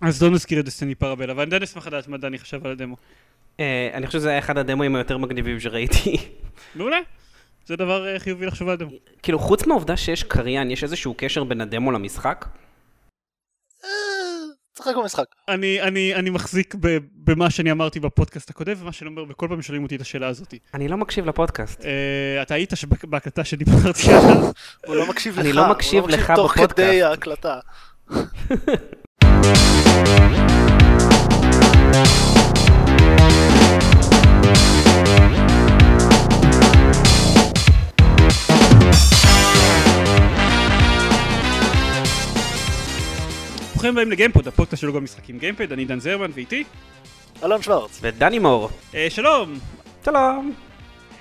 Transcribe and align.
אז 0.00 0.22
לא 0.22 0.30
נזכיר 0.30 0.60
את 0.60 0.64
דסטיני 0.64 0.94
פרבל, 0.94 1.30
אבל 1.30 1.40
אני 1.42 1.48
עדיין 1.48 1.62
אשמח 1.62 1.86
לדעת 1.86 2.08
מה 2.08 2.16
דני 2.16 2.38
חשב 2.38 2.66
על 2.66 2.72
הדמו. 2.72 2.96
אה, 3.60 3.90
אני 3.94 4.06
חושב 4.06 4.18
שזה 4.18 4.28
היה 4.30 4.38
אחד 4.38 4.58
הדמוים 4.58 4.94
היותר 4.94 5.18
מגניבים 5.18 5.60
שראיתי. 5.60 6.16
מעולה. 6.74 6.98
זה 7.66 7.76
דבר 7.76 8.06
אה, 8.08 8.18
חיובי 8.18 8.46
לחשוב 8.46 8.68
על 8.68 8.72
הדמו. 8.74 8.90
כאילו, 9.22 9.38
חוץ 9.38 9.66
מהעובדה 9.66 9.96
שיש 9.96 10.22
קריין, 10.22 10.70
יש 10.70 10.84
איזשהו 10.84 11.14
קשר 11.16 11.44
בין 11.44 11.60
הדמו 11.60 11.92
למשחק? 11.92 12.46
אה, 13.84 13.88
צחק 14.74 14.92
במשחק. 14.96 15.24
אני, 15.48 15.82
אני, 15.82 16.14
אני 16.14 16.30
מחזיק 16.30 16.74
ב, 16.80 16.98
במה 17.14 17.50
שאני 17.50 17.72
אמרתי 17.72 18.00
בפודקאסט 18.00 18.50
הקודם, 18.50 18.74
ומה 18.78 18.92
שאני 18.92 19.10
אומר 19.10 19.24
בכל 19.24 19.46
פעם 19.48 19.62
שואלים 19.62 19.82
אותי 19.82 19.96
את 19.96 20.00
השאלה 20.00 20.28
הזאת. 20.28 20.54
אני 20.74 20.88
לא 20.88 20.96
מקשיב 20.96 21.26
לפודקאסט. 21.26 21.84
אתה 22.42 22.54
היית 22.54 22.72
שבק- 22.74 23.04
בהקלטה 23.04 23.44
שדיברתי 23.44 24.02
עליו? 24.12 24.50
הוא 24.86 24.96
לא 24.96 25.08
מקשיב 25.10 25.34
לך. 25.34 25.40
אני 25.44 25.52
לא 25.52 25.70
מקשיב 25.70 26.00
הוא 26.02 26.10
לך 26.10 26.32
תוך 26.36 26.52
בפודקאסט. 26.52 26.72
כדי 26.80 27.02
ההקלטה. 27.02 27.58
ברוכים 43.80 43.98
הבאים 43.98 44.12
לגיימפוד, 44.12 44.48
הפודקאסט 44.48 44.80
של 44.80 44.86
לוגו 44.86 45.00
משחקים 45.00 45.38
גיימפד, 45.38 45.72
אני 45.72 45.84
דן 45.84 46.00
זרמן 46.00 46.30
ואיתי. 46.34 46.64
אלון 47.44 47.62
שוורץ. 47.62 47.98
ודני 48.02 48.38
מור. 48.38 48.68
Uh, 48.92 48.94
שלום, 49.08 49.58
שלום. 50.04 50.69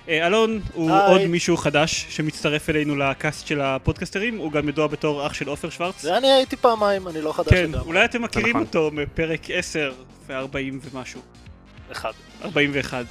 Uh, 0.10 0.12
אלון 0.12 0.60
הוא 0.74 0.92
היי. 0.92 1.12
עוד 1.12 1.26
מישהו 1.26 1.58
חדש 1.58 2.06
שמצטרף 2.10 2.70
אלינו 2.70 2.96
לקאסט 2.96 3.48
של 3.48 3.62
הפודקאסטרים, 3.62 4.38
הוא 4.38 4.52
גם 4.52 4.70
ידוע 4.70 4.88
בתור 4.88 5.28
אח 5.28 5.34
של 5.34 5.48
עופר 5.48 5.70
שוורץ. 5.70 6.02
זה 6.02 6.18
אני 6.18 6.32
הייתי 6.32 6.56
פעמיים, 6.56 7.08
אני 7.08 7.22
לא 7.22 7.32
חדש 7.34 7.50
כן, 7.50 7.64
לגמרי. 7.64 7.80
אולי 7.80 8.06
אתם 8.06 8.22
מכירים 8.22 8.50
נכון. 8.50 8.62
אותו 8.62 8.92
מפרק 8.94 9.50
10 9.50 9.94
ו-40 10.28 10.56
ומשהו. 10.94 11.22
אחד. 11.92 12.12
41. 12.46 13.06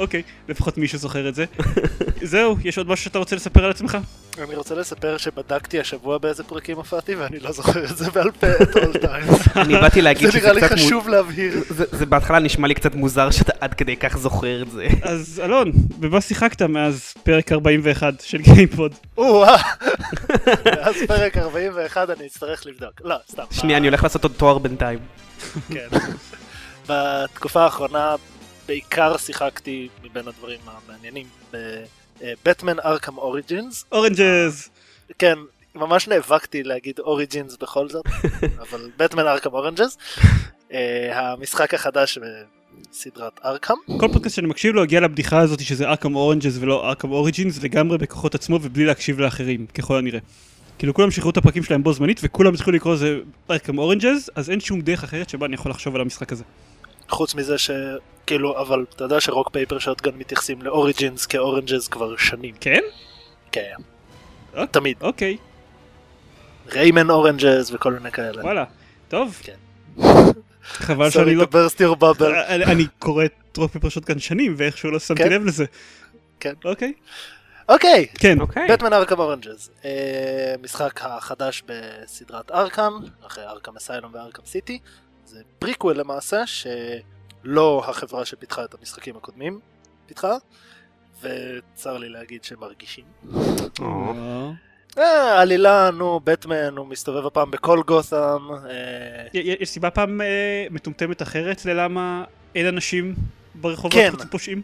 אוקיי, 0.00 0.22
לפחות 0.48 0.78
מישהו 0.78 0.98
זוכר 0.98 1.28
את 1.28 1.34
זה. 1.34 1.44
זהו, 2.22 2.56
יש 2.64 2.78
עוד 2.78 2.88
משהו 2.88 3.04
שאתה 3.04 3.18
רוצה 3.18 3.36
לספר 3.36 3.64
על 3.64 3.70
עצמך? 3.70 3.98
אני 4.38 4.54
רוצה 4.54 4.74
לספר 4.74 5.16
שבדקתי 5.16 5.80
השבוע 5.80 6.18
באיזה 6.18 6.44
פרקים 6.44 6.76
הופעתי 6.76 7.14
ואני 7.14 7.40
לא 7.40 7.52
זוכר 7.52 7.84
את 7.84 7.96
זה 7.96 8.10
בעל 8.10 8.30
פה 8.30 8.46
את 8.62 8.76
all 8.76 8.96
times. 8.96 9.50
אני 9.60 9.74
באתי 9.74 10.02
להגיד 10.02 10.26
זה 10.26 10.32
שזה 10.32 10.40
נראה 10.40 10.52
לי 10.52 10.60
קצת 10.60 10.70
מוזר. 10.70 10.86
חשוב 10.86 11.08
להבהיר. 11.08 11.64
זה, 11.68 11.84
זה 11.92 12.06
בהתחלה 12.06 12.38
נשמע 12.38 12.68
לי 12.68 12.74
קצת 12.74 12.94
מוזר 12.94 13.30
שאתה 13.30 13.52
עד 13.60 13.74
כדי 13.74 13.96
כך 13.96 14.18
זוכר 14.18 14.62
את 14.62 14.70
זה. 14.70 14.86
אז 15.02 15.40
אלון, 15.44 15.72
במה 15.98 16.20
שיחקת 16.20 16.62
מאז 16.62 17.14
פרק 17.22 17.52
41 17.52 18.20
של 18.20 18.38
גיימפוד? 18.38 18.94
או-אה. 19.18 19.62
מאז 20.66 20.94
פרק 21.08 21.36
41 21.36 22.10
אני 22.10 22.26
אצטרך 22.26 22.66
לבדוק. 22.66 22.92
לא, 23.04 23.16
סתם. 23.30 23.42
שנייה, 23.50 23.78
אני 23.78 23.86
הולך 23.86 24.02
לעשות 24.02 24.22
עוד 24.22 24.32
תואר 24.36 24.58
בינתיים. 24.58 24.98
כן. 25.68 25.88
בתקופה 26.88 27.64
האחרונה 27.64 28.14
בעיקר 28.70 29.16
שיחקתי 29.16 29.88
מבין 30.04 30.28
הדברים 30.28 30.58
המעניינים 30.66 31.26
בבטמן 31.52 32.78
ארכם 32.78 33.18
Origins. 33.18 33.84
Oranges! 33.92 34.68
כן, 35.18 35.38
ממש 35.74 36.08
נאבקתי 36.08 36.62
להגיד 36.62 36.98
Origins 36.98 37.56
בכל 37.56 37.88
זאת, 37.88 38.04
אבל 38.70 38.90
בטמן 38.96 39.26
ארכם 39.26 39.50
Oranges. 39.52 39.98
המשחק 41.12 41.74
החדש 41.74 42.18
בסדרת 42.90 43.40
ארכם. 43.44 43.74
כל 44.00 44.08
פודקאסט 44.12 44.36
שאני 44.36 44.46
מקשיב 44.46 44.74
לו 44.74 44.82
הגיע 44.82 45.00
לבדיחה 45.00 45.40
הזאת 45.40 45.60
שזה 45.60 45.88
ארכם 45.88 46.14
Oranges 46.14 46.62
ולא 46.62 46.88
ארכם 46.88 47.10
Origins 47.10 47.62
לגמרי 47.62 47.98
בכוחות 47.98 48.34
עצמו 48.34 48.58
ובלי 48.62 48.84
להקשיב 48.84 49.20
לאחרים, 49.20 49.66
ככל 49.66 49.96
הנראה. 49.96 50.20
כאילו 50.78 50.94
כולם 50.94 51.10
שחררו 51.10 51.30
את 51.30 51.36
הפרקים 51.36 51.62
שלהם 51.62 51.82
בו 51.82 51.92
זמנית 51.92 52.20
וכולם 52.22 52.54
התחילו 52.54 52.76
לקרוא 52.76 52.94
לזה 52.94 53.18
ארכם 53.50 53.78
Oranges, 53.78 54.30
אז 54.34 54.50
אין 54.50 54.60
שום 54.60 54.80
דרך 54.80 55.04
אחרת 55.04 55.28
שבה 55.28 55.46
אני 55.46 55.54
יכול 55.54 55.70
לחשוב 55.70 55.94
על 55.94 56.00
המשחק 56.00 56.32
הזה. 56.32 56.44
חוץ 57.08 57.34
מזה 57.34 57.58
שכאילו, 58.30 58.60
אבל 58.60 58.84
אתה 58.96 59.04
יודע 59.04 59.20
שרוק 59.20 59.50
פייפר 59.50 59.78
שוטגאן 59.78 60.10
מתייחסים 60.14 60.62
ל 60.62 60.70
Origins 60.70 61.26
כ 61.26 61.40
Oranges 61.40 61.88
כבר 61.88 62.16
שנים. 62.16 62.54
כן? 62.60 62.80
כן. 63.52 63.74
אוקיי. 64.52 64.66
תמיד. 64.66 64.96
אוקיי, 65.00 65.36
ריימן 66.68 67.10
Oranges 67.10 67.70
וכל 67.72 67.92
מיני 67.92 68.10
כאלה. 68.10 68.42
וואלה. 68.42 68.64
טוב. 69.08 69.40
כן. 69.42 69.56
חבל 70.62 71.10
שאני 71.10 71.34
לא... 71.34 71.46
bubble. 72.00 72.24
אני 72.48 72.86
קורא 72.98 73.24
את 73.24 73.56
רוק 73.56 73.72
פייפר 73.72 73.88
שוטגאן 73.88 74.18
שנים 74.18 74.54
ואיכשהו 74.56 74.90
לא 74.90 74.98
שמתי 74.98 75.22
כן? 75.22 75.32
לב 75.32 75.44
לזה. 75.44 75.64
כן. 76.40 76.54
אוקיי. 76.64 76.92
אוקיי, 77.68 78.06
כן. 78.14 78.40
אוקיי. 78.40 78.68
בטמן 78.68 78.92
ארכם 78.92 79.18
Oranges. 79.18 79.70
אה, 79.84 80.54
משחק 80.62 81.00
החדש 81.02 81.62
בסדרת 81.66 82.50
ארכם, 82.50 82.92
אחרי 83.26 83.44
ארכם 83.44 83.76
אסיילום 83.76 84.14
וארכם 84.14 84.42
סיטי. 84.46 84.78
זה 85.26 85.40
פריקוול 85.58 85.96
למעשה, 85.96 86.46
שלא 87.44 87.82
החברה 87.88 88.24
שפיתחה 88.24 88.64
את 88.64 88.74
המשחקים 88.80 89.16
הקודמים 89.16 89.60
פיתחה, 90.06 90.36
וצר 91.22 91.98
לי 91.98 92.08
להגיד 92.08 92.44
שמרגישים. 92.44 93.04
או, 93.80 94.14
אה, 94.98 95.40
עלילה, 95.40 95.90
נו, 95.90 96.20
בטמן, 96.24 96.76
הוא 96.76 96.86
מסתובב 96.86 97.26
הפעם 97.26 97.50
בכל 97.50 97.82
גות'אם. 97.86 98.52
אה, 98.52 99.26
יש 99.32 99.68
סיבה 99.68 99.90
פעם 99.90 100.20
אה, 100.20 100.66
מטומטמת 100.70 101.22
אחרת 101.22 101.64
ללמה 101.64 102.24
אין 102.54 102.66
אנשים 102.66 103.14
ברחובות 103.54 103.92
כן. 103.92 104.10
חוץ 104.10 104.24
מפושעים? 104.24 104.62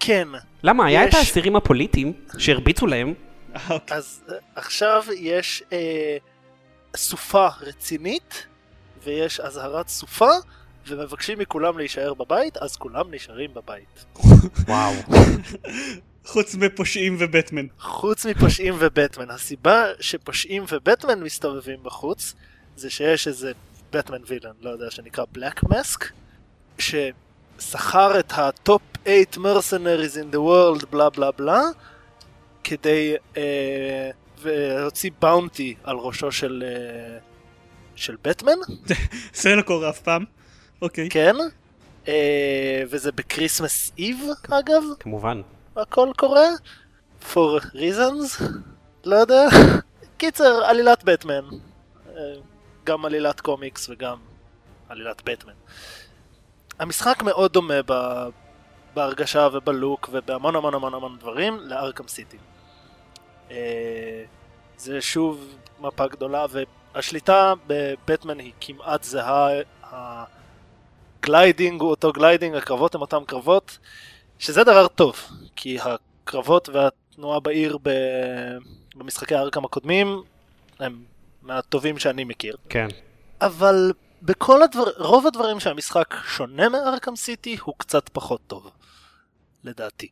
כן, 0.00 0.28
למה, 0.62 0.86
היה 0.86 1.08
את 1.08 1.14
האסירים 1.14 1.56
הפוליטיים 1.56 2.12
שהרביצו 2.38 2.86
להם? 2.86 3.14
אה, 3.54 3.60
אוקיי. 3.70 3.96
אז 3.96 4.22
אה, 4.28 4.34
עכשיו 4.56 5.04
יש 5.16 5.62
אה, 5.72 6.16
סופה 6.96 7.48
רצינית, 7.60 8.46
ויש 9.04 9.40
אזהרת 9.40 9.88
סופה, 9.88 10.30
ומבקשים 10.88 11.38
מכולם 11.38 11.78
להישאר 11.78 12.14
בבית, 12.14 12.56
אז 12.56 12.76
כולם 12.76 13.14
נשארים 13.14 13.54
בבית. 13.54 14.04
וואו. 14.68 14.92
חוץ 16.32 16.54
מפושעים 16.54 17.16
ובטמן. 17.18 17.66
חוץ 17.78 18.26
מפושעים 18.26 18.74
ובטמן. 18.78 19.30
הסיבה 19.30 19.84
שפושעים 20.00 20.64
ובטמן 20.68 21.22
מסתובבים 21.22 21.78
בחוץ, 21.82 22.34
זה 22.76 22.90
שיש 22.90 23.28
איזה 23.28 23.52
בטמן 23.92 24.20
villain, 24.26 24.52
לא 24.60 24.70
יודע, 24.70 24.90
שנקרא 24.90 25.24
בלק 25.32 25.60
מסק, 25.62 26.04
ששכר 26.78 28.20
את 28.20 28.32
ה 28.36 28.48
top 28.48 28.82
8 29.04 29.36
mercenaries 29.36 30.14
in 30.14 30.34
the 30.34 30.38
world 30.38 30.86
בלה 30.90 31.10
בלה 31.10 31.30
בלה, 31.30 31.62
כדי 32.64 33.14
אה, 33.36 34.10
להוציא 34.44 35.10
bounty 35.20 35.74
על 35.84 35.96
ראשו 35.96 36.32
של, 36.32 36.64
אה, 36.66 37.18
של 37.96 38.16
בטמן, 38.24 38.58
זה 39.40 39.54
לא 39.54 39.62
קורה 39.62 39.90
אף 39.90 40.00
פעם. 40.00 40.37
אוקיי. 40.82 41.08
כן, 41.10 41.36
אה, 42.08 42.82
וזה 42.90 43.12
ב 43.12 43.20
Christmas 43.20 43.92
Eve 43.98 44.20
אגב, 44.50 44.82
כמובן. 45.00 45.42
הכל 45.76 46.08
קורה, 46.16 46.48
for 47.22 47.62
reasons, 47.74 48.42
לא 49.04 49.16
יודע. 49.16 49.42
קיצר, 50.16 50.64
עלילת 50.64 51.04
בטמן. 51.04 51.44
אה, 52.16 52.34
גם 52.84 53.04
עלילת 53.04 53.40
קומיקס 53.40 53.88
וגם 53.88 54.18
עלילת 54.88 55.22
בטמן. 55.24 55.52
המשחק 56.78 57.22
מאוד 57.22 57.52
דומה 57.52 57.80
ב... 57.86 57.92
בהרגשה 58.94 59.48
וב 59.52 59.71
look 59.71 60.08
ובהמון 60.12 60.56
המון 60.56 60.74
המון 60.74 60.94
המון 60.94 61.16
דברים 61.18 61.58
לארכם 61.60 62.08
סיטי. 62.08 62.36
אה, 63.50 64.24
זה 64.78 65.00
שוב 65.00 65.56
מפה 65.80 66.06
גדולה 66.06 66.46
והשליטה 66.94 67.52
בבטמן 67.66 68.38
היא 68.38 68.52
כמעט 68.60 69.02
זהה, 69.02 69.48
ה 71.22 71.29
gliding 71.29 71.80
הוא 71.80 71.90
אותו 71.90 72.12
gliding, 72.12 72.56
הקרבות 72.56 72.94
הם 72.94 73.00
אותם 73.00 73.24
קרבות, 73.26 73.78
שזה 74.38 74.64
דבר 74.64 74.88
טוב, 74.88 75.16
כי 75.56 75.78
הקרבות 75.80 76.68
והתנועה 76.68 77.40
בעיר 77.40 77.78
ב... 77.82 77.90
במשחקי 78.96 79.34
הארכם 79.34 79.64
הקודמים 79.64 80.22
הם 80.78 81.04
מהטובים 81.42 81.98
שאני 81.98 82.24
מכיר. 82.24 82.56
כן. 82.68 82.88
אבל 83.40 83.92
בכל 84.22 84.62
הדבר... 84.62 84.90
רוב 84.98 85.26
הדברים 85.26 85.60
שהמשחק 85.60 86.14
שונה 86.26 86.68
מארכם 86.68 87.16
סיטי 87.16 87.56
הוא 87.62 87.74
קצת 87.78 88.08
פחות 88.08 88.40
טוב, 88.46 88.70
לדעתי. 89.64 90.08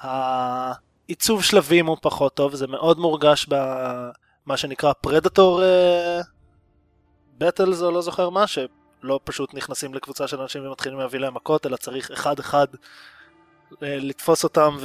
העיצוב 0.00 1.42
שלבים 1.42 1.86
הוא 1.86 1.96
פחות 2.00 2.34
טוב, 2.34 2.54
זה 2.54 2.66
מאוד 2.66 2.98
מורגש 2.98 3.46
במה 3.48 4.56
שנקרא 4.56 4.92
פרדטור 4.92 5.62
בטלס 7.38 7.82
או 7.82 7.90
לא 7.90 8.02
זוכר 8.02 8.30
מה, 8.30 8.44
שלא 9.02 9.20
פשוט 9.24 9.54
נכנסים 9.54 9.94
לקבוצה 9.94 10.28
של 10.28 10.40
אנשים 10.40 10.66
ומתחילים 10.66 10.98
להביא 10.98 11.20
להם 11.20 11.34
מכות, 11.34 11.66
אלא 11.66 11.76
צריך 11.76 12.10
אחד 12.10 12.38
אחד 12.38 12.66
אה, 13.82 13.98
לתפוס 14.00 14.44
אותם 14.44 14.76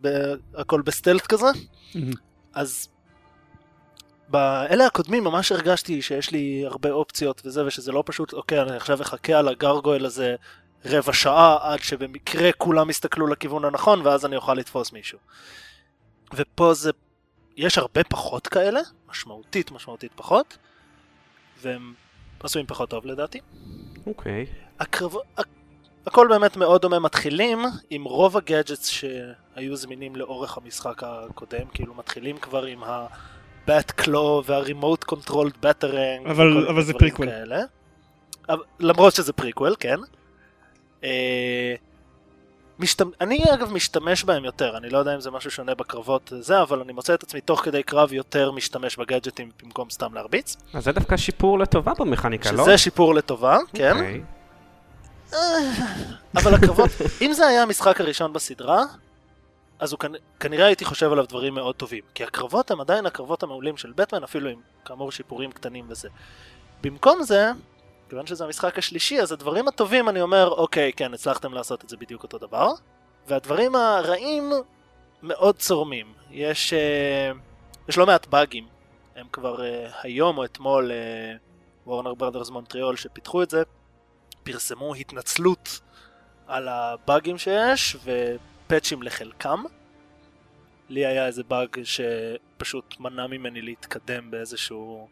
והכל 0.00 0.82
בסטלט 0.82 1.26
כזה. 1.26 1.46
אז 2.54 2.88
באלה 4.28 4.86
הקודמים 4.86 5.24
ממש 5.24 5.52
הרגשתי 5.52 6.02
שיש 6.02 6.30
לי 6.30 6.62
הרבה 6.66 6.90
אופציות 6.90 7.42
וזה 7.44 7.66
ושזה 7.66 7.92
לא 7.92 8.02
פשוט 8.06 8.32
אוקיי 8.32 8.62
אני 8.62 8.76
עכשיו 8.76 9.02
אחכה 9.02 9.38
על 9.38 9.48
הגרגויל 9.48 10.06
הזה 10.06 10.36
רבע 10.84 11.12
שעה 11.12 11.72
עד 11.72 11.78
שבמקרה 11.78 12.52
כולם 12.52 12.90
יסתכלו 12.90 13.26
לכיוון 13.26 13.64
הנכון 13.64 14.06
ואז 14.06 14.26
אני 14.26 14.36
אוכל 14.36 14.54
לתפוס 14.54 14.92
מישהו. 14.92 15.18
ופה 16.34 16.74
זה 16.74 16.90
יש 17.56 17.78
הרבה 17.78 18.04
פחות 18.04 18.46
כאלה 18.46 18.80
משמעותית 19.08 19.70
משמעותית 19.70 20.12
פחות 20.16 20.58
והם 21.60 21.94
עשויים 22.42 22.66
פחות 22.66 22.90
טוב 22.90 23.06
לדעתי. 23.06 23.38
אוקיי. 24.06 24.46
הקרב... 24.80 25.14
הכל 26.06 26.28
באמת 26.28 26.56
מאוד 26.56 26.82
דומה, 26.82 26.98
מתחילים 26.98 27.58
עם 27.90 28.04
רוב 28.04 28.36
ה 28.36 28.42
gadgets 28.42 28.88
שהיו 28.88 29.76
זמינים 29.76 30.16
לאורך 30.16 30.56
המשחק 30.56 31.02
הקודם, 31.02 31.66
כאילו 31.74 31.94
מתחילים 31.94 32.38
כבר 32.38 32.64
עם 32.64 32.84
ה-Bat 32.84 34.00
Claw 34.00 34.42
וה-Remote 34.44 35.12
Controlled 35.12 35.64
Batarang. 35.64 36.30
אבל, 36.30 36.66
אבל 36.68 36.82
זה 36.82 36.92
פריקוול. 36.92 37.28
כאלה. 37.28 37.62
אבל, 38.48 38.62
למרות 38.80 39.14
שזה 39.14 39.32
פריקוול, 39.32 39.74
כן. 39.80 39.98
אה, 41.04 41.74
משת... 42.78 43.02
אני 43.20 43.44
אגב 43.54 43.72
משתמש 43.72 44.24
בהם 44.24 44.44
יותר, 44.44 44.76
אני 44.76 44.90
לא 44.90 44.98
יודע 44.98 45.14
אם 45.14 45.20
זה 45.20 45.30
משהו 45.30 45.50
שונה 45.50 45.74
בקרבות 45.74 46.32
זה, 46.40 46.62
אבל 46.62 46.80
אני 46.80 46.92
מוצא 46.92 47.14
את 47.14 47.22
עצמי 47.22 47.40
תוך 47.40 47.60
כדי 47.60 47.82
קרב 47.82 48.12
יותר 48.12 48.50
משתמש 48.52 48.96
בגאדג'טים 48.96 49.50
במקום 49.62 49.90
סתם 49.90 50.14
להרביץ. 50.14 50.56
אז 50.74 50.84
זה 50.84 50.92
דווקא 50.92 51.16
שיפור 51.16 51.58
לטובה 51.58 51.92
במכניקה, 51.98 52.52
לא? 52.52 52.62
שזה 52.64 52.78
שיפור 52.78 53.14
לטובה, 53.14 53.58
כן. 53.74 53.96
אוקיי. 53.96 54.22
אבל 56.36 56.54
הקרבות, 56.54 56.90
אם 57.22 57.32
זה 57.32 57.46
היה 57.46 57.62
המשחק 57.62 58.00
הראשון 58.00 58.32
בסדרה, 58.32 58.82
אז 59.78 59.92
הוא 59.92 60.00
כנ- 60.04 60.18
כנראה 60.40 60.66
הייתי 60.66 60.84
חושב 60.84 61.12
עליו 61.12 61.26
דברים 61.28 61.54
מאוד 61.54 61.74
טובים. 61.74 62.02
כי 62.14 62.24
הקרבות 62.24 62.70
הם 62.70 62.80
עדיין 62.80 63.06
הקרבות 63.06 63.42
המעולים 63.42 63.76
של 63.76 63.92
בטמן, 63.96 64.22
אפילו 64.22 64.50
עם 64.50 64.58
כאמור 64.84 65.12
שיפורים 65.12 65.52
קטנים 65.52 65.84
וזה. 65.88 66.08
במקום 66.82 67.22
זה, 67.22 67.50
כיוון 68.08 68.26
שזה 68.26 68.44
המשחק 68.44 68.78
השלישי, 68.78 69.20
אז 69.20 69.32
הדברים 69.32 69.68
הטובים 69.68 70.08
אני 70.08 70.20
אומר, 70.20 70.48
אוקיי, 70.48 70.92
כן, 70.92 71.14
הצלחתם 71.14 71.54
לעשות 71.54 71.84
את 71.84 71.88
זה 71.88 71.96
בדיוק 71.96 72.22
אותו 72.22 72.38
דבר. 72.38 72.72
והדברים 73.26 73.74
הרעים 73.76 74.52
מאוד 75.22 75.56
צורמים. 75.56 76.12
יש, 76.30 76.72
אה, 76.72 77.30
יש 77.88 77.98
לא 77.98 78.06
מעט 78.06 78.26
באגים. 78.26 78.66
הם 79.16 79.26
כבר 79.32 79.64
אה, 79.64 79.90
היום 80.02 80.38
או 80.38 80.44
אתמול, 80.44 80.90
וורנר 81.86 82.14
ברדרס 82.14 82.50
מונטריאול 82.50 82.96
שפיתחו 82.96 83.42
את 83.42 83.50
זה, 83.50 83.62
פרסמו 84.42 84.94
התנצלות 84.94 85.80
על 86.46 86.68
הבאגים 86.68 87.38
שיש 87.38 87.96
ופאצ'ים 88.04 89.02
לחלקם. 89.02 89.64
לי 90.88 91.06
היה 91.06 91.26
איזה 91.26 91.42
באג 91.42 91.76
שפשוט 91.84 92.94
מנע 93.00 93.26
ממני 93.26 93.62
להתקדם 93.62 94.30
באיזשהו... 94.30 95.08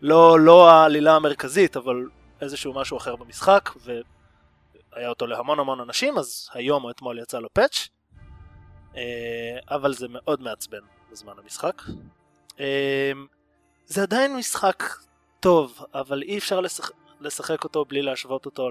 לא, 0.00 0.40
לא 0.40 0.70
העלילה 0.70 1.16
המרכזית, 1.16 1.76
אבל 1.76 2.08
איזשהו 2.40 2.74
משהו 2.74 2.96
אחר 2.96 3.16
במשחק, 3.16 3.70
והיה 3.84 5.08
אותו 5.08 5.26
להמון 5.26 5.58
המון 5.58 5.80
אנשים, 5.80 6.18
אז 6.18 6.48
היום 6.52 6.84
או 6.84 6.90
אתמול 6.90 7.18
יצא 7.18 7.38
לו 7.38 7.48
פאץ', 7.52 7.88
אה, 8.96 9.58
אבל 9.70 9.94
זה 9.94 10.06
מאוד 10.10 10.40
מעצבן 10.40 10.78
בזמן 11.10 11.32
המשחק. 11.42 11.82
אה, 12.60 13.12
זה 13.86 14.02
עדיין 14.02 14.36
משחק 14.36 14.82
טוב, 15.40 15.84
אבל 15.94 16.22
אי 16.22 16.38
אפשר 16.38 16.60
לשחק, 16.60 16.94
לשחק 17.20 17.64
אותו 17.64 17.84
בלי 17.84 18.02
להשוות 18.02 18.46
אותו 18.46 18.70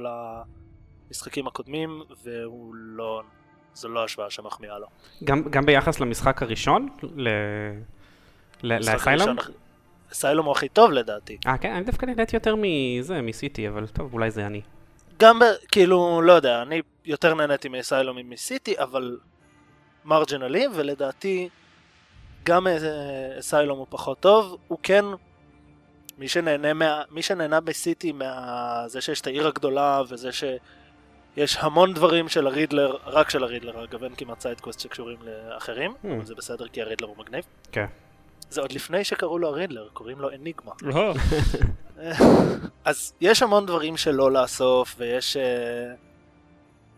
למשחקים 1.10 1.48
הקודמים, 1.48 2.02
והוא 2.24 2.76
לא... 2.76 3.22
זו 3.74 3.90
לא 3.90 4.04
השוואה 4.04 4.30
שמחמיאה 4.30 4.80
לו. 4.80 4.88
גם, 5.24 5.44
גם 5.50 5.66
ביחס 5.66 6.00
למשחק 6.00 6.42
הראשון? 6.42 6.90
ל... 7.04 7.30
ל- 8.64 8.80
אסיילום 10.16 10.46
הוא 10.46 10.52
הכי 10.52 10.70
טוב 10.70 10.92
לדעתי. 10.92 11.38
אה, 11.48 11.58
כן, 11.58 11.74
אני 11.74 11.84
דווקא 11.84 12.06
נהניתי 12.06 12.36
יותר 12.36 12.56
מזה, 12.58 13.22
מסיטי, 13.22 13.68
אבל 13.68 13.88
טוב, 13.88 14.14
אולי 14.14 14.32
זה 14.32 14.46
אני. 14.46 14.62
גם 15.20 15.40
ב... 15.40 15.44
כאילו, 15.72 16.22
לא 16.22 16.34
יודע, 16.34 16.62
אני 16.62 16.82
יותר 17.06 17.34
נהניתי 17.34 17.70
מאסיילום 17.70 18.18
מסיטי, 18.30 18.80
אבל 18.80 19.18
marginally, 20.06 20.68
ולדעתי 20.74 21.50
גם 22.44 22.68
אה, 22.68 22.78
אסיילום 23.40 23.78
הוא 23.78 23.88
פחות 23.90 24.20
טוב, 24.20 24.58
הוא 24.68 24.78
כן... 24.84 25.06
מי 26.18 26.28
שנהנה, 26.28 26.74
מה... 26.74 27.02
מי 27.12 27.22
שנהנה 27.22 27.60
בסיטי 27.60 28.12
מהזה 28.12 29.02
שיש 29.02 29.22
את 29.22 29.28
העיר 29.28 29.48
הגדולה 29.48 30.02
וזה 30.10 30.30
שיש 30.32 31.58
המון 31.60 31.94
דברים 31.94 32.30
של 32.30 32.48
הרידלר, 32.48 32.98
רק 33.06 33.30
של 33.30 33.44
הרידלר 33.44 33.84
אגב, 33.84 34.04
אין 34.04 34.16
כמעט 34.16 34.40
side 34.40 34.58
quest 34.58 34.80
שקשורים 34.80 35.18
לאחרים, 35.22 35.92
Hmm. 35.92 36.08
אבל 36.08 36.26
זה 36.26 36.36
בסדר 36.36 36.68
כי 36.68 36.82
הרידלר 36.82 37.08
הוא 37.08 37.16
מגניב. 37.18 37.44
כן. 37.72 37.86
זה 38.50 38.62
עוד 38.62 38.72
לפני 38.72 39.04
שקראו 39.04 39.40
לו 39.40 39.48
הרידלר, 39.48 39.88
קוראים 39.94 40.20
לו 40.20 40.30
אניגמה. 40.30 40.72
אז 42.86 43.14
יש 43.22 43.44
המון 43.44 43.66
דברים 43.66 43.98
שלא 43.98 44.32
לאסוף, 44.32 44.96
ויש... 44.98 45.38
אה, 45.38 45.94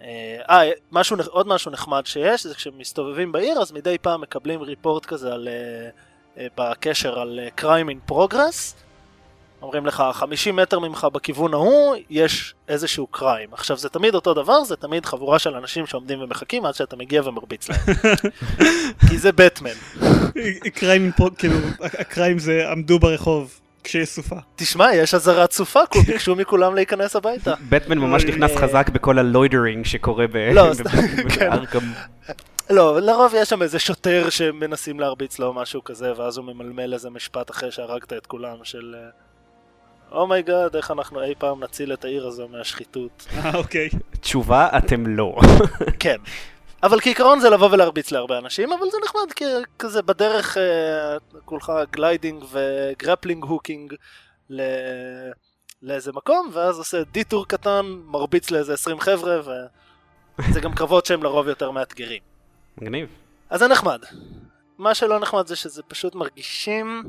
אה, 0.01 0.41
אה, 0.49 0.71
משהו, 0.91 1.17
עוד 1.29 1.47
משהו 1.47 1.71
נחמד 1.71 2.05
שיש, 2.05 2.47
זה 2.47 2.55
כשמסתובבים 2.55 3.31
בעיר, 3.31 3.61
אז 3.61 3.71
מדי 3.71 3.97
פעם 3.97 4.21
מקבלים 4.21 4.61
ריפורט 4.61 5.05
כזה 5.05 5.33
על, 5.33 5.47
אה, 5.47 5.89
אה, 6.37 6.47
בקשר 6.57 7.19
על 7.19 7.39
crime 7.61 7.89
in 7.89 8.11
progress. 8.11 8.86
אומרים 9.61 9.85
לך, 9.85 10.03
50 10.13 10.55
מטר 10.55 10.79
ממך 10.79 11.07
בכיוון 11.13 11.53
ההוא, 11.53 11.95
יש 12.09 12.53
איזשהו 12.67 13.07
קריים. 13.07 13.49
עכשיו, 13.51 13.77
זה 13.77 13.89
תמיד 13.89 14.15
אותו 14.15 14.33
דבר, 14.33 14.63
זה 14.63 14.75
תמיד 14.75 15.05
חבורה 15.05 15.39
של 15.39 15.55
אנשים 15.55 15.85
שעומדים 15.85 16.21
ומחכים 16.21 16.65
עד 16.65 16.75
שאתה 16.75 16.95
מגיע 16.95 17.21
ומרביץ 17.25 17.69
להם. 17.69 17.79
כי 19.09 19.17
זה 19.17 19.31
בטמן. 19.31 19.69
קריים, 20.73 21.11
פה- 21.17 21.29
כאילו, 21.37 21.55
הקריים 21.81 22.39
זה 22.39 22.71
עמדו 22.71 22.99
ברחוב 22.99 23.59
כשיש 23.83 24.09
סופה. 24.09 24.35
תשמע, 24.55 24.93
יש 24.95 25.13
אזהרת 25.13 25.51
סופה, 25.51 25.79
ביקשו 26.07 26.35
מכולם 26.35 26.75
להיכנס 26.75 27.15
הביתה. 27.15 27.53
בטמן 27.69 27.97
ממש 27.97 28.23
אוי, 28.23 28.31
נכנס 28.31 28.51
אה, 28.51 28.57
חזק 28.57 28.89
בכל 28.89 29.19
הלוידרינג 29.19 29.85
שקורה 29.85 30.25
ב... 30.27 30.37
לא, 30.37 30.63
כן. 31.35 31.49
בארכם. 31.49 31.79
לא, 32.69 32.99
לרוב 33.01 33.33
יש 33.37 33.49
שם 33.49 33.61
איזה 33.61 33.79
שוטר 33.79 34.29
שמנסים 34.29 34.99
להרביץ 34.99 35.39
לו 35.39 35.53
משהו 35.53 35.83
כזה, 35.83 36.13
ואז 36.17 36.37
הוא 36.37 36.45
ממלמל 36.45 36.93
איזה 36.93 37.09
משפט 37.09 37.51
אחרי 37.51 37.71
שהרגת 37.71 38.13
את 38.13 38.25
כולם 38.25 38.55
של... 38.63 38.95
אומייגאד, 40.11 40.75
איך 40.75 40.91
אנחנו 40.91 41.23
אי 41.23 41.35
פעם 41.37 41.63
נציל 41.63 41.93
את 41.93 42.05
העיר 42.05 42.27
הזו 42.27 42.47
מהשחיתות. 42.47 43.27
אה, 43.37 43.55
אוקיי. 43.55 43.89
תשובה, 44.21 44.69
אתם 44.77 45.07
לא. 45.07 45.35
כן. 45.99 46.17
אבל 46.83 46.99
כעיקרון 46.99 47.39
זה 47.39 47.49
לבוא 47.49 47.69
ולהרביץ 47.71 48.11
להרבה 48.11 48.37
אנשים, 48.37 48.73
אבל 48.73 48.89
זה 48.91 48.97
נחמד 49.03 49.33
כי 49.35 49.45
כזה 49.79 50.01
בדרך 50.01 50.57
אה, 50.57 51.17
כולך 51.45 51.71
gliding 51.91 52.43
ו 52.51 52.61
grappling 52.61 53.43
hooking 53.43 53.93
ל... 54.49 54.61
לאיזה 55.81 56.11
מקום, 56.11 56.49
ואז 56.53 56.77
עושה 56.77 57.03
detour 57.03 57.47
קטן, 57.47 57.85
מרביץ 58.05 58.51
לאיזה 58.51 58.73
20 58.73 58.99
חבר'ה, 58.99 59.41
וזה 60.39 60.59
גם 60.59 60.75
קרבות 60.75 61.05
שהם 61.05 61.23
לרוב 61.23 61.47
יותר 61.47 61.71
מאתגרים. 61.71 62.21
מגניב. 62.77 63.09
אז 63.49 63.59
זה 63.59 63.67
נחמד. 63.67 63.99
מה 64.77 64.95
שלא 64.95 65.19
נחמד 65.19 65.47
זה 65.47 65.55
שזה 65.55 65.83
פשוט 65.83 66.15
מרגישים 66.15 67.03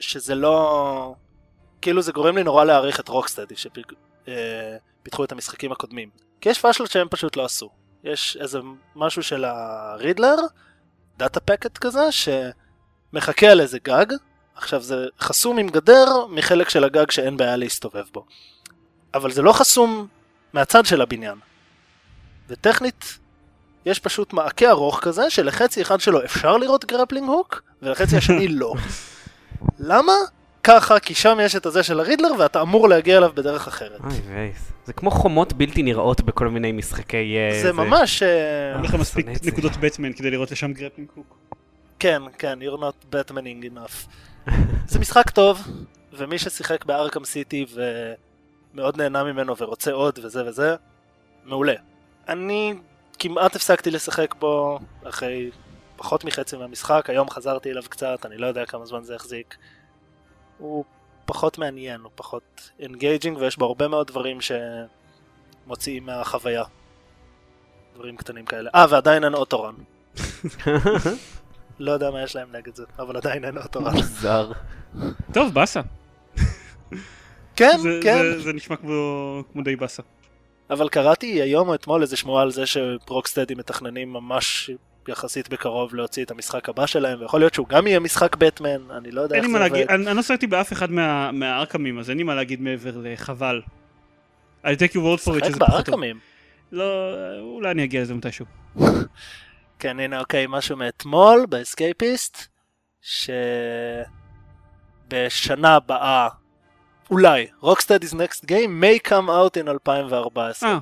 שזה 0.00 0.34
לא... 0.34 1.14
כאילו 1.82 2.02
זה 2.02 2.12
גורם 2.12 2.36
לי 2.36 2.42
נורא 2.42 2.64
להעריך 2.64 3.00
את 3.00 3.08
רוקסטדי 3.08 3.54
שפיתחו 3.56 5.24
את 5.24 5.32
המשחקים 5.32 5.72
הקודמים. 5.72 6.10
כי 6.40 6.48
יש 6.48 6.58
פאשלות 6.60 6.90
שהם 6.90 7.08
פשוט 7.10 7.36
לא 7.36 7.44
עשו. 7.44 7.70
יש 8.04 8.36
איזה 8.40 8.58
משהו 8.96 9.22
של 9.22 9.44
הרידלר, 9.44 10.36
data 11.18 11.40
packet 11.40 11.78
כזה, 11.78 12.00
שמחכה 12.12 13.46
על 13.46 13.60
איזה 13.60 13.78
גג. 13.78 14.06
עכשיו 14.54 14.82
זה 14.82 15.06
חסום 15.20 15.58
עם 15.58 15.68
גדר 15.68 16.26
מחלק 16.28 16.68
של 16.68 16.84
הגג 16.84 17.10
שאין 17.10 17.36
בעיה 17.36 17.56
להסתובב 17.56 18.04
בו. 18.12 18.26
אבל 19.14 19.30
זה 19.32 19.42
לא 19.42 19.52
חסום 19.52 20.06
מהצד 20.52 20.86
של 20.86 21.02
הבניין. 21.02 21.38
וטכנית 22.48 23.18
יש 23.86 23.98
פשוט 23.98 24.32
מעקה 24.32 24.70
ארוך 24.70 25.00
כזה 25.02 25.30
שלחצי 25.30 25.82
אחד 25.82 26.00
שלו 26.00 26.24
אפשר 26.24 26.56
לירות 26.56 26.84
grappling 26.84 27.28
hook 27.28 27.62
ולחצי 27.82 28.16
השני 28.16 28.48
לא. 28.48 28.74
למה? 29.90 30.12
ככה, 30.62 31.00
כי 31.00 31.14
שם 31.14 31.38
יש 31.42 31.56
את 31.56 31.66
הזה 31.66 31.82
של 31.82 32.00
הרידלר 32.00 32.30
ואתה 32.38 32.62
אמור 32.62 32.88
להגיע 32.88 33.18
אליו 33.18 33.30
בדרך 33.34 33.68
אחרת. 33.68 34.00
אוי 34.00 34.20
וייס. 34.26 34.72
זה 34.84 34.92
כמו 34.92 35.10
חומות 35.10 35.52
בלתי 35.52 35.82
נראות 35.82 36.20
בכל 36.20 36.48
מיני 36.48 36.72
משחקי... 36.72 37.36
אה, 37.36 37.62
זה 37.62 37.72
ממש... 37.72 38.22
אה, 38.22 38.74
אין 38.74 38.84
לך 38.84 38.94
מספיק. 38.94 39.26
נקודות 39.44 39.72
בטמן 39.76 40.12
כדי 40.12 40.30
לראות 40.30 40.50
לשם 40.50 40.72
גרפלינג 40.72 41.08
הוק. 41.14 41.36
כן, 41.98 42.22
כן, 42.38 42.58
you're 42.62 42.80
not 42.80 43.14
Batmaning 43.14 43.74
enough. 43.74 44.08
זה 44.86 44.98
משחק 44.98 45.30
טוב, 45.30 45.68
ומי 46.12 46.38
ששיחק 46.38 46.84
בארקם 46.84 47.24
סיטי 47.24 47.66
ומאוד 48.74 48.96
נהנה 48.96 49.24
ממנו 49.24 49.56
ורוצה 49.56 49.92
עוד 49.92 50.18
וזה 50.22 50.46
וזה, 50.46 50.74
מעולה. 51.44 51.74
אני 52.28 52.74
כמעט 53.18 53.56
הפסקתי 53.56 53.90
לשחק 53.90 54.34
בו 54.38 54.78
אחרי 55.04 55.50
פחות 55.96 56.24
מחצי 56.24 56.56
מהמשחק, 56.56 57.10
היום 57.10 57.30
חזרתי 57.30 57.70
אליו 57.70 57.82
קצת, 57.88 58.26
אני 58.26 58.38
לא 58.38 58.46
יודע 58.46 58.66
כמה 58.66 58.86
זמן 58.86 59.02
זה 59.02 59.14
יחזיק. 59.14 59.56
הוא 60.60 60.84
פחות 61.26 61.58
מעניין, 61.58 62.00
הוא 62.00 62.10
פחות 62.14 62.70
engaging 62.78 63.38
ויש 63.38 63.56
בו 63.56 63.64
הרבה 63.66 63.88
מאוד 63.88 64.06
דברים 64.06 64.38
שמוציאים 65.66 66.06
מהחוויה. 66.06 66.64
דברים 67.94 68.16
קטנים 68.16 68.44
כאלה. 68.44 68.70
אה, 68.74 68.86
ועדיין 68.90 69.24
אין 69.24 69.34
auto-run. 69.34 69.74
לא 71.78 71.92
יודע 71.92 72.10
מה 72.10 72.22
יש 72.22 72.36
להם 72.36 72.48
נגד 72.56 72.74
זה, 72.74 72.84
אבל 72.98 73.16
עדיין 73.16 73.44
אין 73.44 73.58
auto-run. 73.58 73.94
מוזר. 73.94 74.52
טוב, 75.32 75.54
באסה. 75.54 75.80
כן, 77.56 77.78
זה- 77.82 78.00
כן. 78.02 78.18
זה- 78.18 78.40
זה 78.40 78.52
נשמע 78.52 78.76
כמו 78.76 78.92
כמו 79.52 79.62
די 79.62 79.76
באסה. 79.76 80.02
אבל 80.70 80.88
קראתי 80.88 81.26
היום 81.42 81.68
או 81.68 81.74
אתמול 81.74 82.02
איזה 82.02 82.16
שמועה 82.16 82.42
על 82.42 82.50
זה 82.50 82.62
שרוקסטדי 82.66 83.54
מתכננים 83.54 84.12
ממש 84.12 84.70
יחסית 85.10 85.48
בקרוב 85.48 85.94
להוציא 85.94 86.24
את 86.24 86.30
המשחק 86.30 86.68
הבא 86.68 86.86
שלהם, 86.86 87.20
ויכול 87.20 87.40
להיות 87.40 87.54
שהוא 87.54 87.68
גם 87.68 87.86
יהיה 87.86 88.00
משחק 88.00 88.36
בטמן, 88.36 88.90
אני 88.90 89.10
לא 89.10 89.20
יודע 89.20 89.36
איך 89.36 89.46
זה 89.46 89.50
עובד. 89.50 89.60
להגיד, 89.60 89.88
אני 89.90 90.06
אני 90.06 90.16
לא 90.16 90.22
שחקתי 90.22 90.46
באף 90.46 90.72
אחד 90.72 90.90
מה- 90.90 91.32
מהארקמים, 91.32 91.98
אז 91.98 92.10
אין 92.10 92.18
לי 92.18 92.24
מה 92.24 92.34
להגיד 92.34 92.60
מעבר 92.60 92.90
לחבל. 93.02 93.62
I 94.64 94.68
take 94.68 94.92
your 94.92 95.00
word 95.00 95.24
for 95.24 95.40
it 95.42 95.46
שזה 95.46 95.58
פחות 95.58 95.86
טוב. 95.86 96.00
לא, 96.72 96.84
אולי 97.40 97.70
אני 97.70 97.84
אגיע 97.84 98.02
לזה 98.02 98.14
מתישהו. 98.14 98.46
כן, 99.78 100.00
הנה 100.00 100.20
אוקיי, 100.20 100.46
משהו 100.48 100.76
מאתמול 100.76 101.46
באסקייפיסט, 101.48 102.46
שבשנה 105.10 105.74
הבאה, 105.76 106.28
אולי, 107.10 107.46
Rocksteady's 107.62 108.12
Next 108.14 108.44
Game 108.46 108.70
may 108.82 109.08
come 109.10 109.28
out 109.28 109.56
in 109.64 109.68
2014. 109.68 110.68
אה, 110.68 110.78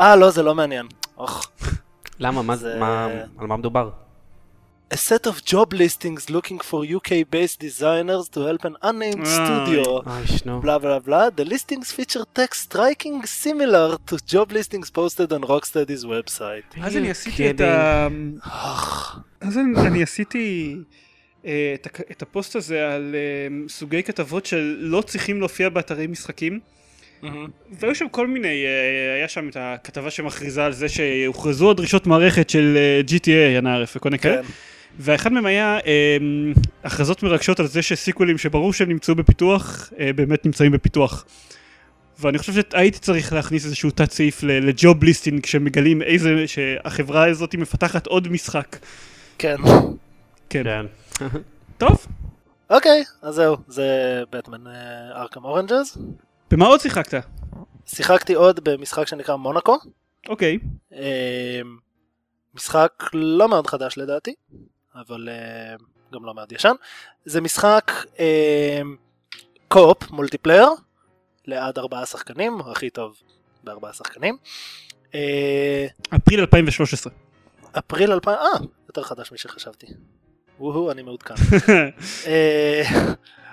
אה, 0.00 0.16
לא, 0.16 0.30
זה 0.30 0.42
לא 0.42 0.54
מעניין. 0.54 0.86
אוח. 1.18 1.50
למה? 2.18 2.42
מה 2.42 2.56
זה-? 2.56 2.76
מה- 2.80 3.08
על 3.38 3.46
מה 3.46 3.56
מדובר? 3.56 3.90
A 4.94 4.96
set 4.96 5.26
of 5.26 5.44
job 5.44 5.72
listings 5.72 6.30
looking 6.30 6.60
for 6.60 6.84
UK-based 6.98 7.58
designers 7.58 8.28
to 8.34 8.38
help 8.48 8.64
an 8.64 8.76
unnamed 8.84 9.26
אה, 9.26 9.34
studio. 9.34 10.02
blah 10.62 10.78
blah 10.78 11.00
blah. 11.06 11.28
The 11.40 11.44
listings 11.44 11.90
feature 11.90 12.24
text 12.38 12.58
striking 12.70 13.26
similar 13.44 13.88
to 14.08 14.14
job 14.32 14.52
listings 14.52 14.88
posted 14.98 15.32
on 15.32 15.42
Rocksteady's 15.42 16.04
website. 16.04 16.80
אז 16.82 16.96
אני 16.96 17.10
עשיתי 17.10 17.50
את 17.50 17.60
ה... 17.60 18.08
אז 19.40 19.58
אני, 19.58 20.02
עשיתי 20.02 20.76
אה, 21.46 21.74
את, 22.10 22.22
הפוסט 22.22 22.56
הזה 22.56 22.94
על 22.94 23.14
אה, 23.14 23.68
סוגי 23.68 24.02
כתבות 24.02 24.46
שלא 24.46 25.02
צריכים 25.02 25.40
להופיע 25.40 25.68
באתרי 25.68 26.06
משחקים. 26.06 26.60
והיו 27.80 27.94
שם 27.94 28.08
כל 28.08 28.26
מיני, 28.26 28.64
אה, 28.64 29.14
היה 29.14 29.28
שם 29.28 29.48
את 29.48 29.56
הכתבה 29.60 30.10
שמכריזה 30.10 30.64
על 30.64 30.72
זה 30.72 30.88
שהוכרזו 30.88 31.70
הדרישות 31.70 32.06
מערכת 32.06 32.50
של 32.50 32.76
אה, 32.76 33.00
GTA, 33.08 33.30
ינערף 33.58 33.96
וכל 33.96 34.08
מיני 34.10 34.18
כאלה. 34.18 34.42
כן. 34.42 34.48
ואחד 34.98 35.32
מהם 35.32 35.46
היה 35.46 35.78
אה, 35.86 36.16
הכרזות 36.84 37.22
מרגשות 37.22 37.60
על 37.60 37.66
זה 37.66 37.82
שסיקוולים 37.82 38.38
שברור 38.38 38.72
שהם 38.72 38.88
נמצאו 38.88 39.14
בפיתוח, 39.14 39.92
אה, 39.98 40.12
באמת 40.12 40.46
נמצאים 40.46 40.72
בפיתוח. 40.72 41.24
ואני 42.20 42.38
חושב 42.38 42.52
שהייתי 42.52 42.98
צריך 42.98 43.32
להכניס 43.32 43.64
איזשהו 43.64 43.90
תת 43.90 44.10
סעיף 44.10 44.42
ל- 44.42 44.68
לג'וב 44.68 45.04
ליסטינג 45.04 45.42
כשמגלים 45.42 46.02
איזה, 46.02 46.34
שהחברה 46.46 47.28
הזאת 47.30 47.54
מפתחת 47.54 48.06
עוד 48.06 48.28
משחק. 48.28 48.76
כן. 49.38 49.56
כן. 50.50 50.62
כן. 50.64 50.86
טוב, 51.78 52.06
אוקיי, 52.70 53.04
אז 53.22 53.34
זהו, 53.34 53.56
זה 53.68 53.84
בטמן 54.32 54.60
ארכם 55.14 55.44
אורנג'ז. 55.44 55.98
במה 56.50 56.66
עוד 56.66 56.80
שיחקת? 56.80 57.24
שיחקתי 57.86 58.34
עוד 58.34 58.60
במשחק 58.64 59.06
שנקרא 59.06 59.36
מונאקו. 59.36 59.78
אוקיי. 60.28 60.58
אה, 60.92 61.60
משחק 62.54 62.92
לא 63.12 63.48
מאוד 63.48 63.66
חדש 63.66 63.98
לדעתי, 63.98 64.34
אבל 64.94 65.28
אה, 65.28 65.76
גם 66.12 66.24
לא 66.24 66.34
מאוד 66.34 66.52
ישן. 66.52 66.72
זה 67.24 67.40
משחק 67.40 67.92
אה, 68.18 68.80
co-op 69.68 70.10
multiplayer 70.10 70.68
לעד 71.46 71.78
ארבעה 71.78 72.06
שחקנים, 72.06 72.60
הכי 72.60 72.90
טוב 72.90 73.16
בארבעה 73.64 73.92
שחקנים. 73.92 74.36
אה, 75.14 75.86
אפריל 76.16 76.40
2013. 76.40 77.12
אפריל 77.78 78.12
2000, 78.12 78.34
אה, 78.34 78.46
יותר 78.88 79.02
חדש 79.02 79.32
משחשבתי. 79.32 79.86
וואו, 80.60 80.90
אני 80.90 81.02
מעודכן. 81.02 81.34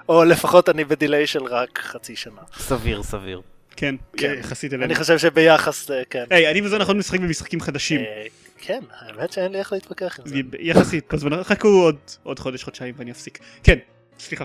אה, 0.09 0.15
או 0.15 0.23
לפחות 0.23 0.69
אני 0.69 0.83
ב 0.83 0.90
delay 0.90 1.27
של 1.27 1.43
רק 1.43 1.79
חצי 1.79 2.15
שנה. 2.15 2.41
סביר, 2.57 3.03
סביר. 3.03 3.41
כן, 3.75 3.95
כן. 4.17 4.33
יחסית 4.39 4.73
אלינו. 4.73 4.85
אני 4.85 4.95
חושב 4.95 5.17
שביחס, 5.17 5.91
אה, 5.91 6.01
כן. 6.09 6.23
היי, 6.29 6.51
אני 6.51 6.61
וזה 6.61 6.77
נכון 6.77 6.97
משחק 6.97 7.19
במשחקים 7.19 7.61
חדשים. 7.61 7.99
אה, 8.01 8.25
כן, 8.57 8.79
האמת 8.99 9.31
שאין 9.31 9.51
לי 9.51 9.59
איך 9.59 9.73
להתווכח 9.73 10.19
עם 10.19 10.27
זה. 10.27 10.35
יחסית, 10.59 11.07
כל 11.09 11.15
הזמן, 11.15 11.43
חכו 11.43 11.67
עוד, 11.67 11.97
עוד 12.23 12.39
חודש, 12.39 12.63
חודשיים 12.63 12.93
ואני 12.97 13.11
אפסיק. 13.11 13.39
כן, 13.63 13.77
סליחה. 14.19 14.43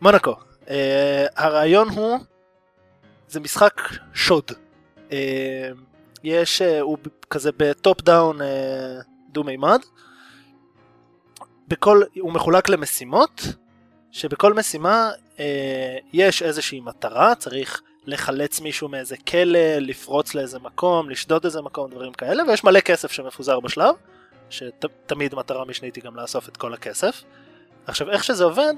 מונקו. 0.00 0.34
Uh, 0.64 0.68
הרעיון 1.36 1.88
הוא, 1.88 2.18
זה 3.28 3.40
משחק 3.40 3.80
שוד. 4.14 4.50
יש, 6.24 6.62
הוא 6.80 6.98
ב- 6.98 7.08
כזה 7.30 7.50
ב 7.56 7.68
top 7.68 8.02
down 8.02 8.38
דו 9.32 9.44
מימד. 9.44 9.78
בכל, 11.68 12.02
הוא 12.20 12.32
מחולק 12.32 12.68
למשימות, 12.68 13.42
שבכל 14.16 14.54
משימה 14.54 15.10
uh, 15.36 15.40
יש 16.12 16.42
איזושהי 16.42 16.80
מטרה, 16.80 17.34
צריך 17.34 17.82
לחלץ 18.06 18.60
מישהו 18.60 18.88
מאיזה 18.88 19.16
כלא, 19.16 19.58
לפרוץ 19.78 20.34
לאיזה 20.34 20.58
מקום, 20.58 21.10
לשדוד 21.10 21.44
איזה 21.44 21.62
מקום, 21.62 21.90
דברים 21.90 22.12
כאלה, 22.12 22.42
ויש 22.48 22.64
מלא 22.64 22.80
כסף 22.80 23.12
שמפוזר 23.12 23.60
בשלב, 23.60 23.94
שתמיד 24.50 25.34
מטרה 25.34 25.64
משנית 25.64 25.96
היא 25.96 26.04
גם 26.04 26.16
לאסוף 26.16 26.48
את 26.48 26.56
כל 26.56 26.74
הכסף. 26.74 27.22
עכשיו, 27.86 28.10
איך 28.10 28.24
שזה 28.24 28.44
עובד, 28.44 28.74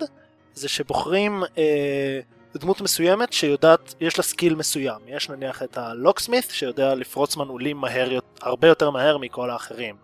זה 0.54 0.68
שבוחרים 0.68 1.42
אה, 1.58 2.20
דמות 2.54 2.80
מסוימת 2.80 3.32
שיודעת, 3.32 3.94
יש 4.00 4.18
לה 4.18 4.24
skill 4.24 4.54
מסוים. 4.54 5.00
יש 5.06 5.28
נניח 5.28 5.62
את 5.62 5.78
ה 5.78 5.85
locksmith 5.85 6.50
שיודע 6.50 6.94
לפרוץ 6.94 7.36
מנעולים 7.36 7.76
מהר, 7.76 8.18
הרבה 8.40 8.68
יותר 8.68 8.90
מהר 8.90 9.18
מכל 9.18 9.50
האחרים. 9.50 9.96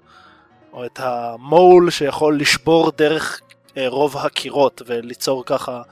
או 0.72 0.84
את 0.84 1.00
המול 1.02 1.90
שיכול 1.90 2.40
לשבור 2.40 2.92
דרך 2.96 3.40
אה, 3.40 3.46
רוב 3.76 4.16
הקירות 4.16 4.82
וליצור 4.86 5.44
ככה 5.46 5.82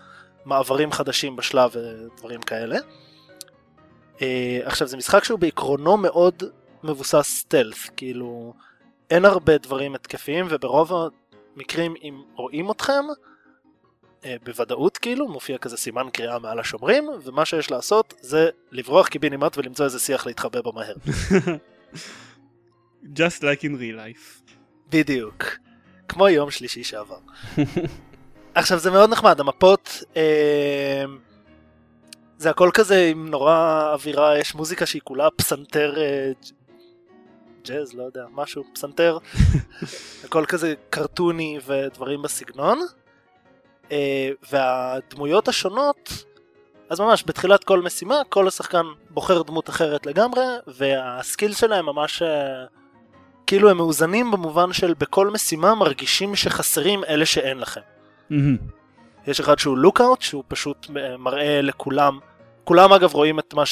מעברים 0.45 0.93
חדשים 0.93 1.37
בשלב 1.37 1.71
ודברים 1.77 2.41
כאלה. 2.41 2.79
אה, 4.23 4.61
עכשיו 4.65 4.89
זה 4.89 4.97
משחק 4.97 5.25
שהוא 5.25 5.39
בעקרונו 5.39 5.97
מאוד 5.97 6.43
מבוסס 6.85 7.39
סטלף, 7.39 7.91
כאילו 7.97 8.55
אין 9.11 9.25
הרבה 9.25 9.59
דברים 9.59 9.95
התקפיים 9.95 10.47
וברוב 10.51 10.93
המקרים 11.57 11.95
אם 12.03 12.23
רואים 12.35 12.71
אתכם 12.71 13.05
אה, 14.25 14.37
בוודאות 14.45 14.99
כאילו, 14.99 15.29
מופיע 15.29 15.59
כזה 15.59 15.77
סימן 15.77 16.07
קריאה 16.13 16.39
מעל 16.39 16.61
השומרים, 16.61 17.09
ומה 17.25 17.45
שיש 17.45 17.71
לעשות 17.71 18.15
זה 18.21 18.51
לברוח 18.73 19.09
קיבינימט 19.09 19.59
ולמצוא 19.59 19.85
איזה 19.85 19.99
שיח 19.99 20.27
להתחבא 20.27 20.61
בו 20.61 20.73
מהר. 20.73 20.95
Just 23.19 23.41
like 23.41 23.63
in 23.63 23.75
real 23.75 23.97
life. 23.97 24.53
בדיוק. 24.89 25.45
כמו 26.13 26.29
יום 26.29 26.51
שלישי 26.51 26.85
שעבר. 26.85 27.19
עכשיו 28.55 28.79
זה 28.79 28.91
מאוד 28.91 29.11
נחמד, 29.11 29.41
המפות, 29.41 30.03
אה, 30.17 31.05
זה 32.39 32.51
הכל 32.51 32.71
כזה 32.75 33.09
עם 33.11 33.29
נורא 33.29 33.89
אווירה, 33.93 34.39
יש 34.39 34.55
מוזיקה 34.55 34.87
שהיא 34.87 35.03
כולה 35.05 35.29
פסנתר 35.37 35.95
אה, 36.01 36.33
ג'אז, 37.65 37.95
לא 37.95 38.03
יודע, 38.03 38.25
משהו, 38.33 38.65
פסנתר, 38.75 39.19
הכל 40.25 40.45
כזה 40.47 40.75
קרטוני 40.91 41.59
ודברים 41.67 42.23
בסגנון. 42.23 42.81
אה, 43.93 44.31
והדמויות 44.53 45.49
השונות, 45.49 46.25
אז 46.91 47.01
ממש 47.01 47.25
בתחילת 47.27 47.65
כל 47.65 47.83
משימה, 47.83 48.23
כל 48.29 48.49
השחקן 48.49 48.87
בוחר 49.11 49.43
דמות 49.43 49.69
אחרת 49.69 50.07
לגמרי, 50.07 50.45
והסקיל 50.67 51.55
שלהם 51.55 51.87
ממש... 51.87 52.23
אה, 52.23 52.82
כאילו 53.53 53.71
הם 53.71 53.77
מאוזנים 53.77 54.31
במובן 54.31 54.73
של 54.73 54.95
בכל 54.95 55.31
משימה 55.31 55.75
מרגישים 55.75 56.37
שחסרים 56.37 57.05
אלה 57.05 57.27
שאין 57.27 57.59
לכם. 57.59 57.81
מהמם. 58.31 58.57
יש 59.27 59.41
אחד 59.41 59.59
שהוא 59.59 59.79
lookout 59.79 60.23
שהוא 60.23 60.45
פשוט 60.49 60.87
אה, 60.97 61.17
מראה 61.17 61.63
לכולם, 61.63 62.19
כולם 62.65 62.93
אגב 62.93 63.15
רואים 63.15 63.39
את 63.39 63.55
מה 63.55 63.63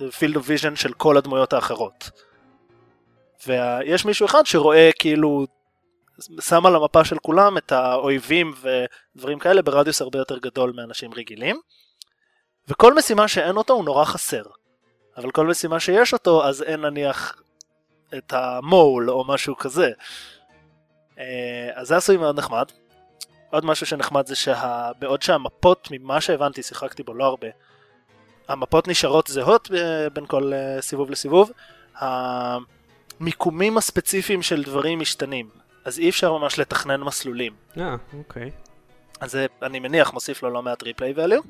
שב 0.00 0.13
field 0.13 0.36
of 0.36 0.44
vision 0.48 0.76
של 0.76 0.92
כל 0.92 1.16
הדמויות 1.16 1.52
האחרות. 1.52 2.10
ויש 3.46 4.04
מישהו 4.04 4.26
אחד 4.26 4.46
שרואה 4.46 4.90
כאילו, 4.98 5.46
שם 6.40 6.66
על 6.66 6.76
המפה 6.76 7.04
של 7.04 7.18
כולם 7.18 7.58
את 7.58 7.72
האויבים 7.72 8.54
ודברים 8.62 9.38
כאלה 9.38 9.62
ברדיוס 9.62 10.02
הרבה 10.02 10.18
יותר 10.18 10.38
גדול 10.38 10.72
מאנשים 10.76 11.14
רגילים. 11.14 11.60
וכל 12.68 12.94
משימה 12.94 13.28
שאין 13.28 13.56
אותו 13.56 13.72
הוא 13.72 13.84
נורא 13.84 14.04
חסר. 14.04 14.42
אבל 15.16 15.30
כל 15.30 15.46
משימה 15.46 15.80
שיש 15.80 16.12
אותו 16.12 16.44
אז 16.44 16.62
אין 16.62 16.80
נניח 16.80 17.42
את 18.14 18.32
המול 18.32 19.10
או 19.10 19.24
משהו 19.28 19.56
כזה. 19.56 19.90
אה, 21.18 21.70
אז 21.74 21.88
זה 21.88 21.96
עשוי 21.96 22.16
מאוד 22.16 22.38
נחמד. 22.38 22.66
עוד 23.50 23.64
משהו 23.64 23.86
שנחמד 23.86 24.26
זה 24.26 24.34
שבעוד 24.36 25.22
שהמפות 25.22 25.88
ממה 25.90 26.20
שהבנתי 26.20 26.62
שיחקתי 26.62 27.02
בו 27.02 27.14
לא 27.14 27.24
הרבה 27.24 27.48
המפות 28.48 28.88
נשארות 28.88 29.26
זהות 29.26 29.70
ב- 29.70 30.06
בין 30.12 30.26
כל 30.26 30.52
אה, 30.52 30.82
סיבוב 30.82 31.10
לסיבוב 31.10 31.50
המיקומים 33.20 33.78
הספציפיים 33.78 34.42
של 34.42 34.62
דברים 34.62 35.00
משתנים 35.00 35.48
אז 35.84 35.98
אי 35.98 36.08
אפשר 36.08 36.32
ממש 36.32 36.58
לתכנן 36.58 37.00
מסלולים 37.00 37.52
אה, 37.78 37.96
אוקיי. 38.18 38.50
אז 39.20 39.32
זה 39.32 39.46
אני 39.62 39.80
מניח 39.80 40.12
מוסיף 40.12 40.42
לו 40.42 40.50
לא 40.50 40.62
מעט 40.62 40.82
ריפליי 40.82 41.14
value. 41.16 41.42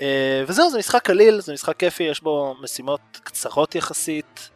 אה, 0.00 0.44
וזהו 0.46 0.70
זה 0.70 0.78
משחק 0.78 1.02
קליל 1.02 1.40
זה 1.40 1.52
משחק 1.52 1.76
כיפי 1.76 2.02
יש 2.02 2.20
בו 2.20 2.54
משימות 2.62 3.00
קצרות 3.24 3.74
יחסית 3.74 4.50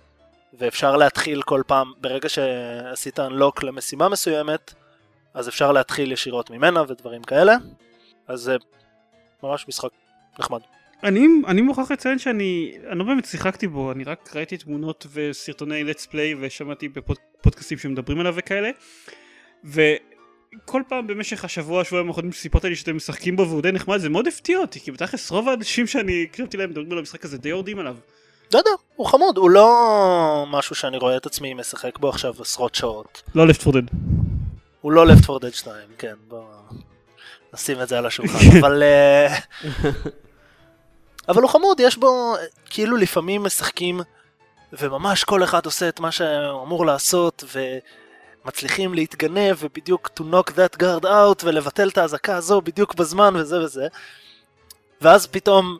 ואפשר 0.59 0.97
להתחיל 0.97 1.43
כל 1.43 1.63
פעם 1.67 1.93
ברגע 2.01 2.29
שעשית 2.29 3.19
unlock 3.19 3.65
למשימה 3.65 4.09
מסוימת 4.09 4.75
אז 5.35 5.49
אפשר 5.49 5.73
להתחיל 5.73 6.13
ישירות 6.13 6.51
ממנה 6.51 6.83
ודברים 6.89 7.23
כאלה 7.23 7.57
אז 8.29 8.41
זה 8.41 8.57
ממש 9.43 9.69
משחק 9.69 9.91
נחמד. 10.39 10.61
אני, 11.03 11.27
אני 11.47 11.61
מוכרח 11.61 11.91
לציין 11.91 12.19
שאני 12.19 12.79
אני 12.91 12.99
לא 12.99 13.05
באמת 13.05 13.25
שיחקתי 13.25 13.67
בו, 13.67 13.93
אני 13.93 14.05
רק 14.05 14.31
ראיתי 14.37 14.57
תמונות 14.57 15.07
וסרטוני 15.13 15.85
let's 15.91 16.07
play 16.07 16.37
ושמעתי 16.41 16.89
בפודקאסטים 16.89 17.79
שמדברים 17.79 18.21
עליו 18.21 18.35
וכאלה. 18.37 18.71
וכל 20.55 20.83
פעם 20.89 21.07
במשך 21.07 21.45
השבוע, 21.45 21.85
שבועיים 21.85 22.09
האחרונים 22.09 22.33
שסיפרת 22.33 22.65
לי 22.65 22.77
שאתם 22.77 22.97
משחקים 22.97 23.37
בו 23.37 23.49
והוא 23.49 23.63
די 23.63 23.73
נחמד, 23.73 23.99
זה 23.99 24.09
מאוד 24.09 24.27
הפתיע 24.27 24.59
אותי, 24.59 24.81
כי 24.81 24.91
בתכלס 24.91 25.31
רוב 25.31 25.49
האנשים 25.49 25.87
שאני 25.87 26.23
הקשבתי 26.23 26.57
להם 26.57 26.71
מדברים 26.71 26.93
על 26.93 26.99
המשחק 26.99 27.25
הזה 27.25 27.39
די 27.39 27.49
יורדים 27.49 27.79
עליו. 27.79 27.97
לא 28.55 28.59
יודע, 28.59 28.71
הוא 28.97 29.07
חמוד, 29.07 29.37
הוא 29.37 29.51
לא 29.51 30.47
משהו 30.51 30.75
שאני 30.75 30.99
רואה 30.99 31.17
את 31.17 31.27
עצמי 31.27 31.55
משחק 31.55 31.99
בו 31.99 32.09
עכשיו 32.09 32.35
עשרות 32.41 32.75
שעות. 32.75 33.23
לא 33.35 33.43
4 33.43 33.53
dead. 33.53 33.97
הוא 34.81 34.93
לא 34.93 35.01
4 35.01 35.47
Dead 35.47 35.53
2, 35.53 35.75
כן, 35.99 36.15
בוא 36.29 36.45
נשים 37.55 37.83
את 37.83 37.89
זה 37.89 37.99
על 37.99 38.07
השולחן, 38.07 38.39
אבל... 38.61 38.83
אה, 38.83 39.39
אבל 41.29 41.43
הוא 41.43 41.51
חמוד, 41.51 41.81
יש 41.81 41.97
בו, 41.97 42.35
כאילו 42.71 42.97
לפעמים 42.97 43.43
משחקים, 43.43 44.01
וממש 44.73 45.25
כל 45.25 45.45
אחד 45.45 45.65
עושה 45.67 45.89
את 45.89 46.01
מה 46.01 46.13
שהוא 46.13 46.63
אמור 46.63 46.87
לעשות, 46.87 47.45
ומצליחים 48.45 48.95
להתגנב, 48.95 49.57
ובדיוק 49.61 50.11
to 50.21 50.23
knock 50.23 50.51
that 50.51 50.83
guard 50.83 51.05
out, 51.05 51.45
ולבטל 51.45 51.89
את 51.89 51.99
האזעקה 51.99 52.37
הזו 52.37 52.61
בדיוק 52.61 52.95
בזמן, 52.95 53.37
וזה 53.37 53.61
וזה. 53.61 53.87
ואז 55.01 55.27
פתאום 55.27 55.79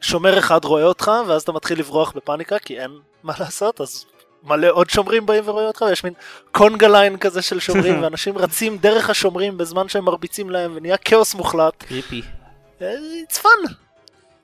שומר 0.00 0.38
אחד 0.38 0.64
רואה 0.64 0.84
אותך, 0.84 1.10
ואז 1.26 1.42
אתה 1.42 1.52
מתחיל 1.52 1.78
לברוח 1.78 2.12
בפאניקה, 2.12 2.58
כי 2.58 2.80
אין 2.80 2.90
מה 3.22 3.32
לעשות, 3.40 3.80
אז 3.80 4.04
מלא 4.42 4.68
עוד 4.70 4.90
שומרים 4.90 5.26
באים 5.26 5.42
ורואים 5.46 5.68
אותך, 5.68 5.82
ויש 5.82 6.04
מין 6.04 6.12
קונגה 6.52 6.88
ליין 6.88 7.16
כזה 7.18 7.42
של 7.42 7.60
שומרים, 7.60 7.94
ואנשים 8.02 8.38
רצים 8.38 8.78
דרך 8.78 9.10
השומרים 9.10 9.58
בזמן 9.58 9.88
שהם 9.88 10.04
מרביצים 10.04 10.50
להם, 10.50 10.72
ונהיה 10.74 10.96
כאוס 10.96 11.34
מוחלט. 11.34 11.82
קריפי. 11.82 12.22
אה, 12.82 12.94
It's 13.28 13.36
fun. 13.36 13.72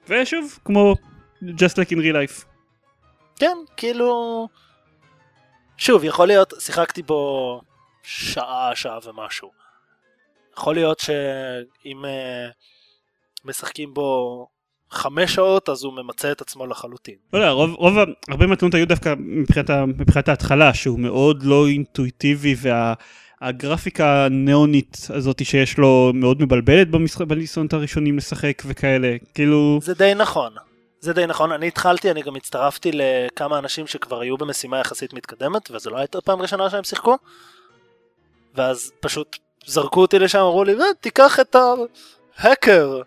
ושוב, 0.09 0.59
כמו 0.64 0.94
just 1.42 1.75
like 1.75 1.90
in 1.90 1.99
real 1.99 2.14
life. 2.30 2.44
כן, 3.37 3.56
כאילו... 3.76 4.49
שוב, 5.85 6.05
יכול 6.05 6.27
להיות, 6.27 6.53
שיחקתי 6.59 7.03
בו 7.03 7.61
שעה, 8.03 8.71
שעה 8.75 8.99
ומשהו. 9.05 9.51
יכול 10.59 10.75
להיות 10.75 11.01
שאם 11.01 12.05
אה, 12.05 12.49
משחקים 13.45 13.95
בו 13.95 14.47
חמש 14.91 15.35
שעות, 15.35 15.69
אז 15.69 15.85
הוא 15.85 15.93
ממצה 15.93 16.33
את 16.33 16.41
עצמו 16.41 16.67
לחלוטין. 16.67 17.15
לא 17.33 17.39
יודע, 17.39 17.51
רוב, 17.51 17.75
רוב, 17.75 17.99
ה- 17.99 18.05
הרבה 18.29 18.47
מהתלונות 18.47 18.75
היו 18.75 18.89
דווקא 18.89 19.15
מבחינת, 19.19 19.71
מבחינת 19.71 20.29
ההתחלה, 20.29 20.75
שהוא 20.75 20.99
מאוד 21.01 21.43
לא 21.43 21.67
אינטואיטיבי 21.69 22.55
והגרפיקה 23.41 24.25
הניאונית 24.25 24.97
הזאת 25.09 25.45
שיש 25.45 25.79
לו 25.79 26.11
מאוד 26.15 26.43
מבלבלת 26.43 26.89
בניסיונות 27.29 27.73
הראשונים 27.73 28.17
לשחק 28.17 28.62
וכאלה, 28.67 29.17
כאילו, 29.35 29.79
זה 29.83 29.95
די 29.95 30.12
נכון. 30.17 30.53
זה 31.02 31.12
די 31.12 31.26
נכון, 31.26 31.52
אני 31.52 31.68
התחלתי, 31.68 32.11
אני 32.11 32.23
גם 32.23 32.37
הצטרפתי 32.37 32.90
לכמה 32.94 33.59
אנשים 33.59 33.87
שכבר 33.87 34.21
היו 34.21 34.37
במשימה 34.37 34.78
יחסית 34.78 35.12
מתקדמת, 35.12 35.71
וזו 35.71 35.90
לא 35.90 35.97
הייתה 35.99 36.21
פעם 36.21 36.42
ראשונה 36.42 36.71
שהם 36.71 36.85
שיחקו. 36.85 37.16
ואז 38.54 38.92
פשוט 39.00 39.38
זרקו 39.66 40.00
אותי 40.00 40.18
לשם, 40.18 40.38
אמרו 40.38 40.64
לי, 40.64 40.73
"אה, 40.73 40.94
תיקח 41.00 41.40
את 41.40 41.56
ההאקר. 42.38 43.00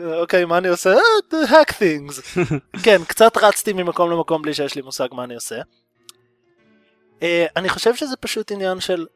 אוקיי, 0.00 0.44
מה 0.44 0.58
אני 0.58 0.68
עושה? 0.68 0.94
"אה, 0.94 1.62
hack 1.62 1.70
things. 1.70 2.40
כן, 2.84 3.04
קצת 3.08 3.36
רצתי 3.36 3.72
ממקום 3.72 4.10
למקום 4.10 4.42
בלי 4.42 4.54
שיש 4.54 4.74
לי 4.74 4.82
מושג 4.82 5.08
מה 5.12 5.24
אני 5.24 5.34
עושה. 5.34 5.56
אה, 7.22 7.46
אני 7.56 7.68
חושב 7.68 7.94
שזה 7.94 8.16
פשוט 8.16 8.52
עניין 8.52 8.80
של... 8.80 9.06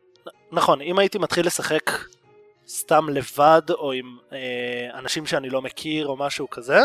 נכון, 0.52 0.80
אם 0.80 0.98
הייתי 0.98 1.18
מתחיל 1.18 1.46
לשחק 1.46 1.90
סתם 2.68 3.08
לבד, 3.08 3.62
או 3.70 3.92
עם 3.92 4.16
אה, 4.32 4.98
אנשים 4.98 5.26
שאני 5.26 5.50
לא 5.50 5.62
מכיר, 5.62 6.06
או 6.06 6.16
משהו 6.16 6.50
כזה, 6.50 6.80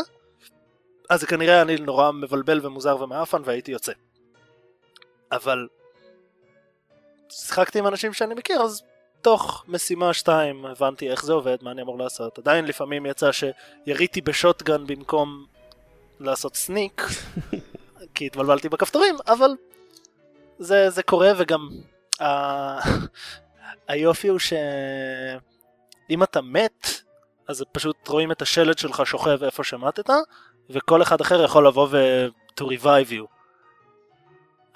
אז 1.09 1.19
זה 1.19 1.27
כנראה 1.27 1.61
אני 1.61 1.75
נורא 1.75 2.11
מבלבל 2.11 2.65
ומוזר 2.65 3.01
ומאפן 3.01 3.41
והייתי 3.45 3.71
יוצא. 3.71 3.91
אבל 5.31 5.67
שיחקתי 7.29 7.79
עם 7.79 7.87
אנשים 7.87 8.13
שאני 8.13 8.35
מכיר, 8.35 8.61
אז 8.61 8.83
תוך 9.21 9.65
משימה 9.67 10.13
2 10.13 10.65
הבנתי 10.65 11.11
איך 11.11 11.25
זה 11.25 11.33
עובד, 11.33 11.57
מה 11.61 11.71
אני 11.71 11.81
אמור 11.81 11.99
לעשות. 11.99 12.37
עדיין 12.37 12.65
לפעמים 12.65 13.05
יצא 13.05 13.29
שיריתי 13.31 14.21
בשוטגן 14.21 14.87
במקום 14.87 15.45
לעשות 16.19 16.55
סניק, 16.55 17.01
כי 18.15 18.25
התבלבלתי 18.25 18.69
בכפתורים, 18.69 19.15
אבל 19.27 19.49
זה, 20.59 20.89
זה 20.89 21.03
קורה 21.03 21.31
וגם 21.37 21.69
ה... 22.21 22.25
היופי 23.87 24.27
הוא 24.27 24.39
שאם 24.39 24.63
אתה 26.23 26.41
מת, 26.41 26.87
אז 27.47 27.63
פשוט 27.71 28.07
רואים 28.07 28.31
את 28.31 28.41
השלט 28.41 28.77
שלך 28.77 29.01
שוכב 29.05 29.43
איפה 29.43 29.63
שמטת, 29.63 30.09
וכל 30.69 31.01
אחד 31.01 31.21
אחר 31.21 31.43
יכול 31.43 31.67
לבוא 31.67 31.87
ו- 31.91 32.27
to 32.59 32.63
revive 32.63 33.11
you. 33.11 33.25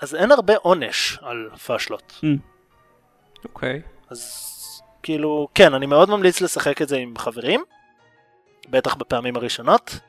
אז 0.01 0.15
אין 0.15 0.32
הרבה 0.32 0.54
עונש 0.58 1.19
על 1.21 1.49
פאשלות. 1.65 2.21
אוקיי. 3.45 3.82
אז 4.10 4.47
כאילו, 5.04 5.47
כן, 5.56 5.73
אני 5.73 5.86
מאוד 5.86 6.10
ממליץ 6.10 6.41
לשחק 6.41 6.82
את 6.82 6.88
זה 6.88 6.97
עם 6.97 7.17
חברים, 7.17 7.63
בטח 8.69 8.95
בפעמים 8.95 9.36
הראשונות, 9.36 9.99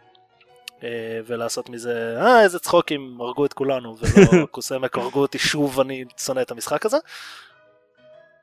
אה, 0.82 1.20
ולעשות 1.26 1.68
מזה, 1.68 2.16
אה, 2.20 2.42
איזה 2.42 2.58
צחוקים, 2.58 3.20
הרגו 3.20 3.46
את 3.46 3.52
כולנו, 3.52 3.96
ולא 3.98 4.46
קוסמק, 4.50 4.98
הרגו 4.98 5.20
אותי 5.20 5.38
שוב, 5.38 5.80
אני 5.80 6.04
שונא 6.18 6.40
את 6.40 6.50
המשחק 6.50 6.86
הזה. 6.86 6.96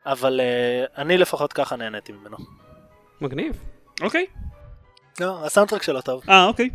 אבל 0.05 0.39
אה, 0.39 1.01
אני 1.01 1.17
לפחות 1.17 1.53
ככה 1.53 1.75
נהניתי 1.75 2.11
ממנו. 2.11 2.37
מגניב. 3.21 3.63
אוקיי, 4.01 4.25
לא, 5.19 5.45
ה 5.45 5.49
soundtrack 5.49 5.83
שלו 5.83 6.01
טוב. 6.01 6.23
אה 6.29 6.45
אוקיי. 6.45 6.69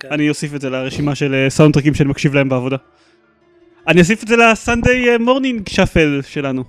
כן. 0.00 0.08
אני 0.10 0.28
אוסיף 0.28 0.54
את 0.54 0.60
זה 0.60 0.70
לרשימה 0.70 1.14
של 1.14 1.34
אה, 1.34 1.50
סאונדטרקים 1.50 1.94
שאני 1.94 2.08
מקשיב 2.08 2.34
להם 2.34 2.48
בעבודה. 2.48 2.76
אני 3.88 4.00
אוסיף 4.00 4.22
את 4.22 4.28
זה 4.28 4.36
ל 4.36 4.48
Sunday 4.48 5.18
Morning 5.18 5.68
Shuffle 5.68 6.20
שלנו. 6.28 6.64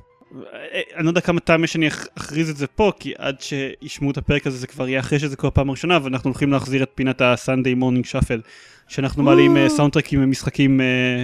אה, 0.74 0.82
אני 0.96 1.04
לא 1.04 1.10
יודע 1.10 1.22
כמה 1.22 1.40
טעם 1.40 1.64
יש 1.64 1.74
שאני 1.74 1.88
אכ- 1.88 2.08
אכריז 2.18 2.50
את 2.50 2.58
זה 2.58 2.68
פה, 2.68 2.92
כי 3.00 3.14
עד 3.18 3.36
שישמעו 3.42 4.12
את 4.12 4.18
הפרק 4.18 4.48
הזה 4.48 4.58
זה 4.58 4.68
כבר 4.68 4.88
יהיה 4.88 5.00
אחרי 5.00 5.20
שזה 5.20 5.36
כבר 5.36 5.50
פעם 5.50 5.72
ראשונה, 5.72 6.00
ואנחנו 6.04 6.30
הולכים 6.30 6.52
להחזיר 6.52 6.84
את 6.84 6.92
פינת 6.96 7.22
ה 7.22 7.29
Sunday 7.29 7.74
Morning 7.74 8.06
Shuffle, 8.06 8.42
שאנחנו 8.88 9.24
מעלים 9.24 9.58
אה, 9.58 9.70
סאונדטרקים 9.70 10.24
ממשחקים 10.24 10.82
אה. 10.82 11.24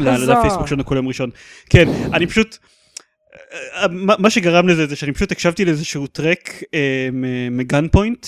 לפייסבוק 0.00 0.66
שלנו 0.66 0.84
כל 0.84 0.96
יום 0.96 1.08
ראשון. 1.08 1.30
כן, 1.70 1.88
אני 2.12 2.26
פשוט... 2.26 2.58
אה, 3.74 3.86
מה 4.18 4.30
שגרם 4.30 4.68
לזה 4.68 4.86
זה 4.86 4.96
שאני 4.96 5.12
פשוט 5.12 5.32
הקשבתי 5.32 5.64
לאיזשהו 5.64 6.06
track 6.06 6.62
אה, 6.74 7.08
מ 7.50 7.88
Gunpoint, 7.88 8.26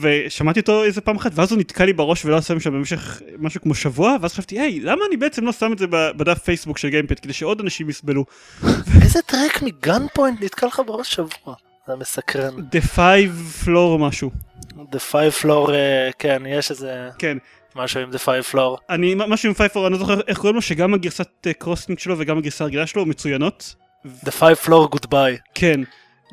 ושמעתי 0.00 0.60
אותו 0.60 0.84
איזה 0.84 1.00
פעם 1.00 1.16
אחת, 1.16 1.32
ואז 1.34 1.52
הוא 1.52 1.60
נתקע 1.60 1.84
לי 1.84 1.92
בראש 1.92 2.24
ולא 2.24 2.40
שם 2.40 2.60
שם 2.60 2.72
במשך 2.72 3.22
משהו 3.38 3.60
כמו 3.60 3.74
שבוע, 3.74 4.16
ואז 4.20 4.32
חשבתי, 4.32 4.60
היי, 4.60 4.80
למה 4.80 5.04
אני 5.08 5.16
בעצם 5.16 5.44
לא 5.44 5.52
שם 5.52 5.72
את 5.72 5.78
זה 5.78 5.86
בדף 5.90 6.38
פייסבוק 6.38 6.78
של 6.78 6.88
גיימפוד, 6.88 7.18
כדי 7.18 7.32
שעוד 7.32 7.60
אנשים 7.60 7.90
יסבלו. 7.90 8.24
איזה 9.02 9.22
track 9.22 9.62
מ 9.62 10.02
Gunpoint 10.14 10.42
נתקע 10.42 10.66
לך 10.66 10.80
בראש 10.86 11.14
שבוע? 11.14 11.54
זה 11.86 11.96
מסקרן. 11.96 12.54
The 12.58 12.96
Five 12.96 13.64
Floor 13.64 13.98
משהו. 13.98 14.30
The 14.76 15.12
Five 15.12 15.42
Floor, 15.42 15.70
אה, 15.70 16.10
כן, 16.18 16.42
יש 16.46 16.70
איזה 16.70 17.08
כן. 17.18 17.38
משהו 17.76 18.00
עם 18.00 18.10
The 18.10 18.18
Five 18.18 18.54
Floor. 18.54 18.80
אני, 18.90 19.14
משהו 19.28 19.48
עם 19.48 19.54
פייפור, 19.54 19.86
אני 19.86 19.92
לא 19.92 19.98
זוכר 19.98 20.20
איך 20.28 20.38
קוראים 20.38 20.54
לו, 20.54 20.62
שגם 20.62 20.94
הגרסת 20.94 21.46
אה, 21.46 21.52
קרוסינג 21.52 21.98
שלו 21.98 22.14
וגם 22.18 22.38
הגרסה 22.38 22.64
הרגילה 22.64 22.86
שלו 22.86 23.06
מצוינות. 23.06 23.74
The 24.04 24.30
Five 24.40 24.66
Floor 24.66 24.96
Goodbye. 24.96 25.40
כן. 25.54 25.80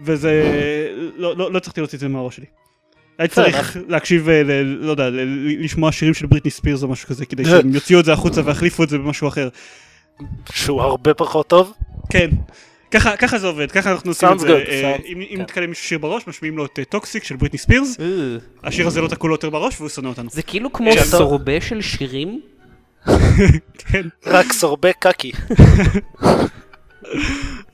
וזה... 0.05 0.43
לא, 1.15 1.37
לא, 1.37 1.51
לא 1.51 1.57
הצלחתי 1.57 1.81
להוציא 1.81 1.97
את 1.97 1.99
זה 1.99 2.07
מהראש 2.07 2.35
שלי. 2.35 2.45
הייתי 3.17 3.33
Fair 3.33 3.35
צריך 3.35 3.77
להקשיב, 3.87 4.29
אה, 4.29 4.41
לא 4.63 4.91
יודע, 4.91 5.09
לשמוע 5.59 5.91
שירים 5.91 6.13
של 6.13 6.25
בריטני 6.25 6.51
ספירס 6.51 6.83
או 6.83 6.87
משהו 6.87 7.07
כזה, 7.07 7.25
כדי 7.25 7.45
שהם 7.45 7.75
יוציאו 7.75 7.99
את 7.99 8.05
זה 8.05 8.13
החוצה 8.13 8.41
ויחליפו 8.45 8.83
את 8.83 8.89
זה 8.89 8.97
במשהו 8.97 9.27
אחר. 9.27 9.49
שהוא 10.53 10.81
הרבה 10.81 11.13
פחות 11.13 11.47
טוב. 11.47 11.73
כן. 12.09 12.29
ככה, 12.91 13.17
ככה 13.17 13.37
זה 13.37 13.47
עובד, 13.47 13.71
ככה 13.71 13.91
אנחנו 13.91 14.11
עושים 14.11 14.29
את 14.31 14.39
זה. 14.39 14.47
good, 14.47 14.69
אה, 14.69 14.95
אם 15.05 15.21
אם 15.21 15.35
כן. 15.35 15.41
נתקע 15.41 15.61
למישהו 15.61 15.85
שיר 15.85 15.97
בראש, 15.97 16.27
משמיעים 16.27 16.57
לו 16.57 16.65
את 16.65 16.79
טוקסיק 16.89 17.23
של 17.23 17.35
בריטני 17.35 17.59
ספירס, 17.59 17.99
אה, 17.99 18.05
השיר 18.63 18.87
הזה 18.87 19.01
לא 19.01 19.07
תקעו 19.07 19.27
לו 19.27 19.33
יותר 19.33 19.49
בראש 19.49 19.75
והוא 19.79 19.89
שונא 19.89 20.07
אותנו. 20.07 20.29
זה 20.29 20.41
כאילו 20.41 20.73
כמו. 20.73 20.91
סורבה 20.97 21.61
של 21.61 21.81
שירים. 21.81 22.41
כן. 23.77 24.07
רק 24.25 24.53
סורבה 24.53 24.93
קקי. 24.93 25.31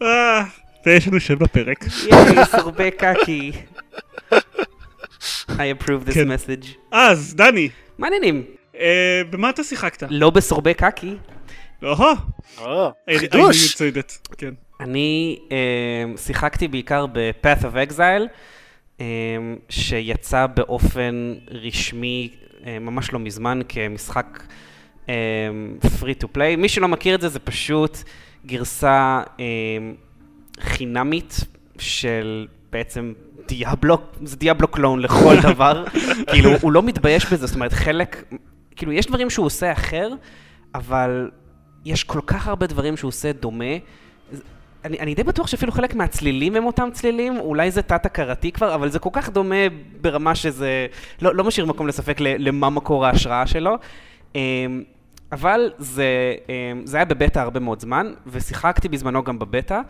אה, 0.01 0.43
ויש 0.85 1.07
לנו 1.07 1.19
שם 1.19 1.35
לפרק. 1.41 1.85
ייי, 2.05 2.45
סורבה 2.45 2.91
קקי. 2.91 3.51
I 5.47 5.81
approve 5.81 6.09
this 6.09 6.13
כן. 6.13 6.31
message. 6.31 6.67
אז, 6.91 7.35
דני, 7.35 7.69
מעניינים. 7.97 8.43
אה, 8.79 9.21
במה 9.29 9.49
אתה 9.49 9.63
שיחקת? 9.63 10.03
לא 10.09 10.29
בסורבה 10.29 10.73
קקי. 10.73 11.15
אוהו, 11.83 12.15
או, 12.57 12.91
היינו 13.07 13.19
חידוש. 13.19 13.75
כן. 14.37 14.53
אני 14.79 15.39
אה, 15.51 16.17
שיחקתי 16.17 16.67
בעיקר 16.67 17.05
ב-Path 17.05 17.61
of 17.61 17.91
Exile, 17.91 18.27
אה, 19.01 19.05
שיצא 19.69 20.47
באופן 20.47 21.33
רשמי 21.51 22.29
אה, 22.65 22.79
ממש 22.79 23.13
לא 23.13 23.19
מזמן 23.19 23.59
כמשחק 23.69 24.43
אה, 25.09 25.15
free 25.83 26.23
to 26.23 26.27
play. 26.37 26.57
מי 26.57 26.69
שלא 26.69 26.87
מכיר 26.87 27.15
את 27.15 27.21
זה, 27.21 27.29
זה 27.29 27.39
פשוט 27.39 27.97
גרסה 28.45 29.21
אה, 29.39 29.45
חינמית 30.59 31.39
של 31.77 32.47
בעצם 32.71 33.13
דיאבלו, 33.49 33.97
זה 34.23 34.37
דיאבלו 34.37 34.67
קלון 34.67 34.99
לכל 34.99 35.35
דבר. 35.49 35.85
כאילו, 36.27 36.51
הוא 36.61 36.71
לא 36.71 36.83
מתבייש 36.83 37.33
בזה, 37.33 37.47
זאת 37.47 37.55
אומרת, 37.55 37.73
חלק, 37.73 38.23
כאילו, 38.75 38.91
יש 38.91 39.07
דברים 39.07 39.29
שהוא 39.29 39.45
עושה 39.45 39.71
אחר, 39.71 40.09
אבל 40.75 41.29
יש 41.85 42.03
כל 42.03 42.19
כך 42.27 42.47
הרבה 42.47 42.67
דברים 42.67 42.97
שהוא 42.97 43.09
עושה 43.09 43.31
דומה. 43.31 43.75
אני, 44.85 44.99
אני 44.99 45.15
די 45.15 45.23
בטוח 45.23 45.47
שאפילו 45.47 45.71
חלק 45.71 45.95
מהצלילים 45.95 46.55
הם 46.55 46.65
אותם 46.65 46.89
צלילים, 46.93 47.39
אולי 47.39 47.71
זה 47.71 47.81
תת-הכרתי 47.81 48.51
כבר, 48.51 48.75
אבל 48.75 48.89
זה 48.89 48.99
כל 48.99 49.09
כך 49.13 49.29
דומה 49.29 49.55
ברמה 50.01 50.35
שזה 50.35 50.87
לא, 51.21 51.35
לא 51.35 51.43
משאיר 51.43 51.65
מקום 51.65 51.87
לספק 51.87 52.17
למה 52.19 52.69
מקור 52.69 53.05
ההשראה 53.05 53.47
שלו. 53.47 53.75
אמ, 54.35 54.83
אבל 55.31 55.71
זה, 55.77 56.35
אמ, 56.49 56.85
זה 56.85 56.97
היה 56.97 57.05
בבטא 57.05 57.39
הרבה 57.39 57.59
מאוד 57.59 57.79
זמן, 57.79 58.13
ושיחקתי 58.27 58.89
בזמנו 58.89 59.23
גם 59.23 59.39
בבטא. 59.39 59.81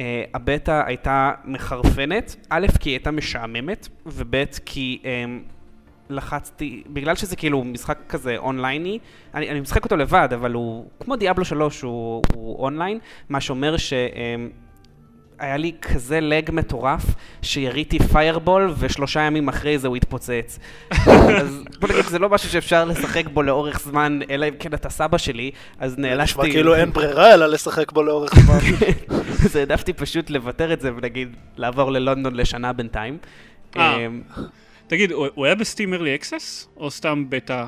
אה, 0.00 0.24
הבטא 0.34 0.82
הייתה 0.86 1.32
מחרפנת, 1.44 2.36
א', 2.50 2.66
כי 2.80 2.88
היא 2.88 2.94
הייתה 2.94 3.10
משעממת, 3.10 3.88
וב', 4.06 4.44
כי 4.66 5.02
אמ, 5.04 5.42
לחצתי, 6.10 6.82
בגלל 6.86 7.14
שזה 7.14 7.36
כאילו 7.36 7.64
משחק 7.64 7.98
כזה 8.08 8.36
אונלייני, 8.36 8.98
אני, 9.34 9.50
אני 9.50 9.60
משחק 9.60 9.84
אותו 9.84 9.96
לבד, 9.96 10.28
אבל 10.34 10.52
הוא 10.52 10.84
כמו 11.00 11.16
דיאבלו 11.16 11.44
3, 11.44 11.82
הוא, 11.82 12.22
הוא 12.34 12.58
אונליין, 12.58 12.98
מה 13.28 13.40
שאומר 13.40 13.76
שהיה 15.40 15.56
לי 15.56 15.72
כזה 15.82 16.20
lag 16.20 16.50
מטורף, 16.52 17.02
שיריתי 17.42 17.98
fireball 17.98 18.74
ושלושה 18.78 19.20
ימים 19.20 19.48
אחרי 19.48 19.78
זה 19.78 19.88
הוא 19.88 19.96
התפוצץ. 19.96 20.58
אז 20.90 21.62
בוא 21.80 21.88
נגיד, 21.88 22.04
זה 22.04 22.18
לא 22.18 22.28
משהו 22.28 22.48
שאפשר 22.48 22.84
לשחק 22.84 23.26
בו 23.26 23.42
לאורך 23.42 23.80
זמן, 23.80 24.18
אלא 24.30 24.48
אם 24.48 24.54
כן 24.58 24.74
אתה 24.74 24.90
סבא 24.90 25.18
שלי, 25.18 25.50
אז 25.78 25.98
נאלצתי... 25.98 26.22
נשמע 26.24 26.44
כאילו 26.44 26.74
אין 26.74 26.92
ברירה 26.92 27.34
אלא 27.34 27.46
לשחק 27.46 27.92
בו 27.92 28.02
לאורך 28.02 28.34
זמן. 28.40 28.58
אז 29.44 29.56
העדפתי 29.56 29.92
פשוט 29.92 30.30
לוותר 30.30 30.72
את 30.72 30.80
זה 30.80 30.90
ונגיד 30.96 31.28
לעבור 31.56 31.92
ללונדון 31.92 32.34
לשנה 32.34 32.72
בינתיים. 32.72 33.18
אה. 33.76 33.96
אמ, 33.96 34.22
תגיד, 34.86 35.12
הוא 35.12 35.46
היה 35.46 35.54
ב 35.54 35.61
Steam 35.61 35.94
early 35.94 36.14
access? 36.14 36.68
או 36.76 36.90
סתם 36.90 37.24
בטא? 37.28 37.66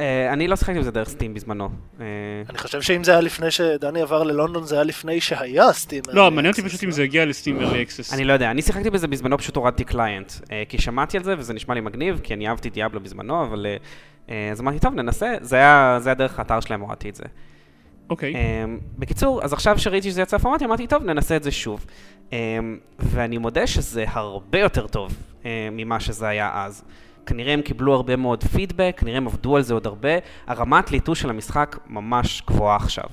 אה, 0.00 0.32
אני 0.32 0.48
לא 0.48 0.56
שחקתי 0.56 0.78
עם 0.78 0.82
זה 0.82 0.90
דרך 0.90 1.08
Steam 1.08 1.34
בזמנו. 1.34 1.68
אה, 2.00 2.06
אני 2.50 2.58
חושב 2.58 2.82
שאם 2.82 3.04
זה 3.04 3.10
היה 3.12 3.20
לפני 3.20 3.50
שדני 3.50 4.02
עבר 4.02 4.22
ללונדון, 4.22 4.66
זה 4.66 4.74
היה 4.74 4.84
לפני 4.84 5.20
שהיה 5.20 5.72
Steam. 5.72 6.02
לא, 6.08 6.30
מעניין 6.30 6.52
אותי 6.52 6.62
פשוט 6.62 6.84
אם 6.84 6.90
זה 6.90 7.02
הגיע 7.02 7.24
ל 7.24 7.30
Steam 7.30 7.60
early 7.60 7.82
access. 7.82 8.14
אני 8.14 8.24
לא 8.24 8.32
יודע, 8.32 8.50
אני 8.50 8.62
שיחקתי 8.62 8.90
בזה 8.90 9.08
בזמנו, 9.08 9.38
פשוט 9.38 9.56
הורדתי 9.56 9.84
client. 9.84 10.32
אה, 10.52 10.62
כי 10.68 10.78
שמעתי 10.78 11.16
על 11.16 11.24
זה 11.24 11.34
וזה 11.38 11.54
נשמע 11.54 11.74
לי 11.74 11.80
מגניב, 11.80 12.20
כי 12.22 12.34
אני 12.34 12.48
אהבתי 12.48 12.70
Diablo 12.70 13.00
בזמנו, 13.00 13.42
אבל... 13.42 13.66
אז 14.52 14.60
אמרתי, 14.60 14.78
טוב, 14.78 14.94
ננסה, 14.94 15.34
זה 15.40 15.56
היה 15.56 16.14
דרך 16.18 16.38
האתר 16.38 16.60
שלהם, 16.60 16.80
הורדתי 16.80 17.08
את 17.08 17.14
זה. 17.14 17.24
אוקיי. 18.10 18.34
בקיצור, 18.98 19.42
אז 19.42 19.52
עכשיו 19.52 19.78
שראיתי 19.78 20.10
שזה 20.10 20.22
יצא 20.22 20.38
פורמלי, 20.38 20.64
אמרתי, 20.64 20.86
טוב, 20.86 21.04
ננסה 21.04 21.36
את 21.36 21.42
זה 21.42 21.50
שוב. 21.50 21.86
ואני 22.98 23.38
מודה 23.38 23.66
שזה 23.66 24.04
הרבה 24.08 24.58
יותר 24.58 24.86
טוב 24.86 25.12
ממה 25.72 26.00
שזה 26.00 26.28
היה 26.28 26.50
אז. 26.54 26.84
כנראה 27.30 27.52
הם 27.52 27.62
קיבלו 27.62 27.94
הרבה 27.94 28.16
מאוד 28.16 28.44
פידבק, 28.44 28.96
כנראה 28.98 29.16
הם 29.16 29.26
עבדו 29.26 29.56
על 29.56 29.62
זה 29.62 29.74
עוד 29.74 29.86
הרבה. 29.86 30.08
הרמת 30.46 30.90
ליטוש 30.90 31.20
של 31.20 31.30
המשחק 31.30 31.78
ממש 31.86 32.42
גבוהה 32.46 32.76
עכשיו. 32.76 33.04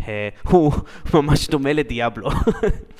Uh, 0.00 0.04
הוא 0.42 0.72
ממש 1.14 1.48
דומה 1.48 1.72
ל 1.72 1.79
Diablo. 1.79 2.30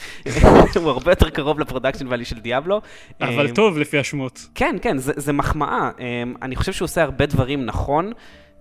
הוא 0.74 0.90
הרבה 0.90 1.12
יותר 1.12 1.30
קרוב 1.30 1.60
ל 1.61 1.65
production 1.65 2.06
value 2.09 2.24
של 2.24 2.38
Diablo. 2.38 2.80
אבל 3.20 3.46
um, 3.46 3.54
טוב 3.54 3.78
לפי 3.78 3.98
השמות. 3.98 4.48
כן, 4.54 4.76
כן, 4.82 4.98
זה, 4.98 5.12
זה 5.16 5.32
מחמאה. 5.32 5.90
Um, 5.96 6.00
אני 6.42 6.56
חושב 6.56 6.72
שהוא 6.72 6.86
עושה 6.86 7.02
הרבה 7.02 7.26
דברים 7.26 7.66
נכון. 7.66 8.12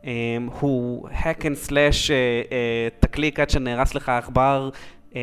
Um, 0.01 0.05
הוא 0.59 1.09
hack 1.09 1.41
and 1.41 1.67
slash, 1.67 2.07
uh, 2.07 2.49
uh, 2.49 2.99
תקליק 2.99 3.39
עד 3.39 3.49
שנהרס 3.49 3.95
לך 3.95 4.09
העכבר, 4.09 4.69
um, 5.11 5.15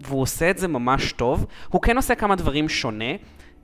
והוא 0.00 0.22
עושה 0.22 0.50
את 0.50 0.58
זה 0.58 0.68
ממש 0.68 1.12
טוב. 1.12 1.46
הוא 1.68 1.82
כן 1.82 1.96
עושה 1.96 2.14
כמה 2.14 2.36
דברים 2.36 2.68
שונה. 2.68 3.14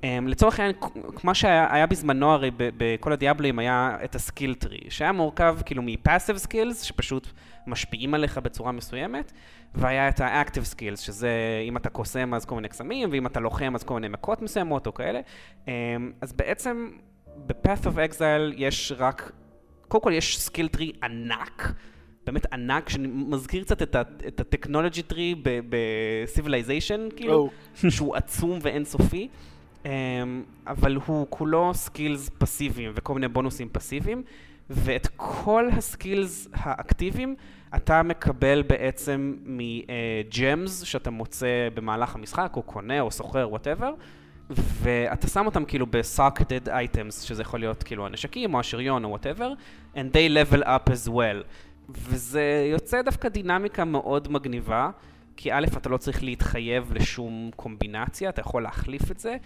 Um, 0.00 0.04
לצורך 0.26 0.60
העניין, 0.60 0.76
כמו 1.16 1.34
שהיה 1.34 1.86
בזמנו 1.86 2.32
הרי 2.32 2.50
בכל 2.56 3.12
הדיאבלים 3.12 3.58
היה 3.58 3.96
את 4.04 4.14
ה 4.14 4.21
skill 4.21 4.54
tree, 4.54 4.80
שהיה 4.88 5.12
מורכב 5.12 5.58
כאילו 5.64 5.82
מ 5.82 5.89
passive 5.89 6.36
skills, 6.36 6.82
שפשוט 6.82 7.28
משפיעים 7.66 8.14
עליך 8.14 8.38
בצורה 8.38 8.72
מסוימת, 8.72 9.32
והיה 9.74 10.08
את 10.08 10.20
ה 10.20 10.27
active 10.27 10.64
skills, 10.64 11.00
שזה 11.00 11.30
אם 11.68 11.76
אתה 11.76 11.90
קוסם 11.90 12.34
אז 12.34 12.44
כל 12.44 12.54
מיני 12.54 12.68
קסמים, 12.68 13.08
ואם 13.12 13.26
אתה 13.26 13.40
לוחם 13.40 13.72
אז 13.74 13.82
כל 13.82 13.94
מיני 13.94 14.08
מכות 14.08 14.42
מסוימות 14.42 14.86
או 14.86 14.94
כאלה. 14.94 15.20
Um, 15.64 15.68
אז 16.20 16.32
בעצם 16.32 16.90
ב-Path 17.46 17.84
of 17.84 18.12
Exile 18.12 18.54
יש 18.56 18.92
רק, 18.98 19.32
קודם 19.88 20.04
כל 20.04 20.12
יש 20.12 20.40
skill 20.40 20.68
tree 20.68 20.92
ענק, 21.02 21.72
באמת 22.26 22.52
ענק, 22.52 22.88
שמזכיר 22.88 23.64
קצת 23.64 23.82
את 24.26 24.40
ה 24.40 24.46
technology 24.46 25.02
tree 25.02 25.34
ב-Civilization, 25.44 27.16
כאילו, 27.16 27.50
oh. 27.74 27.90
שהוא 27.90 28.16
עצום 28.16 28.58
ואינסופי. 28.62 29.28
Um, 29.84 29.86
אבל 30.66 30.96
הוא 31.06 31.26
כולו 31.30 31.74
skills 31.74 32.30
פסיביים 32.38 32.92
וכל 32.94 33.14
מיני 33.14 33.28
בונוסים 33.28 33.68
פסיביים, 33.72 34.22
ואת 34.70 35.06
כל 35.16 35.68
ה 35.72 35.83
skills 35.83 36.48
האקטיביים 36.52 37.34
אתה 37.76 38.02
מקבל 38.02 38.62
בעצם 38.62 39.36
מ 39.44 39.72
gems 39.72 40.82
שאתה 40.82 41.10
מוצא 41.10 41.68
במהלך 41.74 42.14
המשחק, 42.14 42.52
או 42.56 42.62
קונה, 42.62 43.00
או 43.00 43.10
סוחר, 43.10 43.48
whatever, 43.50 43.94
ואתה 44.50 45.28
שם 45.28 45.46
אותם 45.46 45.64
כאילו 45.64 45.86
ב-socketed 45.86 46.68
items, 46.68 47.12
שזה 47.12 47.42
יכול 47.42 47.60
להיות 47.60 47.82
כאילו 47.82 48.06
הנשקים, 48.06 48.54
או 48.54 48.60
השריון, 48.60 49.04
או 49.04 49.08
whatever, 49.08 49.52
and 49.94 49.98
they 50.12 50.52
level 50.52 50.62
up 50.62 50.90
as 50.90 51.08
well. 51.08 51.44
וזה 51.88 52.68
יוצא 52.72 53.02
דווקא 53.02 53.28
דינמיקה 53.28 53.84
מאוד 53.84 54.32
מגניבה, 54.32 54.90
כי 55.36 55.52
א', 55.52 55.64
אתה 55.76 55.88
לא 55.88 55.96
צריך 55.96 56.22
להתחייב 56.22 56.92
לשום 56.92 57.50
קומבינציה, 57.56 58.28
אתה 58.28 58.40
יכול 58.40 58.62
להחליף 58.62 59.10
את 59.10 59.18
זה. 59.18 59.36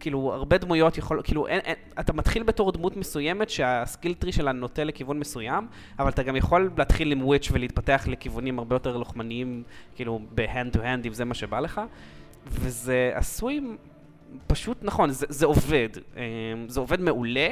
כאילו, 0.00 0.32
הרבה 0.34 0.58
דמויות 0.58 0.98
יכול, 0.98 1.20
כאילו, 1.24 1.46
אין, 1.46 1.60
אין, 1.64 1.74
אתה 2.00 2.12
מתחיל 2.12 2.42
בתור 2.42 2.72
דמות 2.72 2.96
מסוימת 2.96 3.50
שהסקיל 3.50 4.14
טרי 4.14 4.32
שלה 4.32 4.52
נוטה 4.52 4.84
לכיוון 4.84 5.18
מסוים, 5.18 5.66
אבל 5.98 6.08
אתה 6.08 6.22
גם 6.22 6.36
יכול 6.36 6.70
להתחיל 6.78 7.12
עם 7.12 7.24
וויץ' 7.24 7.48
ולהתפתח 7.52 8.04
לכיוונים 8.06 8.58
הרבה 8.58 8.74
יותר 8.74 8.96
לוחמניים, 8.96 9.62
כאילו, 9.94 10.20
ב-hand 10.34 10.76
to 10.76 10.78
hand, 10.78 11.06
אם 11.06 11.12
זה 11.12 11.24
מה 11.24 11.34
שבא 11.34 11.60
לך. 11.60 11.80
וזה 12.46 13.10
עשוי 13.14 13.60
פשוט 14.46 14.78
נכון, 14.82 15.10
זה, 15.10 15.26
זה 15.28 15.46
עובד. 15.46 15.88
אמ, 16.16 16.20
זה 16.68 16.80
עובד 16.80 17.00
מעולה. 17.00 17.48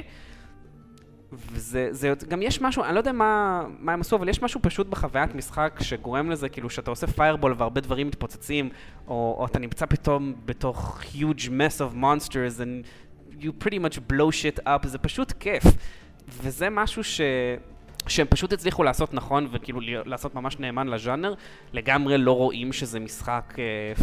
וזה, 1.52 1.88
זה, 1.90 2.12
גם 2.28 2.42
יש 2.42 2.60
משהו, 2.60 2.84
אני 2.84 2.94
לא 2.94 3.00
יודע 3.00 3.12
מה, 3.12 3.64
מה 3.78 3.92
הם 3.92 4.00
עשו, 4.00 4.16
אבל 4.16 4.28
יש 4.28 4.42
משהו 4.42 4.60
פשוט 4.62 4.86
בחוויית 4.86 5.34
משחק 5.34 5.78
שגורם 5.82 6.30
לזה, 6.30 6.48
כאילו, 6.48 6.70
שאתה 6.70 6.90
עושה 6.90 7.06
פיירבול 7.06 7.54
והרבה 7.58 7.80
דברים 7.80 8.06
מתפוצצים, 8.06 8.68
או, 9.08 9.36
או 9.38 9.46
אתה 9.46 9.58
נמצא 9.58 9.86
פתאום 9.86 10.34
בתוך 10.44 11.02
huge 11.14 11.48
mess 11.48 11.80
of 11.80 11.96
monsters, 11.96 12.60
and 12.60 12.86
you 13.40 13.64
pretty 13.64 13.78
much 13.78 13.98
blow 14.12 14.30
shit 14.30 14.66
up, 14.66 14.86
זה 14.86 14.98
פשוט 14.98 15.32
כיף. 15.32 15.64
וזה 16.28 16.70
משהו 16.70 17.04
ש... 17.04 17.20
שהם 18.06 18.26
פשוט 18.30 18.52
הצליחו 18.52 18.82
לעשות 18.82 19.14
נכון 19.14 19.48
וכאילו 19.52 19.80
לעשות 20.06 20.34
ממש 20.34 20.58
נאמן 20.58 20.88
לז'אנר, 20.88 21.34
לגמרי 21.72 22.18
לא 22.18 22.36
רואים 22.36 22.72
שזה 22.72 23.00
משחק 23.00 23.54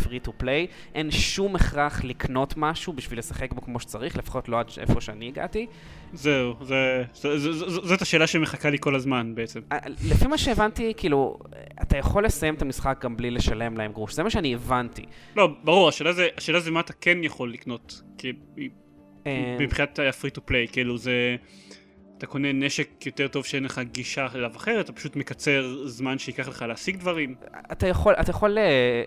פרי 0.03 0.19
טו 0.19 0.33
פליי, 0.37 0.67
אין 0.95 1.11
שום 1.11 1.55
הכרח 1.55 2.03
לקנות 2.03 2.53
משהו 2.57 2.93
בשביל 2.93 3.19
לשחק 3.19 3.53
בו 3.53 3.61
כמו 3.61 3.79
שצריך, 3.79 4.17
לפחות 4.17 4.49
לא 4.49 4.59
עד 4.59 4.67
איפה 4.77 5.01
שאני 5.01 5.27
הגעתי. 5.27 5.67
זהו, 6.13 6.55
זה, 6.61 7.03
זה, 7.13 7.39
זה, 7.39 7.53
זה, 7.53 7.69
זאת 7.69 8.01
השאלה 8.01 8.27
שמחכה 8.27 8.69
לי 8.69 8.77
כל 8.79 8.95
הזמן 8.95 9.35
בעצם. 9.35 9.59
אה, 9.71 9.77
לפי 10.11 10.27
מה 10.27 10.37
שהבנתי, 10.37 10.93
כאילו, 10.97 11.39
אתה 11.81 11.97
יכול 11.97 12.25
לסיים 12.25 12.53
את 12.53 12.61
המשחק 12.61 12.99
גם 13.03 13.17
בלי 13.17 13.31
לשלם 13.31 13.77
להם 13.77 13.91
גרוש, 13.91 14.13
זה 14.13 14.23
מה 14.23 14.29
שאני 14.29 14.53
הבנתי. 14.53 15.05
לא, 15.35 15.49
ברור, 15.63 15.87
השאלה 15.87 16.13
זה, 16.13 16.27
השאלה 16.37 16.59
זה 16.59 16.71
מה 16.71 16.79
אתה 16.79 16.93
כן 16.93 17.23
יכול 17.23 17.53
לקנות, 17.53 18.01
כי 18.17 18.33
אה, 19.27 19.57
מבחינת 19.59 19.99
ה 20.09 20.13
free 20.13 20.29
to 20.29 20.41
play, 20.45 20.67
כאילו 20.67 20.97
זה... 20.97 21.35
אתה 22.21 22.29
קונה 22.29 22.53
נשק 22.53 23.05
יותר 23.05 23.27
טוב 23.27 23.45
שאין 23.45 23.63
לך 23.63 23.81
גישה 23.91 24.27
אליו 24.35 24.51
אחרת, 24.55 24.85
אתה 24.85 24.93
פשוט 24.93 25.15
מקצר 25.15 25.87
זמן 25.87 26.19
שייקח 26.19 26.47
לך 26.47 26.61
להשיג 26.61 26.97
דברים. 26.97 27.35
אתה 27.71 27.87
יכול, 27.87 28.13
אתה 28.13 28.31
יכול 28.31 28.57
אה, 28.57 28.61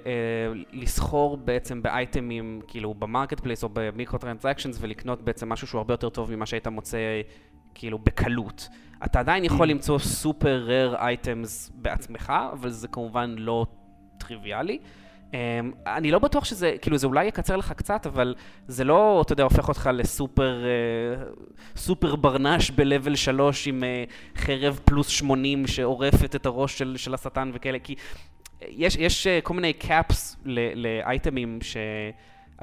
אה, 0.05 0.69
לסחור 0.73 1.37
בעצם 1.37 1.83
באייטמים, 1.83 2.61
כאילו 2.69 2.95
ב 2.95 3.41
marketplace 3.41 3.65
או 3.65 3.69
ב 3.73 3.81
micro 3.81 4.19
transactions 4.19 4.79
ולקנות 4.81 5.23
בעצם 5.23 5.49
משהו 5.49 5.67
שהוא 5.67 5.79
הרבה 5.79 5.95
יותר 5.95 6.09
טוב 6.09 6.33
ממה 6.37 6.47
שהיית 6.47 6.67
מוצא 6.67 6.99
כאילו 7.75 7.99
בקלות. 7.99 8.69
אתה 9.05 9.21
עדיין 9.21 9.45
יכול 9.45 9.69
mm. 9.69 9.71
למצוא 9.71 9.99
super 9.99 10.65
rare 10.67 10.97
items 10.97 11.73
בעצמך, 11.75 12.33
אבל 12.53 12.71
זה 12.71 12.89
כמובן 12.89 13.35
לא 13.39 13.67
טריוויאלי. 14.19 14.79
אמ, 15.35 15.37
אני 15.87 16.11
לא 16.11 16.19
בטוח 16.19 16.45
שזה, 16.45 16.77
כאילו 16.83 16.99
זה 16.99 17.07
אולי 17.07 17.25
יקצר 17.25 17.57
לך 17.57 17.73
קצת, 17.73 18.07
אבל 18.07 18.35
זה 18.69 18.85
לא, 18.85 19.23
אתה 19.25 19.33
יודע, 19.33 19.45
הופך 19.45 19.69
אותך 19.69 19.91
לסופר 19.93 20.65
אה, 20.65 21.41
סופר 21.77 22.17
ברנש 22.17 22.71
ב-level 22.71 23.17
3 23.17 23.67
עם 23.67 23.83
אה, 23.83 24.41
חרב 24.41 24.81
פלוס 24.85 25.09
80 25.09 25.67
שעורפת 25.67 26.35
את 26.37 26.47
הראש 26.47 26.79
של, 26.79 26.95
של 26.97 27.15
השטן 27.15 27.51
וכאלה, 27.55 27.79
כי 27.79 27.95
יש, 28.63 28.97
יש 28.97 29.27
אה, 29.27 29.31
כל 29.43 29.55
מיני 29.55 29.73
caps 29.73 30.37
לאייטמים 30.75 31.59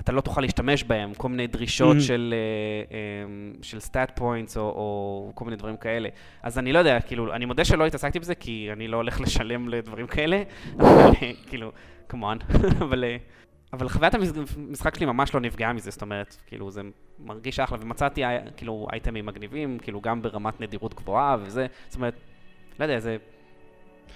שאתה 0.02 0.12
לא 0.12 0.22
תוכל 0.22 0.42
להשתמש 0.42 0.84
בהם, 0.84 1.14
כל 1.14 1.30
מיני 1.30 1.48
דרישות 1.48 1.98
mm-hmm. 1.98 2.02
של, 2.02 2.34
אה, 2.34 3.60
אמ, 3.62 3.66
של 3.66 3.78
stat 3.78 4.20
points 4.20 4.58
או, 4.58 4.62
או 4.62 5.32
כל 5.36 5.46
מיני 5.46 5.58
דברים 5.58 5.78
כאלה. 5.78 6.10
אז 6.44 6.60
אני 6.60 6.74
לא 6.74 6.80
יודע, 6.80 7.00
כאילו, 7.00 7.34
אני 7.34 7.46
מודה 7.46 7.66
שלא 7.66 7.86
התעסקתי 7.86 8.20
בזה, 8.20 8.36
כי 8.36 8.70
אני 8.74 8.88
לא 8.88 8.98
הולך 8.98 9.22
לשלם 9.22 9.70
לדברים 9.70 10.08
כאלה, 10.08 10.44
אבל 10.80 11.12
כאילו... 11.48 11.72
כמובן, 12.10 12.38
אבל... 12.86 13.04
אה, 13.04 13.18
אבל 13.74 13.90
חוויית 13.90 14.14
המשחק 14.16 14.96
שלי 14.96 15.06
ממש 15.06 15.34
לא 15.34 15.40
נפגעה 15.40 15.74
מזה, 15.74 15.92
זאת 15.92 16.02
אומרת, 16.02 16.36
כאילו, 16.48 16.72
זה 16.72 16.82
מרגיש 17.20 17.60
אחלה, 17.60 17.78
ומצאתי, 17.82 18.22
כאילו, 18.58 18.88
אייטמים 18.94 19.26
מגניבים, 19.26 19.78
כאילו, 19.82 20.02
גם 20.02 20.22
ברמת 20.22 20.62
נדירות 20.62 20.94
גבוהה 20.94 21.38
וזה, 21.42 21.68
זאת 21.88 21.96
אומרת, 21.96 22.14
לא 22.80 22.86
יודע, 22.86 23.00
זה 23.00 23.18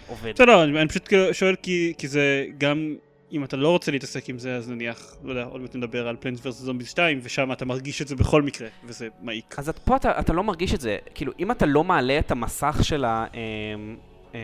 עובד. 0.08 0.34
בסדר, 0.36 0.64
אני, 0.64 0.82
אני 0.82 0.88
פשוט 0.88 1.08
כאילו 1.08 1.34
שואל 1.34 1.56
כי, 1.56 1.94
כי 1.98 2.08
זה 2.08 2.46
גם, 2.58 2.96
אם 3.32 3.44
אתה 3.44 3.58
לא 3.58 3.70
רוצה 3.70 3.92
להתעסק 3.92 4.30
עם 4.30 4.40
זה, 4.40 4.56
אז 4.56 4.70
נניח, 4.70 5.16
לא 5.24 5.30
יודע, 5.30 5.44
עוד 5.44 5.62
מעט 5.62 5.76
נדבר 5.76 6.08
על 6.08 6.16
פלנס 6.20 6.46
ורס 6.46 6.56
זומביס 6.56 6.90
2, 6.90 7.20
ושם 7.24 7.52
אתה 7.52 7.66
מרגיש 7.66 8.02
את 8.02 8.08
זה 8.08 8.16
בכל 8.16 8.42
מקרה, 8.42 8.68
וזה 8.84 9.08
מעיק. 9.22 9.56
אז 9.60 9.70
את, 9.70 9.80
פה 9.80 9.96
אתה, 9.96 10.20
אתה 10.20 10.34
לא 10.34 10.44
מרגיש 10.44 10.74
את 10.74 10.82
זה, 10.82 10.98
כאילו, 11.16 11.34
אם 11.40 11.52
אתה 11.52 11.66
לא 11.66 11.84
מעלה 11.84 12.20
את 12.20 12.32
המסך 12.32 12.80
של 12.82 13.06
ה... 13.06 13.26
אמ, 13.34 13.98
אמ, 14.34 14.40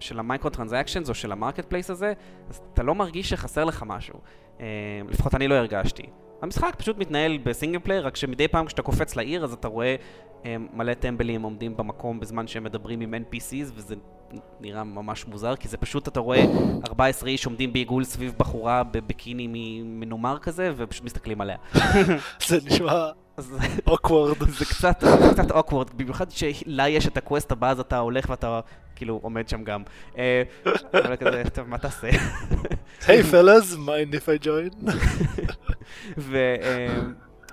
של 0.00 0.18
ה 0.18 0.23
micro 0.23 0.50
transactions 0.50 1.08
או 1.08 1.14
של 1.14 1.32
ה 1.32 1.64
marketplace 1.64 1.90
הזה, 1.90 2.12
אז 2.50 2.60
אתה 2.74 2.82
לא 2.82 2.94
מרגיש 2.94 3.30
שחסר 3.30 3.64
לך 3.64 3.84
משהו. 3.86 4.18
אמ, 4.60 4.64
לפחות 5.08 5.34
אני 5.34 5.48
לא 5.48 5.54
הרגשתי. 5.54 6.02
המשחק 6.42 6.74
פשוט 6.78 6.98
מתנהל 6.98 7.38
ב 7.38 7.44
single 7.44 7.78
player, 7.78 8.06
רק 8.06 8.16
שמדי 8.16 8.48
פעם 8.48 8.66
כשאתה 8.66 8.82
קופץ 8.82 9.16
לעיר 9.16 9.44
אז 9.44 9.52
אתה 9.52 9.68
רואה 9.68 9.96
מלא 10.72 10.94
טמבלים 10.94 11.42
עומדים 11.42 11.76
במקום 11.76 12.20
בזמן 12.20 12.46
שהם 12.46 12.64
מדברים 12.64 13.00
עם 13.00 13.14
NPCs 13.14 13.70
וזה 13.74 13.94
נראה 14.60 14.84
ממש 14.84 15.26
מוזר, 15.26 15.56
כי 15.56 15.68
זה 15.68 15.76
פשוט, 15.76 16.08
אתה 16.08 16.20
רואה 16.20 16.44
14 16.88 17.28
איש 17.28 17.46
עומדים 17.46 17.72
בעיגול 17.72 18.04
סביב 18.04 18.34
בחורה 18.38 18.82
בביקיני 18.82 19.48
מנומר 19.84 20.38
כזה, 20.38 20.72
ופשוט 20.76 21.04
מסתכלים 21.04 21.40
עליה. 21.40 21.56
זה 22.48 22.58
נשמע 22.64 23.10
awkward. 23.86 24.36
זה 24.48 24.64
קצת 24.64 25.50
awkward, 25.50 25.90
במיוחד 25.96 26.30
שלה 26.30 26.88
יש 26.88 27.06
את 27.06 27.16
ה 27.16 27.22
quest 27.22 27.52
הבא, 27.52 27.70
אז 27.70 27.80
אתה 27.80 27.98
הולך 27.98 28.26
ואתה 28.28 28.60
כאילו 29.02 29.20
עומד 29.22 29.48
שם 29.48 29.64
גם. 29.64 29.82
אה, 30.18 30.42
אבל 30.92 31.16
כזה, 31.16 31.42
טוב, 31.54 31.68
מה 31.68 31.78
תעשה? 31.78 32.08
hey 33.06 33.22
fellas, 33.22 33.76
mind 33.76 34.01
if 34.01 34.14
I 34.14 34.44
join? 34.44 34.90
אה, 36.34 36.98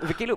וכאילו, 0.02 0.36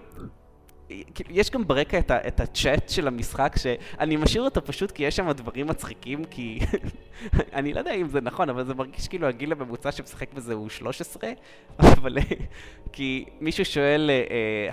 כאילו, 1.15 1.29
יש 1.29 1.51
גם 1.51 1.67
ברקע 1.67 1.99
את, 1.99 2.11
ה, 2.11 2.27
את 2.27 2.39
הצ'אט 2.39 2.89
של 2.89 3.07
המשחק, 3.07 3.55
שאני 3.57 4.15
משאיר 4.15 4.43
אותו 4.43 4.65
פשוט 4.65 4.91
כי 4.91 5.03
יש 5.03 5.15
שם 5.15 5.31
דברים 5.31 5.67
מצחיקים, 5.67 6.25
כי 6.25 6.59
אני 7.57 7.73
לא 7.73 7.79
יודע 7.79 7.93
אם 7.93 8.07
זה 8.07 8.21
נכון, 8.21 8.49
אבל 8.49 8.65
זה 8.65 8.73
מרגיש 8.73 9.07
כאילו 9.07 9.27
הגיל 9.27 9.51
הממוצע 9.51 9.91
שמשחק 9.91 10.33
בזה 10.33 10.53
הוא 10.53 10.69
13, 10.69 11.31
אבל 11.79 12.17
כי 12.93 13.25
מישהו 13.41 13.65
שואל, 13.65 14.09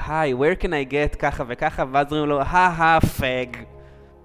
hey, 0.06 0.32
uh, 0.32 0.36
where 0.36 0.62
can 0.62 0.68
I 0.68 0.92
get 0.92 1.16
ככה 1.16 1.44
וככה, 1.48 1.84
ואז 1.92 2.06
אומרים 2.12 2.28
לו, 2.28 2.40
ha 2.40 2.68
ha 2.76 3.00
fag. 3.00 3.56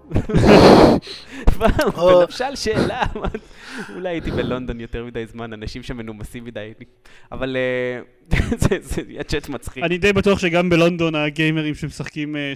ונשאלת 1.97 2.55
השאלה, 2.55 3.03
אולי 3.95 4.09
הייתי 4.09 4.31
בלונדון 4.31 4.79
יותר 4.79 5.05
מדי 5.05 5.25
זמן, 5.25 5.53
אנשים 5.53 5.83
שם 5.83 5.97
מנומסים 5.97 6.43
מדי, 6.43 6.73
אבל 7.31 7.57
אה, 7.57 7.99
זה 8.81 9.01
היה 9.07 9.23
צ'אט 9.23 9.49
מצחיק. 9.49 9.83
אני 9.83 9.97
די 9.97 10.13
בטוח 10.13 10.39
שגם 10.39 10.69
בלונדון 10.69 11.15
הגיימרים 11.15 11.75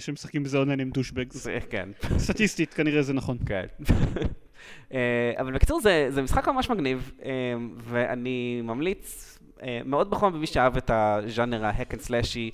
שמשחקים 0.00 0.42
בזה 0.42 0.58
אונליין 0.58 0.80
הם 0.80 0.90
douchebags. 0.90 1.46
כן. 1.70 1.88
סטטיסטית 2.18 2.74
כנראה 2.74 3.02
זה 3.02 3.12
נכון. 3.12 3.38
כן. 3.46 3.66
אה, 4.94 5.32
אבל 5.38 5.52
בקיצור 5.52 5.80
זה 6.08 6.22
משחק 6.22 6.48
ממש 6.48 6.70
מגניב, 6.70 7.12
אה, 7.24 7.30
ואני 7.76 8.60
ממליץ 8.64 9.38
מאוד 9.84 10.10
בחום 10.10 10.32
למי 10.32 10.46
שאהב 10.46 10.76
את 10.76 10.90
הז'אנר 10.94 11.64
ה 11.64 11.70
hack 11.70 11.94
and 11.94 12.00
slash 12.00 12.36
י, 12.36 12.50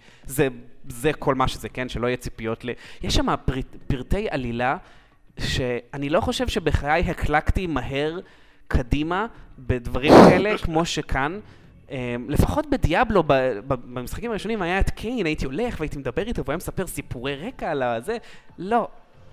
זה 0.88 1.12
כל 1.18 1.34
מה 1.34 1.48
שזה, 1.48 1.68
כן? 1.68 1.88
שלא 1.88 2.06
יהיה 2.06 2.16
ציפיות 2.16 2.64
ל... 2.64 2.70
יש 3.02 3.14
שם 3.14 3.26
פרטי 3.86 4.26
עלילה 4.30 4.76
שאני 5.38 6.08
לא 6.08 6.20
חושב 6.20 6.48
שבחיי 6.48 7.02
הקלקתי 7.10 7.66
מהר 7.66 8.20
קדימה 8.68 9.26
בדברים 9.58 10.12
כאלה, 10.12 10.58
כמו 10.64 10.84
שכאן. 10.84 11.40
אמ, 11.90 11.96
לפחות 12.28 12.70
בדיאבלו, 12.70 13.22
במשחקים 13.66 14.30
הראשונים 14.30 14.62
היה 14.62 14.80
את 14.80 14.90
קיין, 14.90 15.26
הייתי 15.26 15.44
הולך 15.44 15.80
והייתי 15.80 15.98
מדבר 15.98 16.22
איתו 16.22 16.42
והוא 16.44 16.52
היה 16.52 16.56
מספר 16.56 16.86
סיפורי 16.86 17.36
רקע 17.36 17.70
על 17.70 17.82
הזה. 17.82 18.16
לא, 18.58 18.88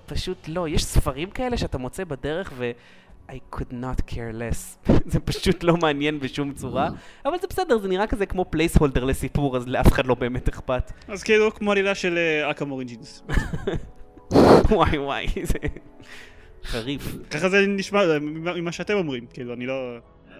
פשוט 0.05 0.37
לא. 0.47 0.67
יש 0.67 0.85
ספרים 0.85 1.29
כאלה 1.29 1.57
שאתה 1.57 1.77
מוצא 1.77 2.03
בדרך 2.03 2.53
ו... 2.55 2.71
I 3.29 3.55
could 3.55 3.71
not 3.71 4.13
care 4.13 4.33
less. 4.33 4.91
זה 5.11 5.19
פשוט 5.19 5.63
לא 5.63 5.77
מעניין 5.77 6.19
בשום 6.19 6.53
צורה, 6.53 6.89
אבל 7.25 7.39
זה 7.41 7.47
בסדר, 7.47 7.77
זה 7.77 7.87
נראה 7.87 8.07
כזה 8.07 8.25
כמו 8.25 8.45
placeholder 8.49 9.03
לסיפור, 9.03 9.57
אז 9.57 9.67
לאף 9.67 9.87
אחד 9.87 10.05
לא 10.05 10.15
באמת 10.15 10.47
אכפת. 10.47 10.91
אז 11.07 11.23
כאילו 11.23 11.53
כמו 11.53 11.71
עלילה 11.71 11.95
של 11.95 12.17
Arkham 12.51 12.71
Origins. 12.71 13.23
וואי 14.71 14.97
וואי, 14.97 15.27
זה 15.43 15.57
חריף. 16.63 17.15
ככה 17.31 17.49
זה 17.49 17.65
נשמע 17.67 18.19
ממה 18.21 18.71
שאתם 18.71 18.93
אומרים, 18.93 19.25
כאילו, 19.33 19.53
אני 19.53 19.65
לא... 19.65 19.97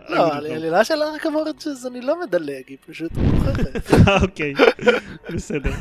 לא, 0.10 0.34
עלילה 0.34 0.84
של 0.84 0.94
Arkham 1.16 1.36
Origins 1.36 1.86
אני 1.86 2.02
לא 2.02 2.22
מדלג, 2.22 2.64
היא 2.68 2.78
פשוט 2.88 3.12
מוכרחת. 3.18 3.94
אוקיי, 4.24 4.54
בסדר. 5.34 5.72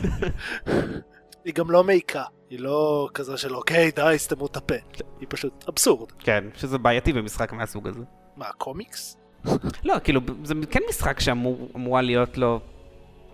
היא 1.44 1.54
גם 1.54 1.70
לא 1.70 1.84
מעיקה, 1.84 2.22
היא 2.52 2.60
לא 2.60 3.08
כזה 3.14 3.36
של 3.36 3.56
אוקיי 3.56 3.90
די 3.90 4.14
סתמו 4.18 4.46
את 4.46 4.56
הפה, 4.56 4.74
היא 5.20 5.26
פשוט 5.30 5.64
אבסורד. 5.68 6.12
כן, 6.18 6.44
שזה 6.56 6.78
בעייתי 6.78 7.12
במשחק 7.12 7.52
מהסוג 7.52 7.88
הזה. 7.88 8.04
מה, 8.36 8.46
קומיקס? 8.58 9.16
לא, 9.84 9.94
כאילו, 10.04 10.20
זה 10.44 10.54
כן 10.70 10.80
משחק 10.88 11.20
שאמורה 11.20 12.02
להיות 12.02 12.38
לו, 12.38 12.60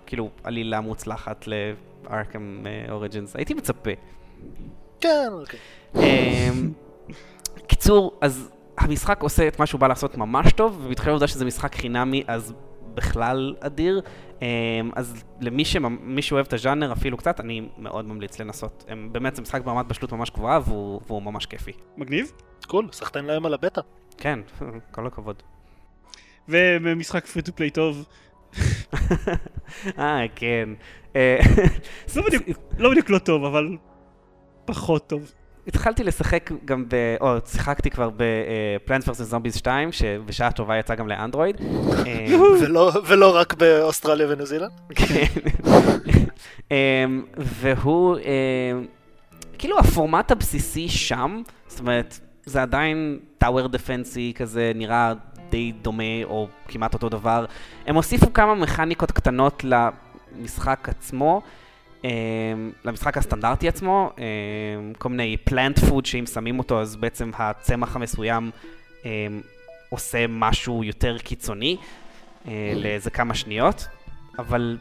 כאילו, 0.07 0.31
עלילה 0.44 0.81
מוצלחת 0.81 1.44
לארקם 1.46 2.64
אוריג'ינס, 2.90 3.37
הייתי 3.37 3.54
מצפה. 3.54 3.90
כן, 5.00 5.28
אוקיי. 5.33 5.61
אמ, 5.96 6.72
קיצור, 7.66 8.18
אז 8.20 8.50
המשחק 8.78 9.22
עושה 9.22 9.48
את 9.48 9.59
מה 9.59 9.66
שהוא 9.66 9.81
בא 9.81 9.87
לעשות 9.87 10.16
ממש 10.16 10.52
טוב, 10.52 10.81
ובתחילה 10.85 11.11
העובדה 11.11 11.26
שזה 11.26 11.44
משחק 11.44 11.74
חינמי, 11.74 12.24
אז 12.26 12.54
בכלל 12.98 13.54
אדיר. 13.61 14.00
אמ, 14.42 14.46
אז 14.96 15.24
למי 15.40 15.64
שמי 15.64 16.22
שאוהב 16.22 16.46
את 16.46 16.52
הז'אנר 16.52 16.92
אפילו 16.92 17.16
קצת, 17.16 17.40
אני 17.40 17.68
מאוד 17.78 18.04
ממליץ 18.04 18.40
לנסות. 18.40 18.84
הם, 18.88 19.08
באמת 19.12 19.37
זה 19.37 19.42
משחק 19.42 19.62
ברמת 19.62 19.87
בשלות 19.87 20.12
ממש 20.12 20.30
גבוהה 20.30 20.61
והוא, 20.64 21.00
והוא 21.06 21.22
ממש 21.22 21.46
כיפי. 21.46 21.72
מגניב? 21.96 22.32
Cool, 22.66 22.88
סחטיין 22.92 23.24
להם 23.24 23.46
על 23.46 23.54
הבטא. 23.54 23.80
כן, 24.18 24.38
כל 24.94 25.06
הכבוד. 25.06 25.42
ומשחק 26.48 27.26
free 27.26 27.42
to 27.42 27.52
play 27.52 27.70
טוב. 27.70 28.04
אה, 29.98 30.20
כן. 30.37 30.68
אה, 31.16 31.38
לא 32.78 32.90
בדיוק 32.90 33.11
לא 33.11 33.18
טוב, 33.18 33.44
אבל 33.44 33.76
פחות 34.64 35.06
טוב. 35.06 35.32
התחלתי 35.68 36.04
לשחק 36.04 36.50
גם 36.64 36.85
ב... 36.88 37.16
או, 37.20 37.37
שיחקתי 37.46 37.90
כבר 37.90 38.11
ב 38.16 38.30
Plants 38.30 39.09
Versus 39.09 39.24
Zombies 39.24 39.54
2, 39.54 39.92
שבשעה 39.92 40.52
טובה 40.52 40.78
יצא 40.78 40.94
גם 40.94 41.09
לאנדרואיד. 41.09 41.57
ולא 43.07 43.37
רק 43.37 43.54
באוסטרליה 43.54 44.26
וניו 44.31 44.46
זילנד? 44.46 44.70
כן. 44.94 45.40
אמ, 46.70 47.22
והוא, 47.37 48.16
אמ, 48.18 48.87
כאילו 49.59 49.78
הפורמט 49.78 50.31
הבסיסי 50.31 50.88
שם, 50.88 51.42
זאת 51.66 51.81
אומרת, 51.81 52.20
זה 52.44 52.62
עדיין 52.62 53.18
טאוור 53.38 53.66
דפנסי 53.68 54.33
כזה, 54.37 54.72
נראה 54.74 55.12
די 55.50 55.72
דומה 55.83 56.24
או 56.24 56.48
כמעט 56.68 56.94
אותו 56.94 57.09
דבר. 57.09 57.44
הם 57.87 57.94
הוסיפו 57.94 58.33
כמה 58.33 58.54
מכניקות 58.54 59.12
קטנות 59.12 59.64
למשחק 59.64 60.88
עצמו. 60.88 61.42
Um, 62.02 62.06
למשחק 62.84 63.18
הסטנדרטי 63.18 63.68
עצמו, 63.68 64.11
um, 64.16 64.98
כל 64.98 65.08
מיני 65.08 65.37
פלנט 65.44 65.78
פוד 65.78 66.06
שאם 66.06 66.26
שמים 66.26 66.58
אותו 66.58 66.80
אז 66.80 66.96
בעצם 66.96 67.30
הצמח 67.34 67.96
המסוים 67.96 68.50
um, 69.02 69.06
עושה 69.90 70.26
משהו 70.28 70.84
יותר 70.84 71.18
קיצוני 71.18 71.76
uh, 72.44 72.48
לאיזה 72.74 73.11
כמה 73.11 73.34
שניות, 73.34 73.87
אבל 74.38 74.78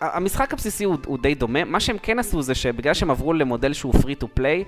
המשחק 0.00 0.52
הבסיסי 0.52 0.84
הוא, 0.84 0.96
הוא 1.06 1.18
די 1.22 1.34
דומה, 1.34 1.64
מה 1.64 1.80
שהם 1.80 1.98
כן 1.98 2.18
עשו 2.18 2.42
זה 2.42 2.54
שבגלל 2.54 2.94
שהם 2.94 3.10
עברו 3.10 3.32
למודל 3.32 3.72
שהוא 3.72 3.94
free 3.94 4.22
to 4.22 4.26
play, 4.38 4.64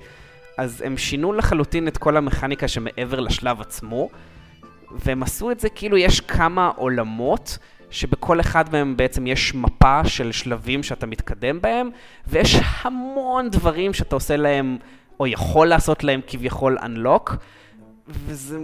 אז 0.57 0.81
הם 0.81 0.97
שינו 0.97 1.33
לחלוטין 1.33 1.87
את 1.87 1.97
כל 1.97 2.17
המכניקה 2.17 2.67
שמעבר 2.67 3.19
לשלב 3.19 3.61
עצמו, 3.61 4.09
והם 4.91 5.23
עשו 5.23 5.51
את 5.51 5.59
זה 5.59 5.69
כאילו 5.69 5.97
יש 5.97 6.19
כמה 6.19 6.71
עולמות 6.75 7.57
שבכל 7.93 8.39
אחד 8.39 8.71
מהם 8.71 8.97
בעצם 8.97 9.27
יש 9.27 9.55
מפה 9.55 10.05
של 10.05 10.31
שלבים 10.31 10.83
שאתה 10.83 11.05
מתקדם 11.05 11.61
בהם, 11.61 11.89
ויש 12.27 12.55
המון 12.81 13.49
דברים 13.49 13.93
שאתה 13.93 14.15
עושה 14.15 14.37
להם, 14.37 14.77
או 15.19 15.27
יכול 15.27 15.67
לעשות 15.67 16.03
להם 16.03 16.21
כביכול 16.27 16.77
unlock, 16.77 17.31
וזה 18.07 18.59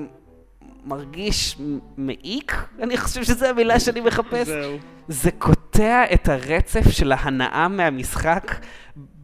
מרגיש 0.86 1.58
מעיק, 1.98 2.56
אני 2.82 2.98
חושב 2.98 3.24
שזו 3.24 3.46
המילה 3.46 3.80
שאני 3.80 4.02
מחפש. 4.02 4.48
זהו. 4.48 4.78
זה 5.08 5.32
קוטע 5.32 6.04
את 6.14 6.30
הרצף 6.30 6.92
של 6.92 7.12
ההנאה 7.12 7.68
מהמשחק 7.68 8.56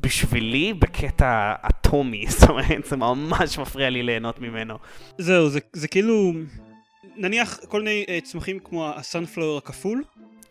בשבילי 0.02 0.74
בקטע 0.74 1.54
אטומי, 1.70 2.26
זאת 2.30 2.50
אומרת, 2.50 2.86
זה 2.86 2.98
ממש 2.98 3.60
מפריע 3.60 3.90
לי 3.90 4.04
ליהנות 4.04 4.42
ממנו. 4.42 4.78
זהו, 5.18 5.50
זה, 5.50 5.60
זה 5.74 5.88
כאילו... 5.88 6.34
נניח 7.18 7.60
כל 7.68 7.82
מיני 7.82 8.06
uh, 8.08 8.26
צמחים 8.26 8.60
כמו 8.60 8.90
הסאנפלואר 8.90 9.58
הכפול. 9.58 10.04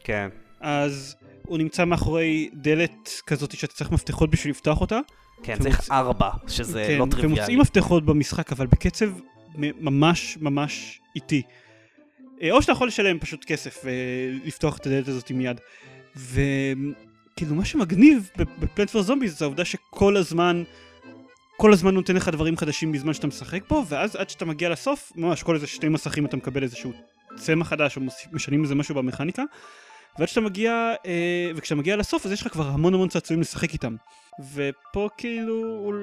כן. 0.05 0.29
אז 0.61 1.17
הוא 1.47 1.59
נמצא 1.59 1.85
מאחורי 1.85 2.51
דלת 2.55 3.23
כזאת 3.27 3.57
שאתה 3.57 3.73
צריך 3.75 3.93
מפתחות 3.93 4.31
בשביל 4.31 4.51
לפתוח 4.51 4.81
אותה. 4.81 5.01
כן, 5.43 5.57
צריך 5.59 5.79
ומוצ... 5.79 5.91
ארבע, 5.91 6.31
שזה 6.49 6.85
כן, 6.89 6.99
לא 6.99 7.07
טריוויאלי. 7.11 7.37
ומוצאים 7.37 7.59
מפתחות 7.59 8.05
במשחק, 8.05 8.53
אבל 8.53 8.67
בקצב 8.67 9.11
ממש 9.59 10.39
ממש 10.41 11.01
איטי. 11.17 11.43
אה, 12.43 12.51
או 12.53 12.63
שאתה 12.63 12.73
יכול 12.73 12.89
לשלם 12.89 13.19
פשוט 13.19 13.45
כסף 13.45 13.85
ולפתוח 13.85 14.79
את 14.79 14.87
הדלת 14.87 15.09
הזאת 15.09 15.31
מיד. 15.31 15.61
וכאילו 16.17 17.55
מה 17.55 17.65
שמגניב 17.65 18.31
בפלנט 18.37 18.91
פור 18.91 19.03
זומביז 19.03 19.39
זה 19.39 19.45
העובדה 19.45 19.65
שכל 19.65 20.17
הזמן, 20.17 20.63
כל 21.57 21.73
הזמן 21.73 21.95
נותן 21.95 22.17
לך 22.17 22.29
דברים 22.29 22.57
חדשים 22.57 22.93
בזמן 22.93 23.15
שאתה 23.15 23.27
משחק 23.27 23.69
בו, 23.69 23.85
ואז 23.89 24.17
עד 24.17 24.31
שאתה 24.31 24.45
מגיע 24.45 24.69
לסוף, 24.69 25.13
ממש 25.17 25.43
כל 25.43 25.55
איזה 25.55 25.67
שני 25.67 25.89
מסכים 25.89 26.27
אתה 26.27 26.37
מקבל 26.37 26.63
איזשהו 26.63 26.93
צמח 27.37 27.69
חדש 27.69 27.97
או 27.97 28.03
משנים 28.33 28.63
איזה 28.63 28.75
משהו 28.75 28.95
במכניקה. 28.95 29.43
ועד 30.19 30.29
שאתה 30.29 30.41
מגיע, 30.41 30.73
אה, 31.07 31.51
וכשאתה 31.57 31.75
מגיע 31.75 31.97
לסוף 31.97 32.27
אז 32.27 32.33
יש 32.33 32.41
לך 32.41 32.53
כבר 32.53 32.67
המון 32.67 32.95
המון 32.95 33.09
צעצועים 33.09 33.41
לשחק 33.41 33.73
איתם. 33.73 33.97
ופה 34.55 35.09
כאילו 35.17 35.55
הוא 35.55 35.95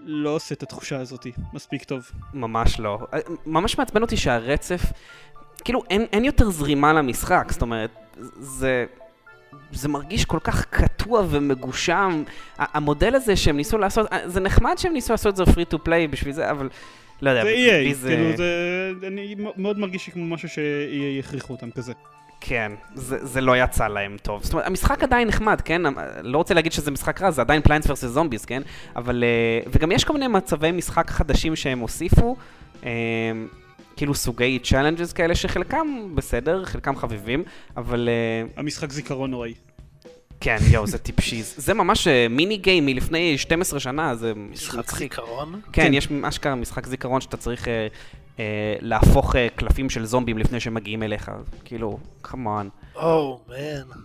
לא 0.00 0.30
עושה 0.30 0.54
את 0.54 0.62
התחושה 0.62 1.00
הזאת 1.00 1.26
מספיק 1.52 1.84
טוב. 1.84 2.10
ממש 2.34 2.80
לא. 2.80 2.98
אה, 3.14 3.18
ממש 3.46 3.78
מעצבן 3.78 4.02
אותי 4.02 4.16
שהרצף, 4.16 4.82
כאילו 5.64 5.82
אין, 5.90 6.06
אין 6.12 6.24
יותר 6.24 6.50
זרימה 6.50 6.92
למשחק, 6.92 7.46
זאת 7.50 7.62
אומרת, 7.62 7.90
זה... 8.38 8.86
זה 9.72 9.88
מרגיש 9.88 10.24
כל 10.24 10.38
כך 10.44 10.64
קטוע 10.64 11.22
ומגושם. 11.30 12.22
המודל 12.58 13.14
הזה 13.14 13.36
שהם 13.36 13.56
ניסו 13.56 13.78
לעשות, 13.78 14.12
אה, 14.12 14.28
זה 14.28 14.40
נחמד 14.40 14.74
שהם 14.78 14.92
ניסו 14.92 15.12
לעשות 15.12 15.32
את 15.32 15.36
זה 15.36 15.46
פרי 15.46 15.64
טו 15.64 15.84
פליי 15.84 16.08
בשביל 16.08 16.32
זה, 16.32 16.50
אבל 16.50 16.68
לא 17.22 17.30
יודע, 17.30 17.42
זה 17.42 17.50
EA, 17.50 17.94
זה... 17.94 18.08
כאילו 18.08 18.36
זה... 18.36 19.06
אני 19.06 19.34
מאוד 19.56 19.78
מרגיש 19.78 20.10
כמו 20.10 20.24
משהו 20.24 20.48
ש-EA 20.48 21.18
יכריחו 21.18 21.52
אותם 21.52 21.70
כזה. 21.70 21.92
כן, 22.40 22.72
זה, 22.94 23.26
זה 23.26 23.40
לא 23.40 23.56
יצא 23.56 23.88
להם 23.88 24.16
טוב. 24.22 24.42
זאת 24.42 24.52
אומרת, 24.52 24.66
המשחק 24.66 25.02
עדיין 25.02 25.28
נחמד, 25.28 25.60
כן? 25.60 25.82
לא 26.22 26.38
רוצה 26.38 26.54
להגיד 26.54 26.72
שזה 26.72 26.90
משחק 26.90 27.22
רע, 27.22 27.30
זה 27.30 27.42
עדיין 27.42 27.62
Plants 27.62 27.90
Versus 27.90 28.04
Zombies, 28.04 28.44
כן? 28.44 28.62
אבל... 28.96 29.24
אה, 29.24 29.70
וגם 29.72 29.92
יש 29.92 30.04
כל 30.04 30.12
מיני 30.12 30.28
מצבי 30.28 30.72
משחק 30.72 31.10
חדשים 31.10 31.56
שהם 31.56 31.78
הוסיפו. 31.78 32.36
אה, 33.94 33.96
כאילו 33.96 34.14
סוגי 34.14 34.58
challenges 34.58 35.12
כאלה 35.12 35.34
שחלקם 35.34 35.86
בסדר, 36.14 36.64
חלקם 36.64 36.96
חביבים, 36.96 37.44
אבל... 37.76 38.08
אה, 38.08 38.48
המשחק 38.56 38.92
זיכרון 38.92 39.30
נוראי. 39.30 39.54
כן, 40.40 40.56
יואו, 40.70 40.86
זה 40.86 40.98
טיפשי. 40.98 41.42
זה 41.42 41.74
ממש 41.74 42.08
mini 42.30 42.56
game 42.56 42.86
מלפני 42.86 43.38
12 43.38 43.80
שנה, 43.80 44.14
זה 44.14 44.32
משחק 44.34 44.90
זיכרון? 44.90 45.60
כן, 45.72 45.82
כן, 45.82 45.94
יש 45.94 46.08
אשכרה 46.22 46.54
משחק 46.54 46.86
זיכרון 46.86 47.20
שאתה 47.20 47.36
צריך 47.36 47.68
אה, 48.38 48.76
להפוך 48.80 49.36
אה, 49.36 49.48
קלפים 49.56 49.90
של 49.90 50.04
זומבים 50.04 50.38
לפני 50.38 50.60
שהם 50.60 50.74
מגיעים 50.74 51.02
אליך, 51.02 51.30
כאילו, 51.64 51.98
כמובן. 52.22 52.68
או, 52.96 53.40
מן. 53.48 53.96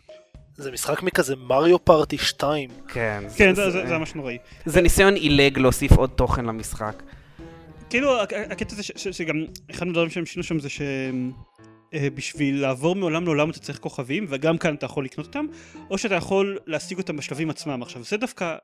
זה 0.58 0.71
משחק 0.71 1.04
מכזה 1.04 1.36
מריו 1.36 1.86
פארטי 1.86 2.17
2. 2.17 2.69
כן. 2.88 3.23
כן, 3.38 3.56
זה, 3.56 3.71
זה, 3.71 3.88
זה 3.88 3.97
ממש 3.97 4.15
נוראי. 4.15 4.38
זה 4.65 4.82
ניסיון 4.82 5.13
עילג 5.13 5.58
להוסיף 5.58 5.91
עוד 5.91 6.10
תוכן 6.10 6.45
למשחק. 6.45 7.04
כאילו, 7.89 8.21
הקטע 8.21 8.75
זה 8.75 8.84
שגם, 9.12 9.45
אחד 9.71 9.88
הדברים 9.88 10.10
שהם 10.10 10.25
שינו 10.25 10.43
שם 10.43 10.60
זה 10.60 10.67
שבשביל 10.69 12.56
אה, 12.56 12.62
לעבור 12.62 12.95
מעולם 12.95 13.25
לעולם 13.25 13.49
אתה 13.49 13.60
צריך 13.60 13.80
כוכבים, 13.80 14.25
וגם 14.30 14.58
כאן 14.58 14.75
אתה 14.75 14.86
יכול 14.86 15.06
לקנות 15.06 15.28
אותם, 15.28 15.45
או 15.89 15.97
שאתה 15.97 16.15
יכול 16.15 16.60
להשיג 16.65 16.97
אותם 16.97 17.17
בשלבים 17.17 17.49
עצמם. 17.49 17.82
עכשיו, 17.82 18.04
זה 18.04 18.17
דווקא 18.17 18.56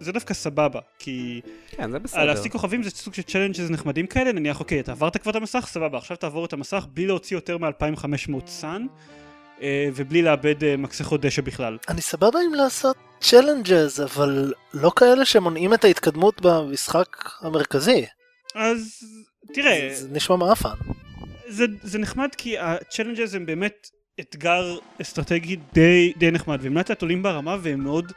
זה 0.00 0.12
דווקא 0.12 0.34
סבבה, 0.34 0.80
כי... 0.98 1.40
כן, 1.70 1.90
זה 1.90 1.98
בסדר. 1.98 2.24
להשיג 2.24 2.52
כוכבים 2.52 2.82
זה 2.82 2.90
סוג 2.90 3.14
של 3.14 3.22
challenges 3.22 3.70
נחמדים 3.70 4.06
כאלה, 4.06 4.32
נניח, 4.32 4.60
אוקיי, 4.60 4.80
אתה 4.80 4.92
עברת 4.92 5.16
כבר 5.16 5.30
את 5.30 5.36
המסך, 5.36 5.66
סבבה, 5.70 5.98
עכשיו 5.98 6.16
תעבור 6.16 6.44
את 6.44 6.52
המסך 6.52 6.86
בלי 6.94 7.06
להוציא 7.06 7.36
יותר 7.36 7.58
מ-2500 7.58 8.46
sun, 8.46 8.86
אה, 9.62 9.88
ובלי 9.94 10.22
לאבד 10.22 10.64
אה, 10.64 10.76
מכסחות 10.76 11.20
דשא 11.20 11.42
בכלל. 11.42 11.78
אני 11.88 12.00
סבבה 12.00 12.38
עם 12.46 12.54
לעשות 12.54 12.96
challenges, 13.20 14.00
אבל 14.00 14.52
לא 14.74 14.92
כאלה 14.96 15.24
שמונעים 15.24 15.74
את 15.74 15.84
ההתקדמות 15.84 16.40
במשחק 16.40 17.30
המרכזי. 17.40 18.04
אז 18.54 19.02
תראה... 19.54 19.88
זה, 19.94 20.08
זה 20.08 20.14
נשמע 20.14 20.36
מעפן. 20.36 20.68
זה, 21.48 21.64
זה 21.82 21.98
נחמד 21.98 22.28
כי 22.36 22.58
ה 22.58 22.65
challenges 22.65 23.34
הם 23.34 23.46
באמת 23.46 23.90
אתגר 24.20 24.78
אסטרטגי 25.00 25.56
די, 25.72 26.12
די 26.16 26.30
נחמד, 26.30 26.58
והם 26.62 26.76
לאט 26.76 26.90
לאט 26.90 27.02
עולים 27.02 27.22
ברמה 27.22 27.56
והם 27.62 27.80
מאוד... 27.80 28.12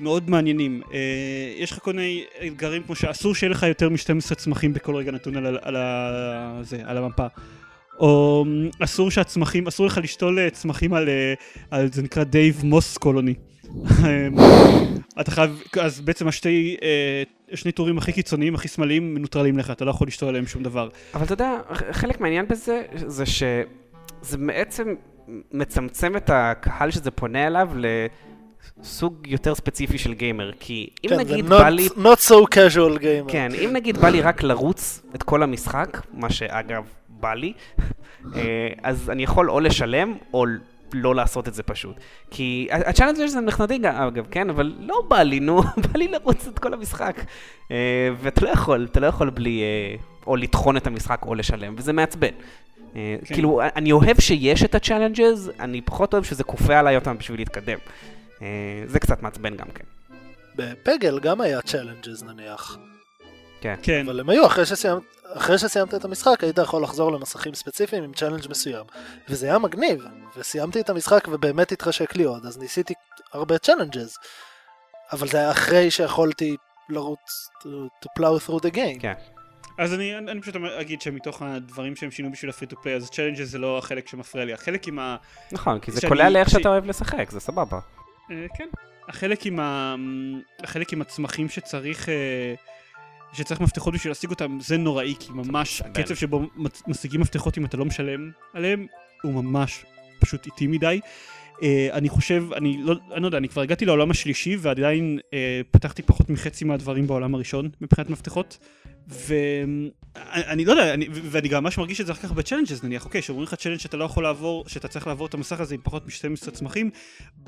מאוד 0.00 0.30
מעניינים. 0.30 0.82
אה, 0.84 0.90
יש 1.56 1.72
לך 1.72 1.78
כל 1.78 1.92
מיני 1.92 2.24
אתגרים 2.46 2.82
כמו 2.82 2.94
שאסור 2.94 3.34
שיהיה 3.34 3.50
לך 3.50 3.62
יותר 3.62 3.88
מ-12 3.88 4.34
צמחים 4.34 4.72
בכל 4.72 4.96
רגע 4.96 5.12
נתון 5.12 5.36
על, 5.36 5.46
על, 5.46 5.76
על, 5.76 5.76
זה, 6.62 6.82
על 6.84 6.96
המפה. 6.96 7.26
או 7.98 8.44
אסור 8.80 9.10
שהצמחים, 9.10 9.66
אסור 9.66 9.86
לך 9.86 10.00
לשתול 10.02 10.38
אה, 10.38 10.50
צמחים 10.50 10.94
על, 10.94 11.08
אה, 11.08 11.34
על 11.70 11.92
זה 11.92 12.02
נקרא 12.02 12.24
Dave's 12.24 12.60
mold 12.64 12.96
colonies. 12.96 13.34
אתה 15.20 15.30
חייב, 15.30 15.62
אז 15.80 16.00
בעצם 16.00 16.28
השתי, 16.28 16.76
שני 17.54 17.72
טורים 17.72 17.98
הכי 17.98 18.12
קיצוניים, 18.12 18.54
הכי 18.54 18.68
שמאליים, 18.68 19.14
מנוטרלים 19.14 19.58
לך, 19.58 19.70
אתה 19.70 19.84
לא 19.84 19.90
יכול 19.90 20.06
לשתול 20.06 20.28
עליהם 20.28 20.46
שום 20.46 20.62
דבר. 20.62 20.88
אבל 21.14 21.24
אתה 21.24 21.32
יודע, 21.32 21.58
חלק 21.90 22.20
מהעניין 22.20 22.48
בזה, 22.48 22.82
זה 22.94 23.26
שזה 23.26 24.38
בעצם 24.46 24.94
מצמצם 25.52 26.16
את 26.16 26.30
הקהל 26.32 26.90
שזה 26.90 27.10
פונה 27.10 27.46
אליו 27.46 27.70
ל... 27.76 27.86
סוג 28.82 29.26
יותר 29.26 29.54
ספציפי 29.54 29.98
של 29.98 30.14
גיימר, 30.14 30.50
כי 30.60 30.88
אם 31.04 31.10
כן, 31.10 31.18
נגיד 31.18 31.44
not, 31.44 31.48
בא 31.48 31.68
לי... 31.68 31.86
not 31.86 32.28
so 32.28 32.34
casual 32.54 32.98
gamer. 32.98 33.32
כן, 33.32 33.52
אם 33.54 33.70
נגיד 33.72 33.98
בא 33.98 34.08
לי 34.08 34.20
רק 34.20 34.42
לרוץ 34.42 35.02
את 35.14 35.22
כל 35.22 35.42
המשחק, 35.42 36.00
מה 36.12 36.30
שאגב 36.30 36.84
בא 37.08 37.34
לי, 37.34 37.52
אה, 38.36 38.68
אז 38.82 39.10
אני 39.10 39.22
יכול 39.22 39.50
או 39.50 39.60
לשלם 39.60 40.14
או 40.34 40.44
לא 40.92 41.14
לעשות 41.14 41.48
את 41.48 41.54
זה 41.54 41.62
פשוט. 41.62 41.96
כי 42.30 42.68
ה 42.70 42.75
challenge 42.75 43.20
הזה 43.20 43.40
נחמד 43.40 43.78
אגב, 43.84 44.26
כן? 44.30 44.50
אבל 44.50 44.74
לא 44.78 45.02
בא 45.08 45.22
לי, 45.22 45.40
נו, 45.40 45.62
בא 45.92 45.98
לי 45.98 46.08
לרוץ 46.08 46.46
את 46.46 46.58
כל 46.58 46.74
המשחק. 46.74 47.20
אה, 47.70 48.10
ואתה 48.20 48.44
לא 48.44 48.50
יכול, 48.50 48.88
אתה 48.90 49.00
לא 49.00 49.06
יכול 49.06 49.30
בלי... 49.30 49.62
אה, 49.62 49.96
או 50.26 50.36
לטחון 50.36 50.76
את 50.76 50.86
המשחק 50.86 51.22
או 51.26 51.34
לשלם, 51.34 51.74
וזה 51.78 51.92
מעצבן. 51.92 52.28
כן. 52.94 53.34
כאילו, 53.34 53.60
אני 53.76 53.92
אוהב 53.92 54.20
שיש 54.20 54.64
את 54.64 54.74
ה 54.74 54.81
challenges, 54.81 55.52
אני 55.60 55.80
פחות 55.80 56.12
אוהב 56.12 56.24
שזה 56.24 56.44
כופה 56.44 56.78
עליי 56.78 56.96
אותם 56.96 57.18
בשביל 57.18 57.40
להתקדם. 57.40 57.78
אה, 58.42 58.46
זה 58.86 59.00
קצת 59.00 59.22
מעצבן 59.22 59.56
גם 59.56 59.66
כן. 59.74 59.84
ב 60.56 60.65
Peggle 60.65 61.18
גם 61.20 61.40
היה 61.40 61.62
challenges 61.62 62.22
נניח. 62.22 62.78
כן. 63.66 63.76
כן. 63.82 64.08
אבל 64.08 64.20
הם 64.20 64.30
היו 64.30 64.46
אחרי 64.46 64.66
שסיימת, 64.66 65.02
אחרי 65.32 65.58
שסיימת 65.58 65.94
את 65.94 66.04
המשחק 66.04 66.44
היית 66.44 66.58
יכול 66.58 66.82
לחזור 66.82 67.12
למסכים 67.12 67.54
ספציפיים 67.54 68.04
עם 68.04 68.12
challenge 68.12 68.50
מסוים. 68.50 68.84
וזה 69.28 69.46
היה 69.46 69.58
מגניב, 69.58 70.04
וסיימתי 70.36 70.80
את 70.80 70.90
המשחק 70.90 71.28
ובאמת 71.28 71.72
התחשק 71.72 72.16
לי 72.16 72.24
עוד, 72.24 72.46
אז 72.46 72.58
ניסיתי 72.58 72.94
הרבה 73.32 73.58
challenges. 73.58 74.16
אבל 75.12 75.28
זה 75.28 75.38
היה 75.38 75.50
אחרי 75.50 75.90
שיכולתי 75.90 76.56
לרוץ 76.88 77.48
to, 77.62 77.66
to 78.04 78.08
plow 78.18 78.48
through 78.48 78.60
the 78.60 78.74
game. 78.74 79.00
כן. 79.00 79.14
אז 79.78 79.94
אני, 79.94 80.18
אני 80.18 80.40
פשוט 80.40 80.56
אגיד 80.80 81.02
שמתוך 81.02 81.42
הדברים 81.42 81.96
שהם 81.96 82.10
שינו 82.10 82.32
בשביל 82.32 82.50
ה 82.50 82.54
free 82.54 82.68
to 82.68 82.76
play, 82.82 82.94
אז 82.94 83.10
challenges 83.10 83.48
זה 83.48 83.58
לא 83.58 83.78
החלק 83.78 84.08
שמפריע 84.08 84.44
לי, 84.44 84.52
החלק 84.52 84.88
עם 84.88 84.98
ה... 84.98 85.16
נכון, 85.52 85.80
כי 85.80 85.92
זה 85.92 86.08
קולע 86.08 86.28
לאיך 86.28 86.50
שאתה 86.50 86.68
אוהב 86.68 86.86
לשחק, 86.86 87.30
זה 87.30 87.40
סבבה. 87.40 87.78
אה, 88.30 88.46
כן. 88.58 88.68
החלק 89.08 89.46
עם, 89.46 89.60
ה... 89.60 89.94
החלק 90.62 90.92
עם 90.92 91.00
הצמחים 91.00 91.48
שצריך... 91.48 92.08
אה, 92.08 92.54
שצריך 93.32 93.60
מפתחות 93.60 93.94
בשביל 93.94 94.10
להשיג 94.10 94.30
אותם 94.30 94.58
זה 94.60 94.76
נוראי 94.76 95.14
כי 95.20 95.32
ממש 95.32 95.82
הקצב 95.82 96.14
שבו 96.14 96.42
משיגים 96.86 97.20
מפתחות 97.20 97.58
אם 97.58 97.64
אתה 97.64 97.76
לא 97.76 97.84
משלם 97.84 98.30
עליהם 98.54 98.86
הוא 99.22 99.34
ממש 99.34 99.84
פשוט 100.18 100.46
איטי 100.46 100.66
מדי. 100.66 101.00
אה, 101.56 101.58
אני 101.92 102.08
חושב, 102.08 102.44
אני 102.56 102.76
לא, 102.82 102.94
אני 103.12 103.22
לא 103.22 103.26
יודע, 103.26 103.38
אני 103.38 103.48
כבר 103.48 103.62
הגעתי 103.62 103.84
לעולם 103.84 104.10
השלישי 104.10 104.56
ועדיין 104.60 105.18
אה, 105.18 105.32
פתחתי 105.70 106.02
פחות 106.02 106.30
מחצי 106.30 106.64
מהדברים 106.64 107.06
בעולם 107.06 107.34
הראשון 107.34 107.70
מבחינת 107.80 108.10
מפתחות 108.10 108.58
ואני 109.08 110.64
לא 110.64 110.72
יודע, 110.72 110.94
אני, 110.94 111.06
ואני 111.10 111.48
גם 111.48 111.64
ממש 111.64 111.78
מרגיש 111.78 112.00
את 112.00 112.06
זה 112.06 112.12
אחר 112.12 112.22
כך 112.22 112.32
ב 112.32 112.37
challenges 112.37 112.82
נניח, 112.82 113.04
אוקיי, 113.04 113.22
שאומרים 113.22 113.44
לך 113.44 113.54
challenge 113.54 113.78
שאתה 113.78 113.96
לא 113.96 114.04
יכול 114.04 114.22
לעבור, 114.22 114.64
שאתה 114.68 114.88
צריך 114.88 115.06
לעבור 115.06 115.26
את 115.26 115.34
המסך 115.34 115.60
הזה 115.60 115.74
עם 115.74 115.80
פחות 115.84 116.06
מ-12 116.06 116.50
צמחים, 116.50 116.90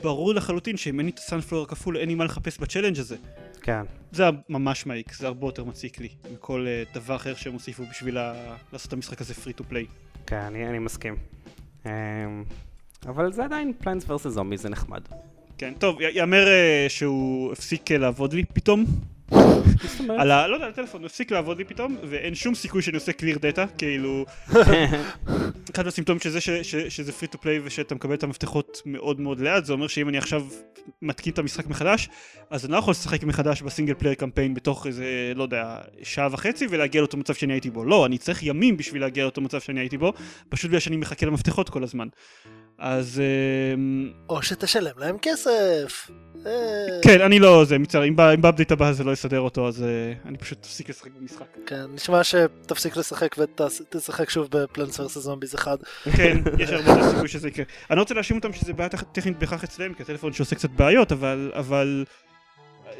ברור 0.02 0.34
לחלוטין 0.34 0.76
שאם 0.76 0.98
אין 0.98 1.06
לי 1.06 1.12
את 1.12 1.18
ה 1.18 1.23
sunflower 1.23 1.62
הכפול 1.62 1.96
אין 1.96 2.08
לי 2.08 2.14
מה 2.14 2.24
לחפש 2.24 2.58
ב 2.58 2.62
challenge 2.62 2.98
הזה. 2.98 3.16
כן. 3.68 3.82
זה 4.12 4.24
ממש 4.48 4.86
מעיק, 4.86 5.14
זה 5.14 5.26
הרבה 5.26 5.46
יותר 5.46 5.64
מציק 5.64 6.00
לי 6.00 6.08
מכל 6.32 6.66
אה, 6.66 6.94
דבר 6.94 7.16
אחר 7.16 7.34
שהם 7.34 7.52
הוסיפו 7.52 7.82
בשביל 7.90 8.18
ה- 8.18 8.56
לעשות 8.72 8.88
את 8.88 8.92
המשחק 8.92 9.20
הזה 9.20 9.34
free 9.34 9.52
to 9.52 9.64
play. 9.64 9.86
כן, 10.26 10.36
אני, 10.36 10.68
אני 10.68 10.78
מסכים. 10.78 11.16
אמ, 11.84 11.88
אבל 13.06 13.32
זה 13.32 13.44
עדיין 13.44 13.72
Plants 13.78 14.10
Versus 14.10 14.26
Zombies, 14.26 14.56
זה 14.56 14.68
נחמד. 14.68 15.00
כן, 15.58 15.74
טוב, 15.78 16.00
יאמר 16.00 16.44
אה, 16.46 16.90
שהוא 16.90 17.52
הפסיק 17.52 17.90
uh, 17.90 17.94
לעבוד 17.94 18.32
לי 18.32 18.44
פתאום. 18.44 18.84
על 20.18 20.30
ה... 20.30 20.46
לא 20.46 20.54
יודע, 20.54 20.66
הטלפון 20.66 21.04
הפסיק 21.04 21.30
לעבוד 21.30 21.58
לי 21.58 21.64
פתאום, 21.64 21.96
ואין 22.02 22.34
שום 22.34 22.54
סיכוי 22.54 22.82
שאני 22.82 22.96
עושה 22.96 23.12
clear 23.12 23.38
data, 23.38 23.64
כאילו... 23.78 24.24
אחד 25.74 25.86
הסימפטומים 25.86 26.20
של 26.20 26.30
זה 26.30 26.40
שזה 26.90 27.12
free 27.12 27.28
to 27.28 27.38
play 27.38 27.60
ושאתה 27.64 27.94
מקבל 27.94 28.14
את 28.14 28.22
המפתחות 28.22 28.82
מאוד 28.86 29.20
מאוד 29.20 29.40
לאט, 29.40 29.64
זה 29.64 29.72
אומר 29.72 29.86
שאם 29.86 30.08
אני 30.08 30.18
עכשיו 30.18 30.46
מתקין 31.02 31.32
את 31.32 31.38
המשחק 31.38 31.66
מחדש, 31.66 32.08
אז 32.50 32.64
אני 32.64 32.72
לא 32.72 32.78
יכול 32.78 32.90
לשחק 32.90 33.22
מחדש 33.22 33.62
ב 33.62 33.67
single 33.67 33.94
player 33.94 34.14
campaign 34.14 34.54
בתוך 34.54 34.86
איזה, 34.86 35.32
לא 35.36 35.42
יודע, 35.42 35.78
שעה 36.02 36.28
וחצי 36.32 36.66
ולהגיע 36.70 37.00
לאותו 37.00 37.16
מצב 37.16 37.34
שאני 37.34 37.52
הייתי 37.52 37.70
בו. 37.70 37.84
לא, 37.84 38.06
אני 38.06 38.18
צריך 38.18 38.42
ימים 38.42 38.76
בשביל 38.76 39.02
להגיע 39.02 39.24
לאותו 39.24 39.40
מצב 39.40 39.60
שאני 39.60 39.80
הייתי 39.80 39.98
בו, 39.98 40.12
פשוט 40.48 40.68
בגלל 40.68 40.80
שאני 40.80 40.96
מחכה 40.96 41.26
למפתחות 41.26 41.68
כל 41.68 41.82
הזמן. 41.82 42.08
אז 42.78 43.22
אמ, 43.74 44.10
או 44.28 44.42
שתשלם 44.42 44.92
להם 44.98 45.16
כסף. 45.22 46.10
אה, 46.46 46.52
כן, 47.04 47.20
אני 47.20 47.38
לא, 47.38 47.64
זה 47.64 47.78
מצטער, 47.78 48.04
אם 48.08 48.16
בא- 48.16 48.34
אם 48.34 48.40
ב 48.40 48.45
update 48.45 48.72
הבא 48.72 48.92
זה 48.92 49.04
לא 49.04 49.12
יסדר 49.12 49.40
אותו, 49.40 49.68
אז 49.68 49.82
אה, 49.82 50.12
אני 50.26 50.38
פשוט 50.38 50.58
אפסיק 50.64 50.88
לשחק 50.88 51.10
במשחק. 51.20 51.44
כן, 51.66 51.84
נשמע 51.94 52.24
שתפסיק 52.24 52.96
לשחק 52.96 53.36
ותשחק 53.38 54.30
שוב 54.30 54.48
ב 54.50 54.57
Plants 54.57 55.00
Versus 55.00 55.18
Zombies 55.18 55.54
אחד. 55.54 55.76
כן, 56.16 56.38
יש 56.58 56.70
הרבה 56.70 57.10
סיכוי 57.10 57.28
שזה 57.28 57.48
יקרה. 57.48 57.64
אני 57.90 57.96
לא 57.96 58.02
רוצה 58.02 58.14
להאשים 58.14 58.36
אותם 58.36 58.52
שזה 58.52 58.72
בעיה 58.72 58.88
טכ- 58.90 59.04
טכנית 59.12 59.38
בהכרח 59.38 59.64
אצלם, 59.64 59.94
כי 59.94 60.02
הטלפון 60.02 60.32
שעושה 60.32 60.56
קצת 60.56 60.70
בעיות, 60.70 61.12
אבל, 61.12 61.52
אבל, 61.54 62.04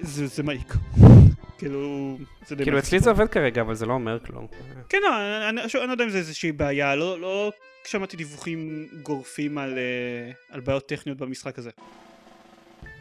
זה 0.01 0.27
זה 0.27 0.43
מעיק. 0.43 0.75
כאילו, 1.59 2.17
זה 2.47 2.55
די 2.57 2.63
כאילו. 2.65 2.79
אצלי 2.79 3.01
זה 3.01 3.11
עובד 3.11 3.29
כרגע, 3.29 3.61
אבל 3.61 3.75
זה 3.75 3.87
לא 3.87 3.93
אומר 3.93 4.19
כלום. 4.27 4.47
כן, 4.89 4.99
לא, 5.03 5.09
אני, 5.17 5.49
אני, 5.49 5.61
אני 5.81 5.87
לא 5.87 5.93
יודע 5.93 6.05
אם 6.05 6.11
זה 6.11 6.19
איזושהי 6.19 6.53
בעיה, 6.53 6.95
לא, 6.97 7.21
לא 7.21 7.53
שמעתי 7.91 8.17
דיווחים 8.17 8.89
גורפים 9.03 9.59
על, 9.59 9.79
אה, 9.79 10.33
על 10.51 10.61
בעיות 10.61 10.89
טכניות 10.89 11.19
במשחק 11.19 11.59
הזה. 11.59 11.71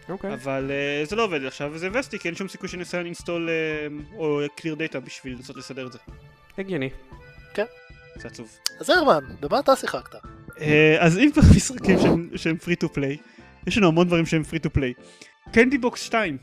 אוקיי. 0.09 0.33
אבל 0.33 0.71
אה, 0.71 1.05
זה 1.05 1.15
לא 1.15 1.23
עובד 1.23 1.45
עכשיו, 1.45 1.69
וזה 1.73 1.89
וסטי, 1.93 2.19
כי 2.19 2.27
אין 2.27 2.35
שום 2.35 2.47
סיכוי 2.47 2.69
שאני 2.69 2.84
עושה 2.84 2.99
uninstall 2.99 3.49
או 4.15 4.41
clear 4.55 4.75
data 4.75 4.99
בשביל 4.99 5.33
לנסות 5.33 5.55
לסדר 5.57 5.88
את 5.88 5.91
זה. 5.91 5.99
הגיוני. 6.57 6.89
זה 8.21 8.27
עצוב. 8.27 8.57
אז 8.79 8.89
הרמן, 8.89 9.19
במה 9.39 9.59
אתה 9.59 9.75
שיחקת? 9.75 10.15
אה, 10.61 10.97
אז 10.99 11.17
אם 11.17 11.29
כבר 11.33 11.41
משחקים 11.55 11.99
שהם- 11.99 12.29
שהם 12.35 12.57
free 12.57 12.75
to 12.75 12.89
play, 12.93 13.17
יש 13.67 13.77
לנו 13.77 13.88
המון 13.88 14.07
דברים 14.07 14.25
שהם 14.25 14.43
free 14.43 14.59
to 14.59 14.69
play. 14.69 14.93
Candy 15.53 15.78
Box 15.78 16.01
2, 16.01 16.38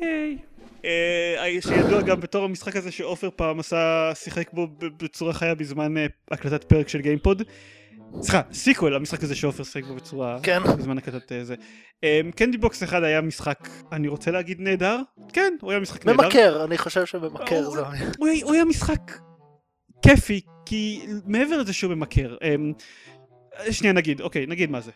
ייי. 0.00 0.38
אה, 0.84 1.56
שידוע 1.60 2.02
גם 2.02 2.20
בתור 2.20 2.44
המשחק 2.44 2.76
הזה 2.76 2.90
שעופר 2.92 3.28
פעם 3.36 3.60
עשה, 3.60 4.10
שיחק 4.14 4.50
בו 4.52 4.66
ב- 4.66 5.04
בצורה 5.04 5.32
חיה 5.32 5.54
בזמן 5.54 5.96
אה, 5.96 6.06
הקלטת 6.30 6.64
פרק 6.64 6.88
של 6.88 7.00
גיימפוד. 7.00 7.42
סליחה, 8.22 8.42
sequel 8.52 8.94
למשחק 8.94 9.22
הזה 9.22 9.34
שעופר 9.34 9.64
שיחק 9.64 9.84
בו 9.84 9.94
בצורה... 9.94 10.38
כן. 10.42 10.62
בזמן 10.78 10.98
הקלטת 10.98 11.32
אה, 11.32 11.44
זה. 11.44 11.54
Candy 12.36 12.58
Box 12.58 12.82
1 12.82 13.02
היה 13.02 13.20
משחק, 13.20 13.58
אני 13.92 14.08
רוצה 14.08 14.30
להגיד 14.30 14.60
נהדר? 14.60 15.00
כן, 15.32 15.52
הוא 15.60 15.70
היה 15.70 15.80
משחק 15.80 16.06
נהדר. 16.06 16.22
ממכר, 16.24 16.64
אני 16.64 16.78
חושב 16.78 17.06
שממכר 17.06 17.70
זה... 17.70 17.80
הוא 18.18 18.54
היה- 18.54 18.64
משחק 18.64 19.18
כיפי, 20.02 20.40
כי 20.66 21.06
מעבר 21.26 21.58
לזה 21.58 21.72
שהוא 21.72 21.94
ממכר, 21.94 22.36
אמ, 22.42 22.72
שנייה 23.70 23.92
נגיד, 23.92 24.20
אוקיי, 24.20 24.46
נגיד 24.46 24.70
מה 24.70 24.80
זה. 24.80 24.90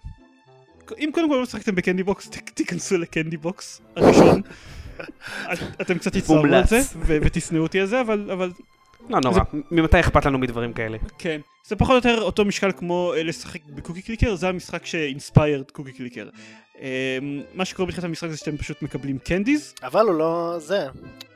אם 0.99 1.11
קודם 1.15 1.29
כל 1.31 1.35
לא 1.37 1.43
משחקתם 1.43 1.75
ב 1.75 1.79
Candy 1.79 2.03
Box, 2.03 2.31
תיכנסו 2.55 2.99
ל 2.99 3.05
Candy 3.05 3.37
Box 3.37 3.81
הראשון. 3.97 4.43
את- 5.53 5.81
אתם 5.81 5.99
קצת 5.99 6.13
תצטערו 6.13 6.39
על. 6.45 6.65
זה, 6.67 6.81
ותשנאו 7.07 7.63
אותי 7.63 7.81
על 7.81 7.87
זה, 7.87 8.01
אבל 8.01 8.51
לא 9.09 9.21
נורא, 9.21 9.41
ממתי 9.71 10.01
אכפת 10.01 10.27
לנו 10.27 10.39
מדברים 10.39 10.73
כאלה? 10.73 10.99
כן. 11.19 11.41
זה 11.67 11.77
פחות 11.77 11.91
או 12.07 12.11
יותר 12.11 12.23
אותו 12.23 12.45
משקל 12.45 12.73
כמו 12.73 13.13
אה, 13.17 13.23
לשחק 13.23 13.65
ב 13.67 13.72
Cookie 13.72 14.03
Clicker, 14.03 14.35
זה 14.35 14.49
המשחק 14.49 14.87
ש 14.87 15.03
inspired 15.03 15.71
Cookie 15.71 15.93
Clicker. 15.93 16.29
אמ, 16.81 17.43
מה 17.55 17.65
שקורה 17.65 17.87
בתחילת 17.87 18.05
המשחק 18.05 18.29
זה 18.29 18.37
שאתם 18.37 18.57
פשוט 18.57 18.83
מקבלים 18.83 19.19
candies, 19.19 19.75
אבל 19.83 20.07
הוא 20.07 20.15
לא 20.15 20.55
זה, 20.59 20.87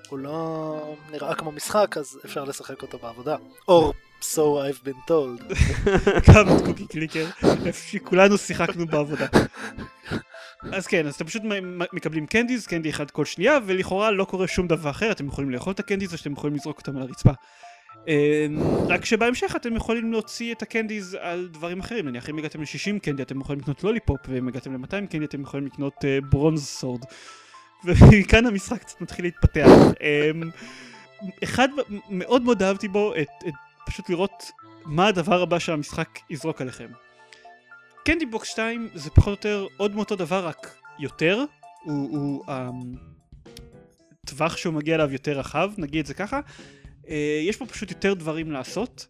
הוא 0.08 0.18
לא 0.18 0.96
נראה 1.10 1.34
כמו 1.34 1.52
משחק, 1.52 1.96
אז 1.96 2.18
אפשר 2.24 2.44
לשחק 2.44 2.82
אותו 2.82 2.98
בעבודה. 2.98 3.36
Or 3.70 3.92
so 4.22 4.36
I've 4.36 4.86
been 4.86 5.10
told. 5.10 5.54
גם 6.34 6.56
את 6.56 6.64
Cookie 6.64 6.86
Clicker, 6.86 7.26
איפה 7.66 7.88
שכולנו 7.88 8.38
שיחקנו 8.38 8.86
בעבודה. 8.86 9.26
אז 10.72 10.86
כן, 10.86 11.06
אז 11.06 11.14
אתם 11.14 11.24
פשוט 11.24 11.42
מקבלים 11.92 12.26
candies, 12.26 12.66
candy 12.66 12.90
אחד 12.90 13.10
כל 13.10 13.24
שנייה, 13.24 13.58
ולכאורה 13.66 14.10
לא 14.10 14.24
קורה 14.24 14.48
שום 14.48 14.66
דבר 14.66 14.90
אחר, 14.90 15.12
אתם 15.12 15.26
יכולים 15.26 15.50
לאכול 15.50 15.72
את 15.72 15.80
ה 15.80 15.84
candies 15.84 16.12
או 16.12 16.18
שאתם 16.18 16.32
יכולים 16.32 16.56
לזרוק 16.56 16.78
אותם 16.78 16.96
על 16.96 17.02
הרצפה. 17.02 17.30
אמ, 18.08 18.58
רק 18.88 19.04
שבהמשך 19.04 19.56
אתם 19.56 19.76
יכולים 19.76 20.12
להוציא 20.12 20.54
את 20.54 20.62
ה 20.62 20.69
candies 20.69 21.16
על 21.20 21.48
דברים 21.52 21.80
אחרים, 21.80 22.08
נניח 22.08 22.30
אם 22.30 22.38
הגעתם 22.38 22.60
ל-60 22.60 22.98
candy 23.03 23.22
אתם 23.22 23.40
יכולים 23.40 23.60
לקנות 23.60 23.84
lollipop, 23.84 24.20
ואם 24.28 24.48
הגעתם 24.48 24.74
ל-200 24.74 25.06
candy 25.11 25.24
אתם 25.24 25.40
יכולים 25.40 25.66
לקנות 25.66 26.04
אה, 26.04 26.18
bronze 26.20 26.64
sword. 26.64 27.01
וכאן 27.84 28.46
המשחק 28.46 28.80
קצת 28.80 29.00
מתחיל 29.00 29.24
להתפתח. 29.24 29.68
אמ, 30.00 30.50
אחד 31.44 31.68
מאוד 32.10 32.42
מאוד 32.42 32.62
אהבתי 32.62 32.88
בו, 32.88 33.14
את, 33.14 33.28
את 33.48 33.54
פשוט 33.86 34.10
לראות 34.10 34.50
מה 34.84 35.06
הדבר 35.06 35.42
הבא 35.42 35.58
שהמשחק 35.58 36.08
יזרוק 36.30 36.60
עליכם. 36.60 36.88
קנדי 38.07 38.26
בוקס 38.26 38.48
2 38.48 38.88
זה 38.94 39.11
פחות 39.11 39.26
או 39.26 39.50
יותר 39.50 39.66
עוד 39.76 39.94
מאותו 39.94 40.16
דבר 40.16 40.46
רק 40.46 40.76
יותר, 40.98 41.44
הוא, 41.84 42.18
הוא 42.18 42.44
הטווח 44.24 44.57
שהוא 44.57 44.74
מגיע 44.74 44.94
אליו 44.94 45.12
יותר 45.12 45.38
רחב, 45.38 45.70
נגיד 45.78 46.00
את 46.00 46.07
זה 46.07 46.14
ככה. 46.14 46.40
אה, 47.09 47.40
יש 47.48 47.57
פה 47.57 47.66
פשוט 47.66 47.90
יותר 47.90 48.14
דברים 48.14 48.52
לעשות, 48.52 49.07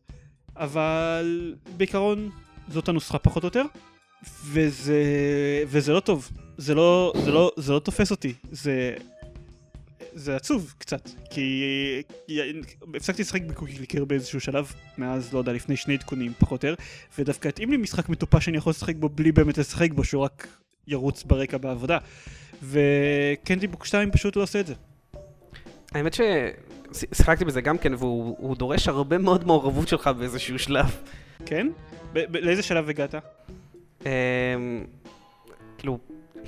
אבל 0.56 1.54
בעיקרון 1.76 2.30
זאת 2.68 2.88
הנוסחה 2.88 3.18
פחות 3.18 3.42
או 3.42 3.46
יותר, 3.46 3.64
וזה, 4.44 5.02
וזה 5.66 5.92
לא 5.92 6.00
טוב, 6.00 6.30
זה 6.58 6.74
לא, 6.74 7.12
זה 7.24 7.30
לא, 7.30 7.50
זה 7.56 7.72
לא 7.72 7.78
תופס 7.78 8.10
אותי, 8.10 8.34
זה, 8.50 8.94
זה 10.16 10.36
עצוב 10.36 10.74
קצת, 10.78 11.10
כי 11.30 11.64
הפסקתי 12.96 13.22
לשחק 13.22 13.42
בקוקי 13.42 13.76
קליקר 13.76 14.04
באיזשהו 14.04 14.40
שלב, 14.40 14.72
מאז, 14.98 15.32
לא 15.32 15.38
יודע, 15.38 15.52
לפני 15.52 15.76
שני 15.76 15.94
עדכונים 15.94 16.32
פחות 16.38 16.64
או 16.64 16.68
יותר, 16.68 16.82
ודווקא 17.18 17.48
התאים 17.48 17.70
לי 17.70 17.76
משחק 17.76 18.08
מטופש 18.08 18.44
שאני 18.44 18.56
יכול 18.56 18.70
לשחק 18.70 18.96
בו 18.96 19.08
בלי 19.08 19.32
באמת 19.32 19.58
לשחק 19.58 19.92
בו, 19.92 20.04
שהוא 20.04 20.22
רק 20.22 20.48
ירוץ 20.86 21.22
ברקע 21.22 21.58
בעבודה. 21.58 21.98
וקנדי 22.62 23.66
בוק 23.66 23.84
2 23.84 24.10
פשוט 24.10 24.36
לא 24.36 24.42
עושה 24.42 24.60
את 24.60 24.66
זה. 24.66 24.74
האמת 25.92 26.16
ששיחקתי 26.92 27.44
בזה 27.44 27.60
גם 27.60 27.78
כן, 27.78 27.94
והוא 27.94 28.36
הוא 28.38 28.56
דורש 28.56 28.88
הרבה 28.88 29.18
מאוד 29.18 29.46
מעורבות 29.46 29.88
שלך 29.88 30.06
באיזשהו 30.08 30.58
שלב. 30.58 30.96
כן? 31.46 31.68
ב- 32.12 32.32
ב- 32.32 32.36
לאיזה 32.36 32.62
שלב 32.62 32.88
הגעת? 32.88 33.14
אמ, 34.06 34.10
כאילו, 35.78 35.98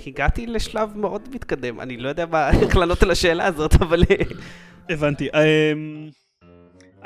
הגעתי 0.07 0.47
לשלב 0.47 0.97
מאוד 0.97 1.28
מתקדם, 1.34 1.80
אני 1.80 1.97
לא 1.97 2.09
יודע 2.09 2.26
מה, 2.26 2.51
איך 2.51 2.76
לענות 2.80 3.03
על 3.03 3.11
השאלה 3.11 3.47
הזאת, 3.47 3.74
אבל... 3.74 4.03
אה, 4.11 4.16
הבנתי. 4.91 5.28
אמ, 5.28 6.09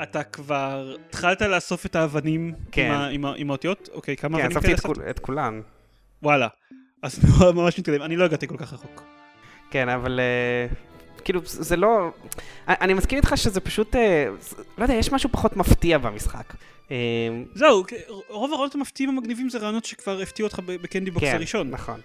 אתה 0.03 0.23
כבר 0.23 0.95
התחלת 1.09 1.41
לאסוף 1.41 1.85
את 1.85 1.95
האבנים 1.95 2.53
כן. 2.71 2.85
עם, 2.85 2.91
ה- 2.91 3.07
עם, 3.07 3.25
ה- 3.25 3.33
עם 3.37 3.49
האותיות? 3.49 3.89
אוקיי, 3.93 4.17
כמה 4.17 4.37
כן, 4.37 4.43
אבנים 4.43 4.57
אספתי 4.57 4.67
כאלה 4.67 4.75
את 4.77 4.79
אספת? 4.79 4.95
כול- 4.95 5.09
את 5.09 5.19
כולן. 5.19 5.61
וואלה. 6.23 6.47
אז 7.03 7.19
ממש 7.55 7.79
מתקדם. 7.79 8.01
אני 8.01 8.15
לא 8.15 8.25
הגעתי 8.25 8.47
כל 8.47 8.57
כך 8.57 8.73
רחוק. 8.73 9.03
כן, 9.71 9.89
אבל 9.89 10.19
אה, 10.19 10.67
כאילו, 11.23 11.41
זה 11.45 11.75
לא... 11.75 12.11
אני 12.67 12.93
מסכים 12.93 13.17
איתך 13.17 13.33
שזה 13.35 13.59
פשוט, 13.59 13.95
זה- 14.39 14.55
לא 14.77 14.83
יודע, 14.83 14.93
יש 14.93 15.11
משהו 15.11 15.29
פחות 15.31 15.57
מפתיע 15.57 15.97
במשחק. 15.97 16.53
אה, 16.91 16.97
זהו, 17.55 17.83
כ- 17.87 17.93
רוב 18.29 18.51
הרעיונות 18.51 18.75
המפתיעים 18.75 19.09
המגניבים 19.09 19.49
זה 19.49 19.57
רעיונות 19.57 19.85
שכבר 19.85 20.19
הפתיעו 20.21 20.47
אותך 20.47 20.59
ב 20.65 20.73
Candy 20.73 21.11
Box 21.11 21.25
כן, 21.27 21.35
הראשון. 21.35 21.69
נכון. 21.69 21.99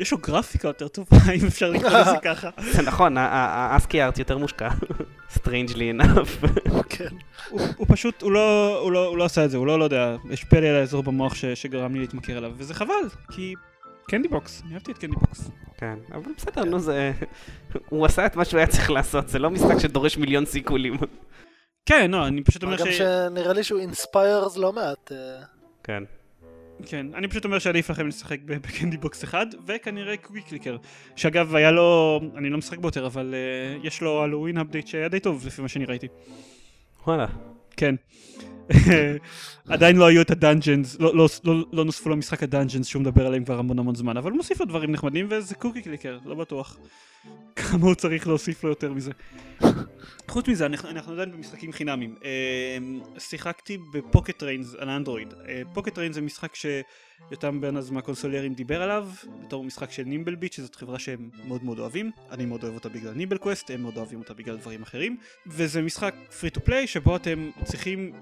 יש 0.00 0.12
לו 0.12 0.18
גרפיקה 0.18 0.68
יותר 0.68 0.88
טובה, 0.88 1.16
אם 1.40 1.46
אפשר 1.46 1.70
לקרוא 1.70 1.90
לזה 1.90 2.16
ככה. 2.34 2.50
זה 2.72 2.82
נכון, 2.82 3.14
ה 3.18 3.32
ASCII 3.32 4.02
art 4.02 4.18
יותר 4.18 4.38
מושקע. 4.38 4.68
strangely 5.36 6.00
enough. 6.00 6.46
כן. 6.88 7.08
הוא 7.76 7.86
פשוט, 7.88 8.22
הוא 8.22 8.32
לא, 8.32 8.88
לא, 8.92 9.06
הוא 9.06 9.18
לא 9.18 9.24
עשה 9.24 9.44
את 9.44 9.50
זה, 9.50 9.56
הוא 9.56 9.66
לא, 9.66 9.78
לא 9.78 9.84
יודע, 9.84 10.16
יש 10.30 10.44
פלא 10.44 10.66
על 10.66 10.76
האזור 10.76 11.02
במוח 11.02 11.34
ש- 11.34 11.44
שגרם 11.44 11.94
לי 11.94 12.00
להתמכר 12.00 12.38
אליו, 12.38 12.52
וזה 12.56 12.74
חבל, 12.74 12.94
כי 13.30 13.54
Candy 14.08 14.28
Box, 14.28 14.62
אני 14.66 14.74
אהבתי 14.74 14.92
את 14.92 14.98
Candy 14.98 15.16
Box. 15.16 15.50
כן, 15.78 15.94
אבל 16.12 16.32
בסדר, 16.36 16.64
נו 16.64 16.78
זה... 16.80 17.12
הוא 17.88 18.06
עשה 18.06 18.26
את 18.26 18.36
מה 18.36 18.44
שהוא 18.44 18.58
היה 18.58 18.66
צריך 18.66 18.90
לעשות, 18.90 19.28
זה 19.28 19.38
לא 19.38 19.50
משחק 19.50 19.78
שדורש 19.78 20.16
מיליון 20.16 20.46
סיקוולים. 20.46 20.96
כן, 21.86 22.10
לא, 22.10 22.26
אני 22.26 22.44
פשוט 22.44 22.62
אומר 22.62 22.72
מה 22.76 22.80
גם 22.80 22.92
ש... 22.92 22.98
שנראה 22.98 23.52
לי 23.52 23.64
שהוא 23.64 23.80
inspires 23.80 24.56
לא 24.56 24.72
מעט. 24.72 25.12
אה, 25.12 25.42
כן. 25.84 26.02
כן, 26.86 27.06
אני 27.14 27.28
פשוט 27.28 27.44
אומר 27.44 27.58
שעדיף 27.58 27.90
לכם 27.90 28.06
לשחק 28.06 28.40
ב 28.46 28.54
Candy 28.54 28.96
Box 28.96 29.24
אחד, 29.24 29.46
וכנראה 29.66 30.16
Cookie 30.16 30.48
Clicker, 30.48 30.76
שאגב 31.16 31.54
היה 31.54 31.70
לו, 31.70 32.20
אני 32.36 32.50
לא 32.50 32.58
משחק 32.58 32.78
בו 32.78 32.88
יותר, 32.88 33.06
אבל 33.06 33.34
אה, 33.34 33.86
יש 33.86 34.02
לו 34.02 34.22
Halloween 34.22 34.58
update 34.58 34.86
שהיה 34.86 35.08
די 35.08 35.20
טוב 35.20 35.46
לפי 35.46 35.62
מה 35.62 35.68
שאני 35.68 35.84
ראיתי. 35.84 36.08
וואלה. 37.06 37.26
כן. 37.76 37.94
עדיין 39.68 39.96
לא 39.96 40.06
היו 40.06 40.22
את 40.22 40.30
ה 40.30 40.37
dungeons, 40.37 40.96
לא, 41.00 41.16
לא, 41.16 41.28
לא, 41.44 41.54
לא 41.72 41.84
נוספו 41.84 42.10
למשחק 42.10 42.42
ה 42.42 42.47
dungeons 42.47 42.86
שהוא 42.86 43.02
מדבר 43.02 43.26
עליהם 43.26 43.44
כבר 43.44 43.58
המון 43.58 43.78
המון 43.78 43.94
זמן, 43.94 44.16
אבל 44.16 44.30
הוא 44.30 44.36
מוסיף 44.36 44.60
לו 44.60 44.66
דברים 44.66 44.92
נחמדים 44.92 45.26
וזה 45.30 45.54
Cookie 45.54 45.82
Clicker, 45.82 46.18
לא 46.24 46.34
בטוח. 46.34 46.78
כמה 47.56 47.86
הוא 47.86 47.94
צריך 47.94 48.26
להוסיף 48.26 48.64
לו 48.64 48.70
יותר 48.70 48.92
מזה. 48.92 49.10
חוץ 50.28 50.48
מזה, 50.48 50.66
אנחנו, 50.66 50.88
אנחנו 50.88 51.12
עדיין 51.12 51.32
במשחקים 51.32 51.72
חינמים. 51.72 52.14
אה, 52.24 52.78
שיחקתי 53.18 53.78
ב 53.92 53.99
Pocket 53.99 54.42
Trains 54.42 54.74
על 54.78 54.88
אנדרואיד. 54.88 55.34
אה, 55.48 55.62
Pocket 55.72 55.98
Trains 55.98 56.14
זה 56.14 56.20
משחק 56.20 56.54
שיותם 56.54 57.60
בן 57.60 57.76
אז 57.76 57.90
מהקונסוליירים 57.90 58.54
דיבר 58.54 58.82
עליו, 58.82 59.08
בתור 59.44 59.64
משחק 59.64 59.90
של 59.90 60.02
NimbleBit, 60.02 60.52
שזאת 60.52 60.74
חברה 60.74 60.98
שהם 60.98 61.30
מאוד 61.44 61.64
מאוד 61.64 61.78
אוהבים. 61.78 62.10
אני 62.30 62.46
מאוד 62.46 62.62
אוהב 62.62 62.74
אותה 62.74 62.88
בגלל 62.88 63.12
Nimble 63.12 63.38
Quest, 63.38 63.70
הם 63.70 63.82
מאוד 63.82 63.96
אוהבים 63.96 64.18
אותה 64.18 64.34
בגלל 64.34 64.56
דברים 64.56 64.82
אחרים. 64.82 65.16
וזה 65.46 65.82
משחק 65.82 66.14
free 66.40 66.50
to 66.50 66.60
play 66.60 66.86
שבו 66.86 67.16
אתם 67.16 67.50
צריכים 67.64 68.12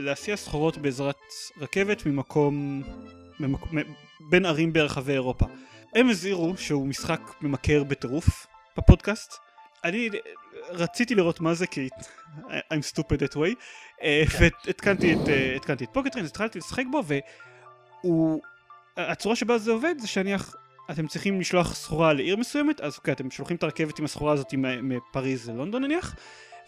להסיע 0.00 0.36
סחורות 0.36 0.78
בעזרת 0.78 1.20
רכבת 1.60 2.06
ממקום, 2.06 2.82
ממק... 3.40 3.72
מ- 3.72 3.92
בין 4.30 4.46
ערים 4.46 4.72
ברחבי 4.72 5.12
אירופה. 5.12 5.46
הם 5.94 6.08
הזהירו 6.08 6.56
שהוא 6.56 6.86
משחק 6.86 7.20
ממכר 7.40 7.84
בטירוף 7.84 8.46
בפודקאסט. 8.78 9.34
אני 9.84 10.08
רציתי 10.68 11.14
לראות 11.14 11.40
מה 11.40 11.54
זה 11.54 11.66
כי 11.66 11.88
I'm 12.72 12.94
stupid 12.94 13.22
that 13.22 13.34
way 13.34 13.54
אה, 14.02 14.22
והתקנתי 14.40 15.14
את, 15.14 15.28
אה, 15.28 15.56
התקנתי 15.56 15.84
את 15.84 15.88
פוקט 15.92 16.14
ריינס, 16.14 16.30
התחלתי 16.30 16.58
לשחק 16.58 16.84
בו 16.90 17.02
והוא 18.02 18.40
הצורה 18.96 19.36
שבה 19.36 19.58
זה 19.58 19.70
עובד 19.70 19.94
זה 19.98 20.08
שנניח 20.08 20.54
אתם 20.90 21.06
צריכים 21.06 21.40
לשלוח 21.40 21.74
סחורה 21.74 22.12
לעיר 22.12 22.36
מסוימת, 22.36 22.80
אז 22.80 22.96
אוקיי, 22.96 23.14
אתם 23.14 23.30
שולחים 23.30 23.56
את 23.56 23.62
הרכבת 23.62 23.98
עם 23.98 24.04
הסחורה 24.04 24.32
הזאת 24.32 24.54
מפריז 24.82 25.50
ללונדון 25.50 25.84
נניח, 25.84 26.14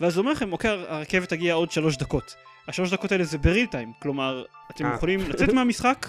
ואז 0.01 0.17
הוא 0.17 0.23
אומר 0.23 0.33
לכם, 0.33 0.53
אוקיי, 0.53 0.71
הרכבת 0.71 1.29
תגיע 1.29 1.55
עוד 1.55 1.71
שלוש 1.71 1.97
דקות. 1.97 2.35
השלוש 2.69 2.93
דקות 2.93 3.13
האלה 3.13 3.25
זה 3.25 3.39
בריל 3.39 3.67
טיים, 3.67 3.93
כלומר, 3.99 4.45
אתם 4.71 4.87
אה. 4.87 4.95
יכולים 4.95 5.21
לצאת 5.21 5.53
מהמשחק, 5.55 6.07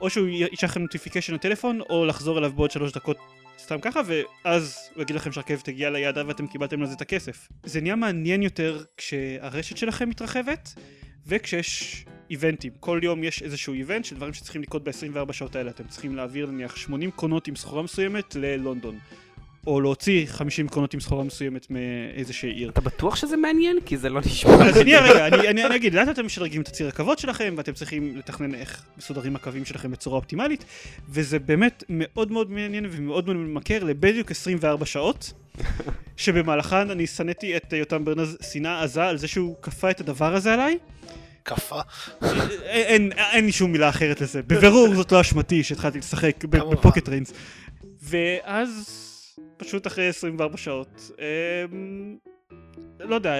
או 0.00 0.10
שהוא 0.10 0.28
י- 0.28 0.46
ישלח 0.52 0.70
לכם 0.70 0.80
נוטיפיקיישן 0.80 1.34
לטלפון, 1.34 1.80
או 1.80 2.04
לחזור 2.06 2.38
אליו 2.38 2.52
בעוד 2.52 2.70
שלוש 2.70 2.92
דקות 2.92 3.16
סתם 3.58 3.80
ככה, 3.80 4.00
ואז 4.06 4.90
הוא 4.94 5.02
יגיד 5.02 5.16
לכם 5.16 5.32
שהרכבת 5.32 5.68
הגיעה 5.68 5.90
ליעדה 5.90 6.22
ואתם 6.26 6.46
קיבלתם 6.46 6.82
לזה 6.82 6.94
את 6.94 7.00
הכסף. 7.00 7.48
זה 7.64 7.80
נהיה 7.80 7.96
מעניין 7.96 8.42
יותר 8.42 8.84
כשהרשת 8.96 9.76
שלכם 9.76 10.08
מתרחבת, 10.08 10.74
וכשיש 11.26 12.04
איבנטים. 12.30 12.72
כל 12.80 13.00
יום 13.02 13.24
יש 13.24 13.42
איזשהו 13.42 13.74
איבנט 13.74 14.04
של 14.04 14.16
דברים 14.16 14.34
שצריכים 14.34 14.62
לקרות 14.62 14.84
ב-24 14.84 15.32
שעות 15.32 15.56
האלה. 15.56 15.70
אתם 15.70 15.84
צריכים 15.88 16.16
להעביר 16.16 16.46
נניח 16.46 16.76
80 16.76 17.10
קרונות 17.10 17.48
עם 17.48 17.56
סחורה 17.56 17.82
מסוימת 17.82 18.34
ללונדון. 18.34 18.98
או 19.66 19.80
להוציא 19.80 20.26
50 20.26 20.68
קרונות 20.68 20.94
עם 20.94 21.00
סחורה 21.00 21.24
מסוימת 21.24 21.66
מאיזושהי 21.70 22.50
עיר. 22.50 22.70
אתה 22.70 22.80
בטוח 22.80 23.16
שזה 23.16 23.36
מעניין? 23.36 23.78
כי 23.86 23.96
זה 23.96 24.08
לא 24.08 24.20
נשמע. 24.20 24.52
אז 24.68 24.74
שנייה 24.74 25.00
רגע, 25.00 25.26
אני, 25.26 25.48
אני, 25.48 25.64
אני 25.64 25.76
אגיד, 25.76 25.94
לאט 25.94 26.08
אתם 26.08 26.26
משדרגים 26.26 26.62
את 26.62 26.68
הציר 26.68 26.88
רכבות 26.88 27.18
שלכם, 27.18 27.54
ואתם 27.56 27.72
צריכים 27.72 28.16
לתכנן 28.16 28.54
איך 28.54 28.82
מסודרים 28.98 29.36
הקווים 29.36 29.64
שלכם 29.64 29.90
בצורה 29.90 30.16
אופטימלית, 30.16 30.64
וזה 31.08 31.38
באמת 31.38 31.84
מאוד 31.88 32.32
מאוד 32.32 32.50
מעניין 32.50 32.86
ומאוד 32.90 33.26
מאוד 33.26 33.36
ממכר 33.36 33.84
לבדיוק 33.84 34.30
24 34.30 34.86
שעות, 34.86 35.32
שבמהלכן 36.16 36.90
אני 36.90 37.06
שנאתי 37.06 37.56
את 37.56 37.72
יותם 37.72 38.04
ברנז 38.04 38.36
שנאה 38.52 38.82
עזה 38.82 39.04
על 39.04 39.18
זה 39.18 39.28
שהוא 39.28 39.56
כפה 39.62 39.90
את 39.90 40.00
הדבר 40.00 40.34
הזה 40.34 40.54
עליי. 40.54 40.78
כפה. 41.44 41.80
אין, 42.64 43.12
אין 43.32 43.46
לי 43.46 43.52
שום 43.52 43.72
מילה 43.72 43.88
אחרת 43.88 44.20
לזה. 44.20 44.42
בבירור 44.42 44.94
זאת 44.94 45.12
לא 45.12 45.20
אשמתי 45.20 45.62
שהתחלתי 45.62 45.98
לשחק. 45.98 46.44
בפוקט 46.44 47.08
ריינס. 47.08 47.32
ואז, 48.02 48.90
פשוט 49.56 49.86
אחרי 49.86 50.08
24 50.08 50.56
שעות, 50.56 51.10
אמ, 51.18 52.16
לא 53.00 53.14
יודע, 53.14 53.34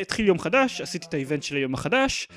התחיל 0.00 0.26
יום 0.26 0.38
חדש, 0.38 0.80
עשיתי 0.80 1.06
את 1.08 1.14
האיבנט 1.14 1.42
של 1.42 1.56
היום 1.56 1.74
החדש. 1.74 2.28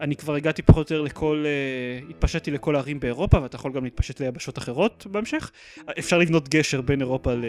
אני 0.00 0.16
כבר 0.16 0.34
הגעתי 0.34 0.62
פחות 0.62 0.90
או 0.90 0.96
יותר 0.96 1.04
לכל, 1.04 1.44
uh, 1.44 2.10
התפשטתי 2.10 2.50
לכל 2.50 2.76
הערים 2.76 3.00
באירופה, 3.00 3.42
ואתה 3.42 3.56
יכול 3.56 3.72
גם 3.72 3.84
להתפשט 3.84 4.20
ליבשות 4.20 4.58
אחרות 4.58 5.06
בהמשך. 5.10 5.50
אפשר 5.98 6.18
לבנות 6.18 6.48
גשר 6.48 6.80
בין 6.80 7.00
אירופה 7.00 7.34
ל- 7.34 7.44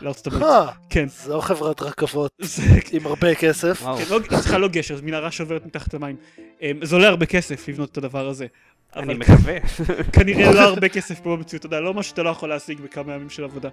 לארצות 0.00 0.26
הברית. 0.26 0.42
אה, 0.42 0.68
כן. 0.90 1.08
זו 1.08 1.40
חברת 1.40 1.82
רכבות 1.82 2.32
זה 2.42 2.62
עם 2.92 3.06
הרבה 3.06 3.34
כסף. 3.34 3.82
כן, 3.82 4.04
לא, 4.10 4.20
סליחה, 4.40 4.58
לא 4.58 4.68
גשר, 4.68 4.96
זו 4.96 5.02
מנהרה 5.04 5.30
שעוברת 5.30 5.66
מתחת 5.66 5.94
למים. 5.94 6.16
אמ, 6.62 6.78
זה 6.82 6.96
עולה 6.96 7.08
הרבה 7.08 7.26
כסף 7.26 7.68
לבנות 7.68 7.92
את 7.92 7.98
הדבר 7.98 8.28
הזה. 8.28 8.46
אני 8.96 9.14
מקווה. 9.14 9.54
כנראה 10.14 10.52
לא 10.52 10.60
הרבה 10.60 10.88
כסף 10.88 11.20
פה 11.20 11.36
במציאות, 11.36 11.60
אתה 11.60 11.66
יודע, 11.66 11.80
לא 11.80 11.94
מה 11.94 12.02
שאתה 12.02 12.22
לא 12.22 12.30
יכול 12.30 12.48
להשיג 12.48 12.80
בכמה 12.80 13.14
ימים 13.14 13.30
של 13.30 13.44
עבודה. 13.44 13.68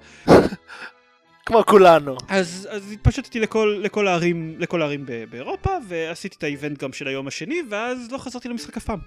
כמו 1.45 1.65
כולנו. 1.65 2.18
אז, 2.28 2.68
אז 2.72 2.91
התפשטתי 2.91 3.39
לכל, 3.39 3.80
לכל 3.84 4.07
הערים, 4.07 4.55
לכל 4.59 4.82
הערים 4.82 5.05
ב- 5.05 5.24
באירופה, 5.30 5.70
ועשיתי 5.88 6.36
את 6.38 6.43
האיבנט 6.43 6.84
גם 6.84 6.93
של 6.93 7.07
היום 7.07 7.28
השני, 7.28 7.61
ואז 7.70 8.11
לא 8.11 8.18
חזרתי 8.18 8.49
למשחק 8.49 8.78
אף 8.78 8.84
פעם. 8.84 8.99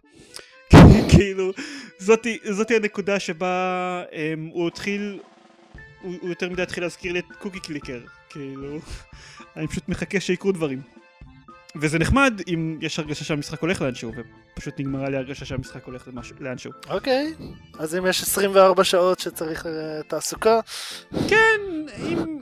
כאילו, 1.12 1.52
זאתי, 1.98 2.38
זאתי 2.50 2.76
הנקודה 2.76 3.20
שבה 3.20 4.02
um, 4.10 4.14
הוא 4.52 4.68
התחיל, 4.68 5.20
הוא, 6.02 6.14
הוא 6.20 6.28
יותר 6.28 6.50
מדי 6.50 6.62
התחיל 6.62 6.84
להזכיר 6.84 7.12
לי 7.12 7.18
את 7.18 7.24
קוקי 7.38 7.60
קליקר, 7.60 8.00
כאילו, 8.30 8.78
אני 9.56 9.68
פשוט 9.68 9.88
מחכה 9.88 10.20
שיקרו 10.20 10.52
דברים. 10.52 10.80
וזה 11.76 11.98
נחמד 11.98 12.42
אם 12.48 12.78
יש 12.80 12.98
הרגשה 12.98 13.24
שהמשחק 13.24 13.60
הולך 13.60 13.82
לאנשהו, 13.82 14.12
ופשוט 14.60 14.80
נגמרה 14.80 15.08
לי 15.08 15.16
הרגשה 15.16 15.44
שהמשחק 15.44 15.84
הולך 15.84 16.08
למשהו, 16.08 16.36
לאנשהו. 16.40 16.72
אוקיי, 16.90 17.34
אז 17.78 17.94
אם 17.96 18.06
יש 18.06 18.22
24 18.22 18.84
שעות 18.84 19.18
שצריך 19.18 19.66
אה, 19.66 19.72
תעסוקה, 20.08 20.60
כן, 21.28 21.60
אם... 22.08 22.38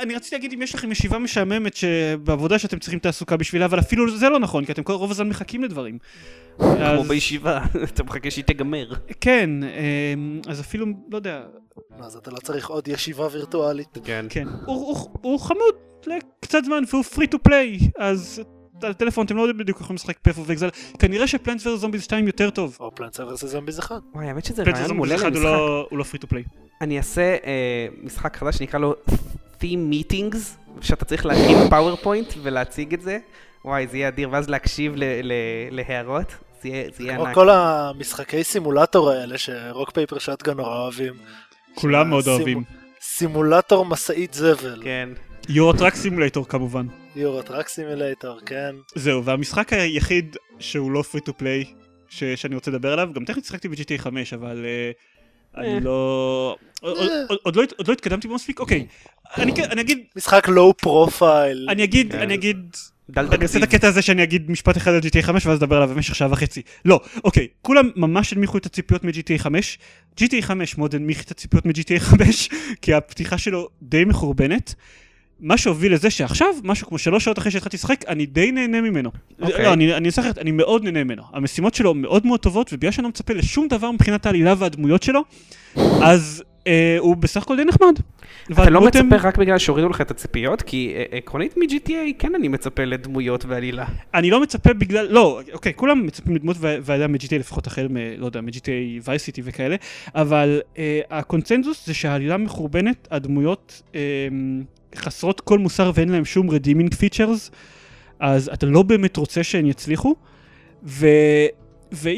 אני 0.00 0.14
רציתי 0.14 0.36
להגיד 0.36 0.52
אם 0.52 0.62
יש 0.62 0.74
לכם 0.74 0.92
ישיבה 0.92 1.18
משעממת 1.18 1.76
שבעבודה 1.76 2.58
שאתם 2.58 2.78
צריכים 2.78 2.98
תעסוקה 2.98 3.36
בשבילה, 3.36 3.64
אבל 3.64 3.78
אפילו 3.78 4.16
זה 4.16 4.28
לא 4.28 4.38
נכון, 4.38 4.64
כי 4.64 4.72
אתם 4.72 4.82
כל 4.82 4.92
רוב 4.92 5.10
הזמן 5.10 5.28
מחכים 5.28 5.62
לדברים. 5.64 5.98
כמו 6.58 6.66
אז- 6.80 7.08
בישיבה, 7.08 7.64
אתה 7.94 8.02
מחכה 8.02 8.30
שהיא 8.30 8.44
תיגמר. 8.44 8.92
כן, 9.20 9.50
אמ, 9.62 10.40
אז 10.48 10.60
אפילו, 10.60 10.86
לא 11.10 11.16
יודע, 11.16 11.42
אז 12.00 12.16
אתה 12.16 12.30
לא 12.30 12.36
צריך 12.36 12.68
עוד 12.68 12.88
ישיבה 12.88 13.26
וירטואלית. 13.32 13.98
כן. 14.04 14.26
כן. 14.28 14.48
הוא, 14.48 14.86
הוא, 14.86 15.18
הוא 15.22 15.40
חמוד 15.40 15.74
לקצת 16.06 16.64
זמן 16.64 16.82
והוא 16.90 17.04
free 17.04 17.28
to 17.34 17.38
play, 17.48 17.90
אז 17.98 18.42
הטלפון 18.90 19.26
אתם 19.26 19.36
לא 19.36 19.42
יודעים 19.42 19.58
בדיוק 19.58 19.80
יכולים 19.80 19.94
לשחק 19.94 20.18
פף 20.22 20.38
ואקזל. 20.46 20.68
כנראה 20.98 21.26
שפלנטס 21.26 21.66
ורס 21.66 21.80
זומביז 21.80 22.02
2 22.02 22.26
יותר 22.26 22.50
טוב. 22.50 22.76
או 22.80 22.94
פלנטס 22.94 23.20
ורסס 23.20 23.44
זומביז 23.44 23.78
אחד. 23.78 23.98
וואי, 24.14 24.26
האמת 24.28 24.44
שזה 24.44 24.62
רעיון 24.62 24.78
ורס 24.80 24.90
מעולה 24.90 25.14
1 25.14 25.22
הוא 25.22 25.28
למשחק. 25.30 25.44
לא- 25.44 25.86
הוא 25.90 25.98
לא 25.98 26.04
free 26.04 26.18
to 26.18 26.26
play. 26.32 26.48
אני 26.80 26.98
אעשה 26.98 27.22
אה, 27.44 27.86
משחק 28.02 28.36
חדש 28.36 28.56
שנקרא 28.56 28.78
לו 28.78 28.94
Theme 29.60 29.62
Meetings, 29.92 30.36
שאתה 30.80 31.04
צריך 31.04 31.26
להכין 31.26 31.68
PowerPoint 31.70 32.32
ולהציג 32.42 32.94
את 32.94 33.00
זה. 33.02 33.18
וואי, 33.64 33.86
זה 33.86 33.96
יהיה 33.96 34.08
אדיר, 34.08 34.28
ואז 34.32 34.48
להקשיב 34.48 34.92
ל- 34.96 35.04
ל- 35.22 35.32
להערות. 35.70 36.26
זה 36.62 36.68
יהיה 36.68 36.84
זה 36.96 37.02
יהיה 37.04 37.14
כמו 37.16 37.24
ענק. 37.26 37.34
כל 37.34 37.50
המשחקי 37.50 38.44
סימולטור 38.44 39.10
האלה 39.10 39.38
ש-Rock 39.38 39.90
Paper 39.90 40.18
Shotgun 40.18 40.56
נורא 40.56 40.76
אוהבים. 40.78 41.12
כולם 41.74 42.08
מאוד 42.10 42.28
אוהבים. 42.28 42.62
סימולטור 43.00 43.84
משאית 43.86 44.34
זבל. 44.34 44.80
כן. 44.84 45.08
Euro 45.48 45.72
Truck 45.72 45.94
Simulator 45.94 46.48
כמובן. 46.48 46.86
Euro 47.16 47.42
Truck 47.42 47.68
Simulator, 47.68 48.38
כן. 48.46 48.74
זהו, 48.94 49.24
והמשחק 49.24 49.72
היחיד 49.72 50.36
שהוא 50.58 50.90
לא 50.92 51.02
to 51.28 51.32
play 51.40 51.66
ש- 52.08 52.24
שאני 52.24 52.54
רוצה 52.54 52.70
לדבר 52.70 52.92
עליו, 52.92 53.08
גם 53.14 53.24
טכנית 53.24 53.44
שיחקתי 53.44 53.68
ב-GTA 53.68 53.98
5, 53.98 54.32
אבל 54.32 54.64
אה, 54.64 54.90
אה. 55.62 55.72
אני 55.76 55.84
לא... 55.84 56.56
עוד- 56.80 56.96
עוד- 56.98 57.10
עוד- 57.28 57.38
עוד 57.42 57.56
לא 57.56 57.62
עוד 57.76 57.88
לא 57.88 57.92
התקדמתי 57.92 58.28
בו 58.28 58.34
מספיק? 58.34 58.60
אוקיי. 58.60 58.86
אני 59.36 59.54
כן- 59.56 59.70
אני 59.70 59.80
אגיד, 59.80 59.98
משחק 60.16 60.48
low 60.48 60.76
profile. 60.76 61.66
אני 61.70 61.84
אגיד, 61.84 62.12
כן. 62.12 62.18
אני 62.18 62.34
אגיד... 62.34 62.76
אני 63.16 63.42
אעשה. 63.42 63.58
את 63.58 63.62
הקטע 63.62 63.88
הזה 63.88 64.02
שאני 64.02 64.22
אגיד 64.22 64.50
משפט 64.50 64.76
אחד 64.76 64.90
על 64.92 65.00
GTA 65.00 65.22
5 65.22 65.46
ואז 65.46 65.58
אדבר 65.58 65.76
עליו 65.76 65.88
במשך 65.88 66.14
שעה 66.14 66.28
וחצי. 66.32 66.62
לא, 66.84 67.00
אוקיי, 67.24 67.48
כולם 67.62 67.90
ממש 67.96 68.32
הנמיכו 68.32 68.58
את 68.58 68.66
הציפיות 68.66 69.04
מ-GTA 69.04 69.38
5. 69.38 69.78
GTA 70.20 70.24
5 70.42 70.78
מאוד 70.78 70.94
הנמיך 70.94 71.24
את 71.24 71.30
הציפיות 71.30 71.66
מ-GTA 71.66 71.98
5, 71.98 72.48
כי 72.82 72.94
הפתיחה 72.94 73.38
שלו 73.38 73.68
די 73.82 74.04
מחורבנת. 74.04 74.74
מה 75.42 75.56
שהוביל 75.56 75.94
לזה 75.94 76.10
שעכשיו, 76.10 76.48
משהו 76.64 76.86
כמו 76.86 76.98
שלוש 76.98 77.24
שעות 77.24 77.38
אחרי 77.38 77.50
שהתחלתי 77.50 77.76
לשחק, 77.76 78.04
אני 78.08 78.26
די 78.26 78.52
נהנה 78.52 78.80
ממנו. 78.80 79.10
אוקיי. 79.40 79.64
לא, 79.64 79.72
אני 79.72 79.94
אני 79.94 80.08
אחרת, 80.08 80.38
אני 80.38 80.50
מאוד 80.50 80.84
נהנה 80.84 81.04
ממנו. 81.04 81.22
המשימות 81.32 81.74
שלו 81.74 81.94
מאוד 81.94 82.26
מאוד 82.26 82.40
טובות, 82.40 82.72
ובגלל 82.72 82.90
שאני 82.90 83.02
לא 83.02 83.08
מצפה 83.08 83.34
לשום 83.34 83.68
דבר 83.68 83.90
מבחינת 83.90 84.26
העלילה 84.26 84.54
והדמויות 84.58 85.02
שלו, 85.02 85.20
אז 86.02 86.44
אה, 86.66 86.96
הוא 86.98 87.16
בסך 87.16 87.42
הכל 87.42 87.56
די 87.56 87.64
נחמד. 87.64 87.94
אתה 88.52 88.70
לא 88.70 88.80
מצפה 88.80 89.16
רק 89.16 89.38
בגלל 89.38 89.58
שהורידו 89.58 89.88
לך 89.88 90.00
את 90.00 90.10
הציפיות? 90.10 90.62
כי 90.62 90.92
אה, 90.96 91.04
עקרונית 91.16 91.56
מ-GTA 91.56 92.12
כן 92.18 92.34
אני 92.34 92.48
מצפה 92.48 92.84
לדמויות 92.84 93.44
ועלילה. 93.44 93.84
אני 94.14 94.30
לא 94.30 94.42
מצפה 94.42 94.72
בגלל, 94.72 95.06
לא, 95.10 95.40
אוקיי, 95.52 95.74
כולם 95.76 96.06
מצפים 96.06 96.34
לדמות 96.34 96.56
ועלייה 96.60 97.08
מ-GTA 97.08 97.38
לפחות 97.38 97.66
החל 97.66 97.86
מ... 97.90 97.96
לא 98.18 98.26
יודע, 98.26 98.40
מ-GTA 98.40 99.02
וייס 99.04 99.22
סיטי 99.22 99.42
וכאלה, 99.44 99.76
אבל 100.14 100.60
אה, 100.78 101.00
הקונצנזוס 101.10 101.86
זה 101.86 101.94
שהעלילה 101.94 102.36
מחורבנת, 102.36 103.08
הדמויות 103.10 103.82
אה, 103.94 104.00
חסרות 104.96 105.40
כל 105.40 105.58
מוסר 105.58 105.90
ואין 105.94 106.08
להם 106.08 106.24
שום 106.24 106.50
redeeming 106.50 106.92
features, 106.92 107.50
אז 108.20 108.50
אתה 108.52 108.66
לא 108.66 108.82
באמת 108.82 109.16
רוצה 109.16 109.44
שהן 109.44 109.66
יצליחו, 109.66 110.14
ו... 110.84 111.06
ו... 111.94 112.08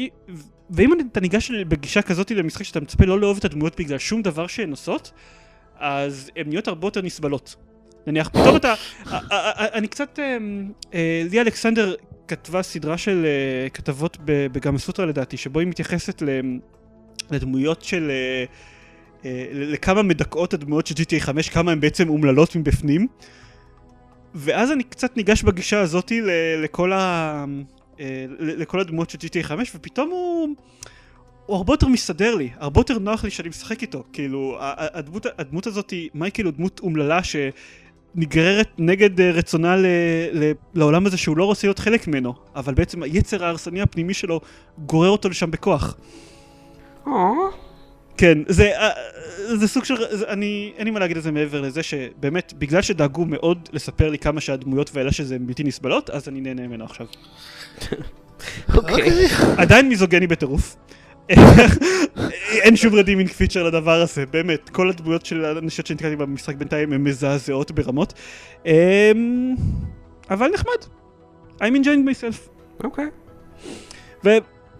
ואם 0.69 0.89
אתה 1.11 1.19
ניגש 1.19 1.51
בגישה 1.51 2.01
כזאת 2.01 2.31
למשחק 2.31 2.63
שאתה 2.63 2.79
מצפה 2.79 3.05
לא 3.05 3.19
לאהוב 3.19 3.37
את 3.37 3.45
הדמויות 3.45 3.79
בגלל 3.79 3.97
שום 3.97 4.21
דבר 4.21 4.47
שהן 4.47 4.71
עושות, 4.71 5.11
אז 5.79 6.31
הן 6.35 6.49
נהיות 6.49 6.67
הרבה 6.67 6.87
יותר 6.87 7.01
נסבלות. 7.01 7.55
נניח, 8.07 8.29
פתאום 8.29 8.55
אתה... 8.55 8.73
א- 8.73 9.15
א- 9.15 9.53
א- 9.55 9.67
אני 9.73 9.87
קצת... 9.87 10.19
אה, 10.93 11.23
ליה 11.29 11.41
אלכסנדר 11.41 11.95
כתבה 12.27 12.61
סדרה 12.61 12.97
של 12.97 13.25
אה, 13.25 13.69
כתבות 13.69 14.17
ב- 14.25 14.47
בגמא 14.51 14.77
סוטרה 14.77 15.05
לדעתי, 15.05 15.37
שבו 15.37 15.59
היא 15.59 15.67
מתייחסת 15.67 16.23
לדמויות 17.31 17.81
של... 17.81 18.11
אה, 19.25 19.45
לכמה 19.51 20.03
מדכאות 20.03 20.53
הדמויות 20.53 20.87
של 20.87 20.95
GTA 20.95 21.19
5, 21.19 21.49
כמה 21.49 21.71
הן 21.71 21.79
בעצם 21.79 22.09
אומללות 22.09 22.55
מבפנים. 22.55 23.07
ואז 24.35 24.71
אני 24.71 24.83
קצת 24.83 25.17
ניגש 25.17 25.43
בגישה 25.43 25.79
הזאתי 25.79 26.21
לכל, 26.63 26.93
ה... 26.93 27.45
אה, 27.99 28.25
לכל 28.39 28.79
הדמויות 28.79 29.09
של 29.09 29.17
GTA 29.17 29.43
5, 29.43 29.71
ופתאום 29.75 30.09
הוא... 30.09 30.49
הוא 31.45 31.57
הרבה 31.57 31.73
יותר 31.73 31.87
מסתדר 31.87 32.35
לי, 32.35 32.49
הרבה 32.57 32.79
יותר 32.79 32.99
נוח 32.99 33.23
לי 33.23 33.29
שאני 33.29 33.49
משחק 33.49 33.81
איתו, 33.81 34.03
כאילו, 34.13 34.57
הדמות, 34.59 35.25
הדמות 35.37 35.67
הזאת 35.67 35.89
היא, 35.89 36.09
מייקל 36.13 36.45
הוא 36.45 36.53
דמות 36.53 36.79
אומללה 36.83 37.19
שנגררת 37.23 38.69
נגד 38.77 39.21
אה, 39.21 39.31
רצונה 39.31 39.75
ל, 39.75 39.85
ל, 40.33 40.51
לעולם 40.73 41.05
הזה 41.05 41.17
שהוא 41.17 41.37
לא 41.37 41.45
רוצה 41.45 41.67
להיות 41.67 41.79
חלק 41.79 42.07
ממנו, 42.07 42.33
אבל 42.55 42.73
בעצם 42.73 43.03
היצר 43.03 43.45
ההרסני 43.45 43.81
הפנימי 43.81 44.13
שלו 44.13 44.41
גורר 44.77 45.09
אותו 45.09 45.29
לשם 45.29 45.51
בכוח. 45.51 45.97
כן, 48.17 48.37
זה, 48.47 48.79
אה, 48.79 48.89
זה 49.55 49.67
סוג 49.67 49.83
של, 49.85 49.95
זה, 50.11 50.27
אני, 50.27 50.73
אין 50.77 50.85
לי 50.85 50.91
מה 50.91 50.99
להגיד 50.99 51.17
על 51.17 51.23
זה 51.23 51.31
מעבר 51.31 51.61
לזה 51.61 51.83
שבאמת, 51.83 52.53
בגלל 52.57 52.81
שדאגו 52.81 53.25
מאוד 53.25 53.69
לספר 53.73 54.09
לי 54.09 54.17
כמה 54.17 54.41
שהדמויות 54.41 54.91
והאלה 54.93 55.11
שזה 55.11 55.39
בלתי 55.39 55.63
נסבלות, 55.63 56.09
אז 56.09 56.27
אני 56.27 56.41
נהנה 56.41 56.67
ממנו 56.67 56.85
עכשיו. 56.85 57.07
אוקיי. 58.75 59.27
עדיין 59.57 59.89
מיזוגני 59.89 60.27
בטירוף. 60.27 60.75
אין 62.63 62.75
שום 62.75 62.95
רדימינג 62.95 63.29
פיצ'ר 63.29 63.63
לדבר 63.63 64.01
הזה, 64.01 64.25
באמת. 64.25 64.69
כל 64.69 64.89
הדמויות 64.89 65.25
של 65.25 65.45
האנשיות 65.45 65.87
שנתקלתי 65.87 66.15
במשחק 66.15 66.55
בינתיים 66.55 66.93
הן 66.93 67.03
מזעזעות 67.03 67.71
ברמות. 67.71 68.13
אמ, 68.65 69.55
אבל 70.29 70.51
נחמד. 70.53 70.85
I'm 71.59 71.75
enjoying 71.83 72.05
myself. 72.09 72.49
אוקיי. 72.83 73.05
ו, 74.25 74.29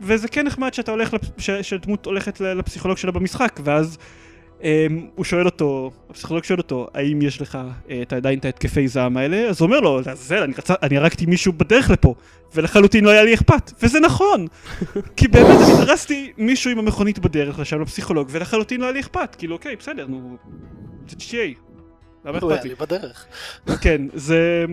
וזה 0.01 0.27
כן 0.27 0.45
נחמד 0.45 0.73
שאתה 0.73 0.91
הולך, 0.91 1.13
לפ- 1.13 1.31
ש, 1.37 1.49
שדמות 1.49 2.05
הולכת 2.05 2.41
לפסיכולוג 2.41 2.97
שלה 2.97 3.11
במשחק, 3.11 3.59
ואז 3.63 3.97
um, 4.59 4.63
הוא 5.15 5.25
שואל 5.25 5.45
אותו, 5.45 5.91
הפסיכולוג 6.09 6.43
שואל 6.43 6.59
אותו, 6.59 6.87
האם 6.93 7.21
יש 7.21 7.41
לך 7.41 7.57
uh, 7.87 7.91
את 8.01 8.13
עדיין 8.13 8.39
את 8.39 8.45
ההתקפי 8.45 8.87
זעם 8.87 9.17
האלה? 9.17 9.37
אז 9.49 9.61
הוא 9.61 9.65
אומר 9.65 9.79
לו, 9.79 9.97
לעזאזל, 9.97 10.43
אני, 10.43 10.53
רצה, 10.57 10.73
אני 10.83 10.97
הרגתי 10.97 11.25
מישהו 11.25 11.53
בדרך 11.53 11.89
לפה, 11.89 12.15
ולחלוטין 12.55 13.05
לא 13.05 13.09
היה 13.09 13.23
לי 13.23 13.33
אכפת, 13.33 13.71
וזה 13.83 13.99
נכון! 13.99 14.47
כי 15.17 15.27
באמת 15.27 15.61
אני 15.61 15.81
דרסתי 15.81 16.33
מישהו 16.37 16.71
עם 16.71 16.79
המכונית 16.79 17.19
בדרך 17.19 17.59
לשם 17.59 17.81
לפסיכולוג, 17.81 18.27
ולחלוטין 18.31 18.81
לא 18.81 18.85
היה 18.85 18.93
לי 18.93 18.99
אכפת, 18.99 19.35
כאילו 19.35 19.55
אוקיי, 19.55 19.75
בסדר, 19.75 20.07
נו, 20.07 20.37
זה 21.07 21.15
GTA. 21.19 21.59
למה 22.25 22.39
הוא 22.41 22.51
היה 22.51 22.59
אכפת 22.59 22.63
לי? 22.63 22.69
לי 22.69 22.75
בדרך. 22.75 23.25
כן, 23.81 24.01
זה... 24.13 24.65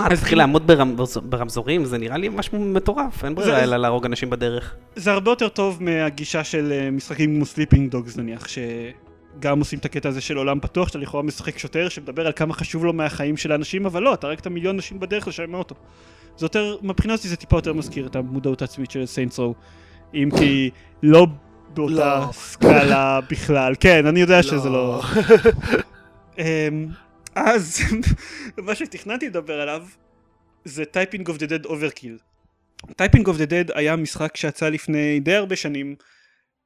אמ, 0.00 0.04
מה, 0.04 0.16
כאילו- 0.16 0.38
לעמוד 0.38 0.70
ברמז- 0.70 1.20
ברמזורים, 1.22 1.84
זה 1.84 1.98
נראה 1.98 2.16
לי 2.16 2.28
משהו 2.28 2.58
מטורף, 2.58 3.24
אין 3.24 3.34
ברירה 3.34 3.62
אלא 3.62 3.76
להרוג 3.76 4.04
אנשים 4.04 4.30
בדרך. 4.30 4.74
זה 4.96 5.12
הרבה 5.12 5.30
יותר 5.30 5.48
טוב 5.48 5.82
מהגישה 5.82 6.44
של 6.44 6.72
אה, 6.72 6.90
משחקים 6.90 7.34
כמו 7.36 7.44
Sleeping 7.46 7.90
Dogs 7.90 8.16
נניח, 8.16 8.46
שגם 8.48 9.58
עושים 9.58 9.78
את 9.78 9.84
הקטע 9.84 10.08
הזה 10.08 10.20
של 10.20 10.36
עולם 10.36 10.60
פתוח, 10.60 10.88
שאתה 10.88 10.98
לכאורה 10.98 11.22
משחק 11.22 11.58
שוטר 11.58 11.88
שמדבר 11.88 12.26
על 12.26 12.32
כמה 12.36 12.54
חשוב 12.54 12.84
לו 12.84 12.92
מהחיים 12.92 13.36
של 13.36 13.52
האנשים, 13.52 13.86
אבל 13.86 14.02
לא, 14.02 14.14
אתה 14.14 14.26
הרגת 14.26 14.46
מיליון 14.46 14.74
אנשים 14.76 15.00
בדרך 15.00 15.28
לשם 15.28 15.50
מהאוטו. 15.50 15.74
זה 16.36 16.44
יותר, 16.44 16.76
מבחינה 16.82 17.14
אותי 17.14 17.28
זה 17.28 17.36
טיפה 17.36 17.56
יותר 17.56 17.72
מזכיר 17.72 18.06
את 18.06 18.16
המודעות 18.16 18.62
העצמית 18.62 18.90
של 18.90 19.06
Saints 19.06 19.38
Row, 19.38 19.54
אם 20.14 20.28
כי 20.38 20.70
לא 21.02 21.26
באותה 21.74 21.94
לא. 22.26 22.32
סקאלה 22.32 23.20
בכלל, 23.30 23.74
כן, 23.80 24.06
אני 24.06 24.20
יודע 24.20 24.42
שזה 24.42 24.68
לא... 24.68 25.02
אז 27.46 27.80
מה 28.66 28.74
שתכננתי 28.74 29.26
לדבר 29.26 29.60
עליו 29.60 29.86
זה 30.64 30.84
Typing 30.84 31.28
of 31.28 31.36
the 31.36 31.46
Dead 31.46 31.64
Overkill. 31.64 32.18
Typing 32.96 33.26
of 33.26 33.36
the 33.36 33.44
Dead 33.44 33.70
היה 33.74 33.96
משחק 33.96 34.36
שיצא 34.36 34.68
לפני 34.68 35.20
די 35.20 35.34
הרבה 35.34 35.56
שנים 35.56 35.94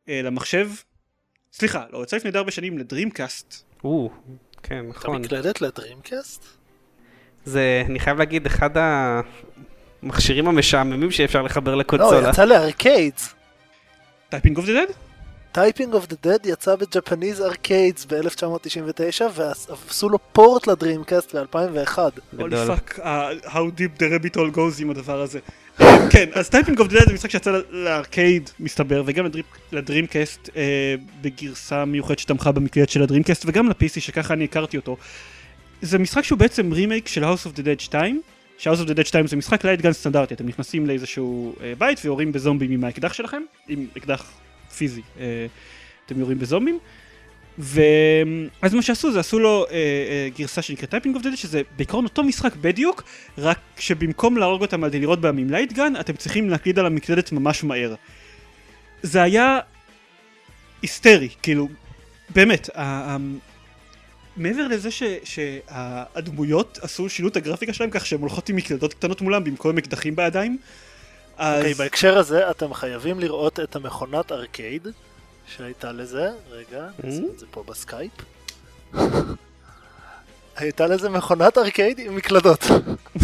אה, 0.09 0.21
למחשב. 0.23 0.71
סליחה, 1.53 1.85
לא, 1.91 2.03
יצא 2.03 2.17
לפני 2.17 2.31
די 2.31 2.39
הרבה 2.39 2.51
שנים 2.51 2.79
ל-Dreamcast. 2.79 3.65
או, 3.85 4.11
כן, 4.63 4.91
אתה 4.91 4.99
נכון. 4.99 5.23
מקלדת 5.23 5.61
ל-Dreamcast? 5.61 6.45
זה, 7.45 7.83
אני 7.87 8.01
חייב 8.01 8.19
להגיד, 8.19 8.47
אחד 8.47 8.71
המכשירים 10.03 10.49
המשעממים 10.49 11.11
שאפשר 11.11 11.43
לחבר 11.43 11.75
לא, 11.75 11.81
לקונסולה. 11.81 12.29
יצא 12.29 12.45
ל-arcades. 12.45 13.35
Typing 14.29 14.57
of 14.57 14.67
the 14.67 14.73
Dead? 14.73 14.93
Typing 15.53 15.95
of 15.95 16.07
the 16.07 16.17
Dead 16.23 16.47
יצא 16.47 16.77
ב-Japanese 16.77 17.41
arcades 17.41 18.05
ב-1999 18.05 19.23
ועשו 19.35 20.09
לו 20.09 20.19
port 20.33 20.67
ל-Dreamcast 20.67 21.35
ב-2001. 21.35 21.99
Holy. 22.39 22.57
fuck, 22.67 22.99
how 23.45 23.79
deep 23.79 24.01
the 24.01 24.05
rabbit 24.05 24.37
hole 24.37 24.57
goes 24.57 24.81
עם 24.81 24.91
הדבר 24.91 25.21
הזה. 25.21 25.39
אה, 25.81 26.11
כן, 26.11 26.29
אז 26.35 26.49
Typing 26.49 26.79
of 26.79 26.89
the 26.89 27.01
Dead 27.01 27.07
זה 27.09 27.15
משחק 27.15 27.31
שיצא 27.31 27.51
ל- 27.51 27.63
ל-arcade, 27.71 28.51
מסתבר, 28.61 29.03
וגם 29.07 29.27
ל-Dreamcast 29.73 30.49
אה, 30.57 30.95
בגרסה 31.21 31.85
מיוחדת 31.85 32.19
שתמכה 32.19 32.53
במקלדת 32.53 32.89
של 32.91 33.03
ה-Dreamcast, 33.03 33.45
וגם 33.47 33.69
ל-PC 33.69 34.01
שככה 34.01 34.35
אני 34.35 34.45
הכרתי 34.45 34.77
אותו. 34.77 34.97
זה 35.83 35.99
משחק 35.99 36.25
שהוא 36.25 36.39
בעצם 36.39 36.73
רימייק 36.73 37.09
של 37.09 37.25
House 37.25 37.47
of 37.47 37.59
the 37.59 37.63
Dead 37.63 37.79
2, 37.83 38.23
ש-House 38.59 38.87
of 38.87 38.89
the 38.89 38.95
Dead 38.95 39.05
2 39.05 39.27
זה 39.27 39.37
משחק 39.37 39.65
light 39.65 39.81
gun 39.81 39.93
סטנדרטי, 39.93 40.35
אתם 40.35 40.47
נכנסים 40.47 40.87
לאיזשהו 40.87 41.55
אה, 41.63 41.73
בית 41.79 42.01
ויורים 42.05 42.33
בזומבים 42.33 42.71
עם 42.71 42.85
האקדח 42.85 43.13
שלכם, 43.13 43.43
עם 43.69 43.87
אקדח 43.97 44.31
פיזי, 44.73 45.03
אה, 45.21 45.47
אתם 46.07 46.21
יורים 46.21 46.39
בזומבים. 46.39 46.79
ואז 47.59 48.75
מה 48.75 48.83
שעשו 48.83 49.13
זה 49.13 49.21
עשו 49.21 49.39
לו 49.39 49.67
אה, 49.71 49.75
אה, 49.75 50.29
גרסה 50.39 50.63
שנקראת 50.63 50.91
Typing 50.91 51.15
of 51.15 51.25
Dead 51.25 51.35
שזה 51.35 51.63
בעיקרון 51.77 52.05
אותו 52.05 52.25
משחק 52.25 52.57
בדיוק 52.57 53.03
רק 53.39 53.59
שבמקום 53.79 54.37
להרוג 54.37 54.63
אותם 54.63 54.85
על 54.85 54.89
ידי 54.89 54.99
לירות 54.99 55.21
בהם 55.21 55.39
עם 55.39 55.51
light 55.51 55.73
gun 55.73 55.93
אתם 56.01 56.13
צריכים 56.13 56.51
להקליד 56.51 56.79
על 56.79 56.87
המקלדת 56.87 57.33
ממש 57.33 57.65
מהר. 57.65 57.95
זה 59.03 59.23
היה 59.23 59.59
היסטרי 60.83 61.29
כאילו 61.43 61.69
באמת 62.31 62.69
ה- 62.75 62.83
ה- 62.83 63.17
מעבר 64.37 64.67
לזה 64.69 64.91
ש- 64.91 65.03
שהדמויות 65.25 66.79
עשו 66.83 67.09
שינו 67.09 67.29
את 67.29 67.37
הגרפיקה 67.37 67.73
שלהם 67.73 67.91
כך 67.91 68.07
שהן 68.07 68.21
הולכות 68.21 68.49
עם 68.49 68.57
מקלדות 68.57 68.95
קטנות 68.95 69.21
מולם 69.21 69.45
במקום 69.45 69.71
עם 69.71 69.79
אקדחים 69.79 70.17
בידיים. 70.17 70.59
אז 71.39 71.59
אוקיי, 71.59 71.75
בהקשר 71.75 72.19
הזה 72.19 72.51
אתם 72.51 72.75
חייבים 72.75 73.21
לראות 73.21 73.61
את 73.61 73.77
המכונת 73.77 74.33
ארקייד 74.33 74.89
שהייתה 75.57 75.93
לזה, 75.93 76.31
רגע, 76.51 76.87
Mm. 77.01 77.07
נשים 77.07 77.29
את 77.35 77.39
זה 77.39 77.47
פה 77.51 77.65
ב-Skype. 77.69 78.13
הייתה 80.57 80.87
לזה 80.87 81.09
מכונת 81.09 81.59
ארקייד 81.59 81.99
עם 81.99 82.17
מקלדות. 82.17 82.65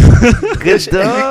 יש 0.64 0.88
גדול! 0.88 1.22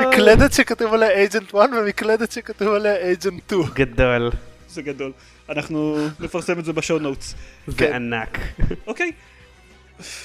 מקלדת 0.08 0.52
שכתוב 0.52 0.94
עליה 0.94 1.10
Agent 1.10 1.54
1 1.54 1.68
ומקלדת 1.78 2.32
שכתוב 2.32 2.68
עליה 2.74 2.96
Agent 2.96 3.42
2. 3.46 3.62
גדול. 3.74 4.30
זה 4.68 4.82
גדול. 4.82 5.12
אנחנו 5.48 6.08
נפרסם 6.20 6.58
את 6.58 6.64
זה 6.64 6.72
ב-show 6.72 6.98
notes. 6.98 7.34
זה 7.66 7.76
כן. 7.76 7.92
ענק. 7.92 8.38
אוקיי. 8.86 9.12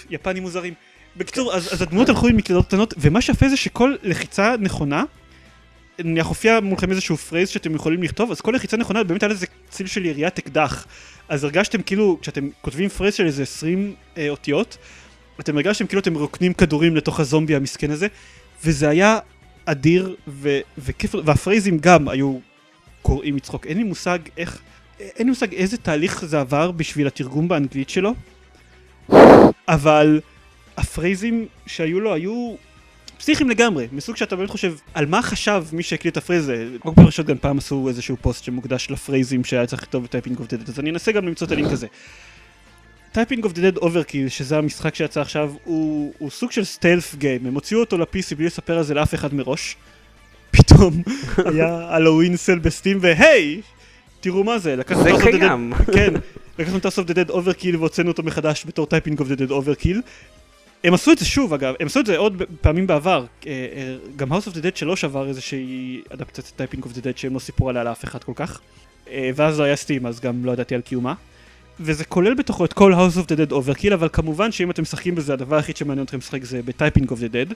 יפנים 0.09 0.43
מוזרים. 0.43 0.73
בקיצור, 1.17 1.53
אז, 1.53 1.73
אז 1.73 1.81
הדמויות 1.81 2.09
הלכו 2.09 2.27
עם 2.27 2.37
מקלדות 2.37 2.67
קטנות, 2.67 2.93
ומה 2.97 3.21
שיפה 3.21 3.49
זה 3.49 3.57
שכל 3.57 3.95
לחיצה 4.03 4.55
נכונה, 4.59 5.03
נניח 6.03 6.27
הופיע 6.27 6.59
מולכם 6.59 6.91
איזשהו 6.91 7.17
phrase 7.17 7.49
שאתם 7.49 7.75
יכולים 7.75 8.03
לכתוב, 8.03 8.31
אז 8.31 8.41
כל 8.41 8.51
לחיצה 8.51 8.77
נכונה 8.77 9.03
באמת 9.03 9.23
היה 9.23 9.29
לזה 9.29 9.45
צליל 9.69 9.87
של 9.87 10.05
יריית 10.05 10.39
אקדח. 10.39 10.87
אז 11.29 11.43
הרגשתם 11.43 11.81
כאילו, 11.81 12.17
כשאתם 12.21 12.49
כותבים 12.61 12.89
phrase 12.89 13.13
של 13.13 13.25
איזה 13.25 13.43
20 13.43 13.95
אה, 14.17 14.29
אותיות, 14.29 14.77
אתם 15.39 15.55
הרגשתם 15.55 15.87
כאילו 15.87 16.01
אתם 16.01 16.13
מרוקנים 16.13 16.53
כדורים 16.53 16.95
לתוך 16.95 17.19
הזומבי 17.19 17.55
המסכן 17.55 17.91
הזה, 17.91 18.07
וזה 18.63 18.89
היה 18.89 19.19
אדיר 19.65 20.15
ו- 20.27 20.59
וכיף, 20.77 21.15
וה-phrase 21.25 21.68
ים 21.68 21.77
גם 21.77 22.09
היו 22.09 22.37
קורעים 23.01 23.35
מצחוק. 23.35 23.65
אין 23.65 23.77
לי 23.77 23.83
מושג 23.83 24.19
איך, 24.37 24.61
אין 24.99 25.27
לי 25.27 25.29
מושג 25.29 25.53
איזה 25.53 25.77
תהליך 25.77 26.25
זה 26.25 26.39
עבר 26.39 26.71
בשביל 26.71 27.07
התרגום 27.07 27.47
באנגלית 27.47 27.89
שלו, 27.89 28.13
אבל 29.67 30.21
ה-phrase 30.77 31.32
ים 31.32 31.45
שהיו 31.67 31.99
לו 31.99 32.13
היו 32.13 32.55
פסיכיים 33.19 33.49
לגמרי, 33.49 33.87
מסוג 33.91 34.15
שאתה 34.15 34.35
באמת 34.35 34.49
חושב 34.49 34.75
על 34.93 35.05
מה 35.05 35.21
חשב 35.21 35.63
מי 35.71 35.83
שהקליט 35.83 36.11
את 36.11 36.17
ה-phrase 36.17 36.43
הזה. 36.43 36.67
Rock 36.85 36.95
Paper 36.95 37.25
Shotgun 37.25 37.37
פעם 37.37 37.57
עשו 37.57 37.87
איזשהו 37.87 38.17
פוסט 38.21 38.43
שמוקדש 38.43 38.91
ל-phrase 38.91 39.33
ים 39.33 39.43
שהיה 39.43 39.65
צריך 39.65 39.81
לכתוב 39.81 40.03
ב-Typing 40.03 40.39
of 40.39 40.47
the 40.47 40.57
Dead, 40.57 40.69
אז 40.69 40.79
אני 40.79 40.89
אנסה 40.89 41.11
גם 41.11 41.25
למצוא 41.25 41.47
את 41.47 41.51
הלינק 41.51 41.71
הזה. 41.71 41.87
Typing 43.11 43.43
of 43.43 43.53
the 43.53 43.61
Dead 43.61 43.77
Overkill, 43.77 44.29
שזה 44.29 44.57
המשחק 44.57 44.95
שיצא 44.95 45.21
עכשיו, 45.21 45.53
הוא, 45.63 46.13
הוא 46.17 46.29
סוג 46.29 46.51
של 46.51 46.63
stealth 46.63 47.15
game, 47.15 47.45
הם 47.45 47.53
הוציאו 47.53 47.79
אותו 47.79 47.97
ל-PC 47.97 48.35
בלי 48.37 48.45
לספר 48.45 48.77
על 48.77 48.83
זה 48.83 48.93
לאף 48.93 49.13
אחד 49.13 49.33
מראש. 49.33 49.75
פתאום 50.57 51.01
היה 51.37 51.87
Halloween 51.89 52.37
sale 52.37 52.59
ב-Steam 52.59 52.97
והי! 53.01 53.61
תראו 54.19 54.43
מה 54.43 54.59
זה, 54.59 54.75
לקחנו 54.75 55.03
זה 55.03 55.09
את 55.09 55.21
קיים. 55.21 55.73
כן, 55.93 56.13
לקחנו 56.59 56.77
את 56.77 56.85
of 56.85 57.09
the 57.09 57.13
Dead 57.13 57.31
Overkill 57.31 57.77
והוצאנו 57.79 58.11
אותו 58.11 58.23
מחדש 58.23 58.65
בתור 58.67 58.85
Typing 58.85 59.19
of 59.19 59.27
the 59.27 59.35
Dead 59.35 59.51
Overkill. 59.51 60.01
הם 60.83 60.93
עשו 60.93 61.11
את 61.11 61.17
זה 61.17 61.25
שוב 61.25 61.53
אגב, 61.53 61.73
הם 61.79 61.87
עשו 61.87 61.99
את 61.99 62.05
זה 62.05 62.17
עוד 62.17 62.41
פעמים 62.61 62.87
בעבר, 62.87 63.25
אה, 63.47 63.51
אה, 63.51 63.95
גם 64.15 64.31
House 64.31 64.45
of 64.45 64.53
the 64.53 64.61
Dead 64.61 64.75
3 64.75 65.03
עבר 65.03 65.27
איזושהי 65.27 66.01
אדפטציית 66.13 66.53
Typing 66.55 66.83
of 66.83 66.93
the 66.93 67.01
Dead 67.01 67.17
שהם 67.17 67.33
לא 67.33 67.39
סיפרו 67.39 67.69
עליה 67.69 67.83
לאף 67.83 68.03
אחד 68.03 68.23
כל 68.23 68.31
כך. 68.35 68.59
אה, 69.09 69.29
ואז 69.35 69.59
לא 69.59 69.63
היה 69.63 69.75
Steam 69.75 70.05
אז 70.05 70.19
גם 70.19 70.45
לא 70.45 70.51
ידעתי 70.51 70.75
על 70.75 70.81
קיומה. 70.81 71.13
וזה 71.79 72.05
כולל 72.05 72.33
בתוכו 72.33 72.65
את 72.65 72.73
כל 72.73 72.93
House 72.93 73.17
of 73.17 73.25
the 73.25 73.35
Dead 73.35 73.51
Overkill, 73.51 73.93
אבל 73.93 74.09
כמובן 74.13 74.51
שאם 74.51 74.71
אתם 74.71 74.81
משחקים 74.81 75.15
בזה 75.15 75.33
הדבר 75.33 75.55
היחיד 75.55 75.77
שמעניין 75.77 76.05
אתכם 76.05 76.17
לשחק 76.17 76.43
זה 76.43 76.61
ב-Typing 76.61 77.11
of 77.11 77.19
the 77.19 77.27
Dead. 77.27 77.55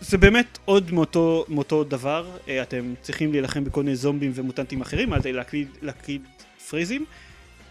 זה 0.00 0.18
באמת 0.18 0.58
עוד 0.64 0.92
מאותו, 0.92 1.44
מאותו 1.48 1.84
דבר, 1.84 2.26
אתם 2.62 2.94
צריכים 3.00 3.32
להילחם 3.32 3.64
בכל 3.64 3.82
מיני 3.82 3.96
זומבים 3.96 4.32
ומוטנטים 4.34 4.80
אחרים, 4.80 5.12
ידי 5.12 5.32
להקליד, 5.32 5.68
להקליד 5.82 6.22
phrase 6.68 6.92
ים. 6.92 7.04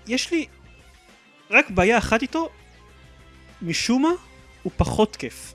יש 0.07 0.32
לי 0.32 0.45
רק 1.51 1.69
בעיה 1.69 1.97
אחת 1.97 2.21
איתו, 2.21 2.49
משום 3.61 4.01
מה 4.01 4.09
הוא 4.64 4.72
פחות 4.78 5.16
כיף. 5.16 5.53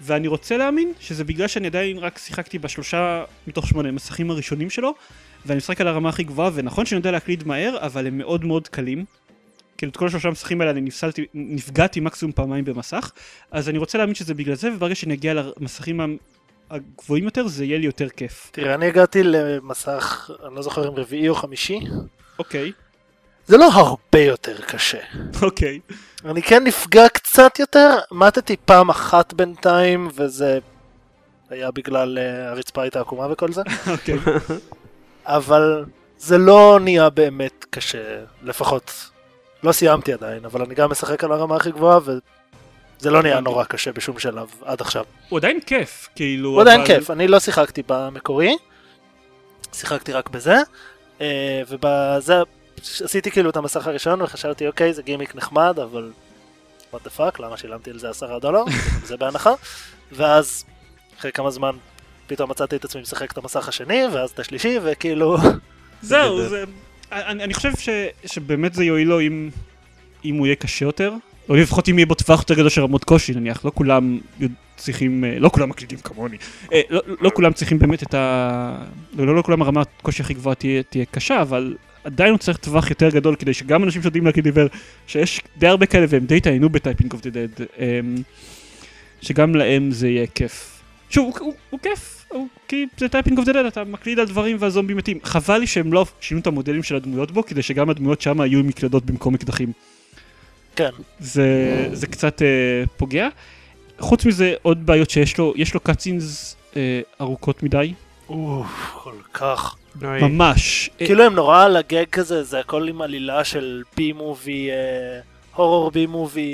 ואני 0.00 0.28
רוצה 0.28 0.56
להאמין 0.56 0.92
שזה 1.00 1.24
בגלל 1.24 1.48
שאני 1.48 1.66
עדיין 1.66 1.98
רק 1.98 2.18
שיחקתי 2.18 2.58
בשלושה 2.58 3.24
מתוך 3.46 3.66
שמונה 3.66 3.92
מסכים 3.92 4.30
הראשונים 4.30 4.70
שלו, 4.70 4.94
ואני 5.46 5.56
משחק 5.56 5.80
על 5.80 5.88
הרמה 5.88 6.08
הכי 6.08 6.22
גבוהה, 6.22 6.50
ונכון 6.54 6.86
שאני 6.86 6.98
יודע 6.98 7.10
להקליד 7.10 7.46
מהר, 7.46 7.78
אבל 7.80 8.06
הם 8.06 8.18
מאוד 8.18 8.44
מאוד 8.44 8.68
קלים. 8.68 9.04
כאילו 9.78 9.90
את 9.90 9.96
כל 9.96 10.06
השלושה 10.06 10.28
המסכים 10.28 10.60
האלה 10.60 10.70
אני 10.70 10.80
נפסלתי, 10.80 11.26
נפגעתי 11.34 12.00
מקסימום 12.00 12.32
פעמיים 12.32 12.64
במסך, 12.64 13.12
אז 13.50 13.68
אני 13.68 13.78
רוצה 13.78 13.98
להאמין 13.98 14.14
שזה 14.14 14.34
בגלל 14.34 14.54
זה, 14.54 14.72
וברגע 14.74 14.94
שאני 14.94 15.14
אגיע 15.14 15.34
למסכים 15.34 16.18
הגבוהים 16.70 17.24
יותר, 17.24 17.48
זה 17.48 17.64
יהיה 17.64 17.78
לי 17.78 17.86
יותר 17.86 18.08
כיף. 18.08 18.50
תראה, 18.52 18.74
אני 18.74 18.86
הגעתי 18.86 19.22
למסך, 19.22 20.30
אני 20.46 20.54
לא 20.54 20.62
זוכר 20.62 20.88
אם 20.88 20.94
רביעי 20.94 21.28
או 21.28 21.34
חמישי, 21.34 21.80
אוקיי, 22.38 22.72
זה 23.52 23.58
לא 23.58 23.68
הרבה 23.72 24.18
יותר 24.18 24.60
קשה. 24.60 24.98
אוקיי. 25.42 25.80
אני 26.24 26.42
כן 26.42 26.64
נפגע 26.64 27.08
קצת 27.08 27.58
יותר, 27.58 27.98
מתתי 28.12 28.56
פעם 28.64 28.90
אחת 28.90 29.32
בינתיים, 29.32 30.08
וזה 30.14 30.58
היה 31.50 31.70
בגלל 31.70 32.18
uh, 32.18 32.50
הרצפה 32.50 32.82
הייתה 32.82 33.00
עקומה 33.00 33.32
וכל 33.32 33.52
זה, 33.52 33.62
אוקיי. 33.92 34.18
אבל 35.26 35.84
זה 36.18 36.38
לא 36.38 36.78
נהיה 36.82 37.10
באמת 37.10 37.66
קשה, 37.70 38.24
לפחות 38.42 39.10
לא 39.62 39.72
סיימתי 39.72 40.12
עדיין, 40.12 40.44
אבל 40.44 40.62
אני 40.62 40.74
גם 40.74 40.90
משחק 40.90 41.24
על 41.24 41.32
הרמה 41.32 41.56
הכי 41.56 41.70
גבוהה, 41.70 41.98
וזה 42.04 43.10
לא 43.10 43.22
נהיה 43.22 43.40
נורא 43.40 43.64
קשה 43.64 43.92
בשום 43.92 44.18
שלב 44.18 44.48
עד 44.64 44.80
עכשיו. 44.80 45.04
הוא 45.28 45.38
עדיין 45.38 45.60
כיף, 45.60 46.08
כאילו... 46.14 46.50
הוא 46.50 46.60
עדיין 46.60 46.86
כיף, 46.86 47.10
אני 47.10 47.28
לא 47.28 47.40
שיחקתי 47.40 47.82
במקורי, 47.86 48.56
שיחקתי 49.72 50.12
רק 50.12 50.28
בזה, 50.28 50.56
אה, 51.20 51.62
ובזה 51.68 52.34
עשיתי 53.04 53.30
כאילו 53.30 53.50
את 53.50 53.56
המסך 53.56 53.86
הראשון 53.86 54.22
וחשבתי 54.22 54.66
אוקיי 54.66 54.92
זה 54.92 55.02
גימיק 55.02 55.34
נחמד 55.34 55.78
אבל 55.78 56.12
what 56.92 56.96
the 56.96 57.18
fuck 57.18 57.42
למה 57.42 57.56
שילמתי 57.56 57.90
על 57.90 57.98
זה 57.98 58.10
עשרה 58.10 58.38
דולר? 58.38 58.62
זה 59.08 59.16
בהנחה. 59.16 59.52
ואז 60.12 60.64
אחרי 61.18 61.32
כמה 61.32 61.50
זמן 61.50 61.72
פתאום 62.26 62.50
מצאתי 62.50 62.76
את 62.76 62.84
עצמי 62.84 63.02
משחק 63.02 63.32
את 63.32 63.38
המסך 63.38 63.68
השני 63.68 64.02
ואז 64.12 64.30
את 64.30 64.38
השלישי 64.38 64.78
וכאילו 64.82 65.36
זהו, 66.02 66.48
זה-. 66.48 66.64
אני, 67.12 67.44
אני 67.44 67.54
חושב 67.54 67.72
ש, 67.78 67.88
שבאמת 68.24 68.74
זה 68.74 68.84
יועיל 68.84 69.08
לו 69.08 69.20
אם, 69.20 69.50
אם 70.24 70.34
הוא 70.34 70.46
יהיה 70.46 70.56
קשה 70.56 70.84
יותר, 70.84 71.12
או 71.48 71.54
לפחות 71.54 71.88
אם 71.88 71.98
יהיה 71.98 72.06
בו 72.06 72.14
טווח 72.14 72.40
יותר 72.40 72.54
גדול 72.54 72.68
של 72.68 72.82
רמות 72.82 73.04
קושי, 73.04 73.34
נניח, 73.34 73.64
לא 73.64 73.72
כולם 73.74 74.18
צריכים, 74.76 75.24
אה, 75.24 75.38
לא 75.38 75.48
כולם 75.48 75.68
מקלידים 75.68 75.98
כמוני, 75.98 76.36
אה, 76.72 76.80
לא, 76.90 77.00
לא 77.20 77.30
כולם 77.34 77.52
צריכים 77.52 77.78
באמת 77.78 78.02
את 78.02 78.14
ה... 78.14 78.84
לא, 79.16 79.36
לא 79.36 79.42
כולם 79.42 79.62
הרמת 79.62 79.86
קושי 80.02 80.22
הכי 80.22 80.34
גבוהה 80.34 80.54
תהיה, 80.54 80.82
תהיה 80.82 81.04
קשה, 81.10 81.42
אבל 81.42 81.74
עדיין 82.04 82.30
הוא 82.30 82.38
צריך 82.38 82.56
טווח 82.56 82.90
יותר 82.90 83.08
גדול 83.08 83.36
כדי 83.36 83.54
שגם 83.54 83.84
אנשים 83.84 84.02
שיודעים 84.02 84.26
להקליד 84.26 84.46
עיוור, 84.46 84.66
שיש 85.06 85.40
די 85.58 85.66
הרבה 85.66 85.86
כאלה 85.86 86.06
והם 86.08 86.26
די 86.26 86.40
טענו 86.40 86.68
ב-Typing 86.68 87.12
of 87.12 87.20
the 87.20 87.30
Dead, 87.30 87.64
שגם 89.22 89.54
להם 89.54 89.90
זה 89.90 90.08
יהיה 90.08 90.26
כיף. 90.26 90.80
שוב, 91.10 91.24
הוא, 91.26 91.46
הוא, 91.46 91.54
הוא 91.70 91.80
כיף, 91.80 92.24
הוא, 92.28 92.48
כי 92.68 92.86
זה 92.96 93.08
Typing 93.08 93.38
of 93.38 93.46
the 93.46 93.52
Dead, 93.52 93.64
אתה 93.64 93.84
מקליד 93.84 94.18
על 94.18 94.26
דברים 94.26 94.56
והזומבים 94.60 94.96
מתים. 94.96 95.18
חבל 95.24 95.58
לי 95.58 95.66
שהם 95.66 95.92
לא 95.92 96.06
שינו 96.20 96.40
את 96.40 96.46
המודלים 96.46 96.82
של 96.82 96.96
הדמויות 96.96 97.30
בו, 97.30 97.46
כדי 97.46 97.62
שגם 97.62 97.90
הדמויות 97.90 98.20
שם 98.20 98.40
יהיו 98.40 98.58
עם 98.58 98.66
מקלדות 98.66 99.04
במקום 99.04 99.34
אקדחים. 99.34 99.72
כן 100.76 100.90
זה, 101.20 101.88
זה 101.92 102.06
קצת 102.06 102.42
אה, 102.42 102.84
פוגע. 102.96 103.28
חוץ 103.98 104.26
מזה, 104.26 104.54
עוד 104.62 104.86
בעיות 104.86 105.10
שיש 105.10 105.38
לו, 105.38 105.52
יש 105.56 105.74
לו 105.74 105.80
cutscenes 105.80 106.56
אה, 106.76 107.00
ארוכות 107.20 107.62
מדי, 107.62 107.92
אוף, 108.28 108.92
כל 109.02 109.14
כך. 109.32 109.76
ממש. 110.00 110.90
אה, 111.00 111.06
כאילו 111.06 111.24
הם 111.24 111.34
נורא 111.34 111.64
על 111.64 111.76
הגג 111.76 112.04
כזה 112.12 112.42
זה 112.42 112.60
הכל 112.60 112.88
עם 112.88 113.02
עלילה 113.02 113.44
של 113.44 113.82
בי 113.96 114.12
מובי 114.12 114.70
הורור 115.54 115.90
בי 115.90 116.06
מובי. 116.06 116.52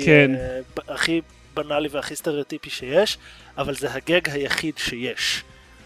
הכי 0.87 1.21
בנאלי 1.53 1.87
והכי 1.91 2.15
סטריאוטיפי 2.15 2.69
שיש 2.69 3.17
אבל 3.57 3.75
זה 3.75 3.93
הגג 3.93 4.29
היחיד 4.29 4.77
שיש. 4.77 5.43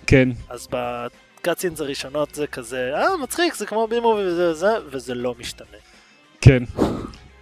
כן, 0.08 0.30
אז 0.50 0.68
בקאצינס 0.72 1.82
הראשונות 1.82 2.36
זה 2.36 2.48
כזה, 2.48 2.92
אה, 2.96 3.18
מצחיק, 3.24 3.56
זה 3.56 3.66
כמו 3.66 3.88
בימו 3.88 4.08
וזה 4.20 4.52
וזה, 4.52 4.68
וזה 4.92 5.16
לא 5.16 5.36
משתנה. 5.40 5.78
כן. 6.42 6.64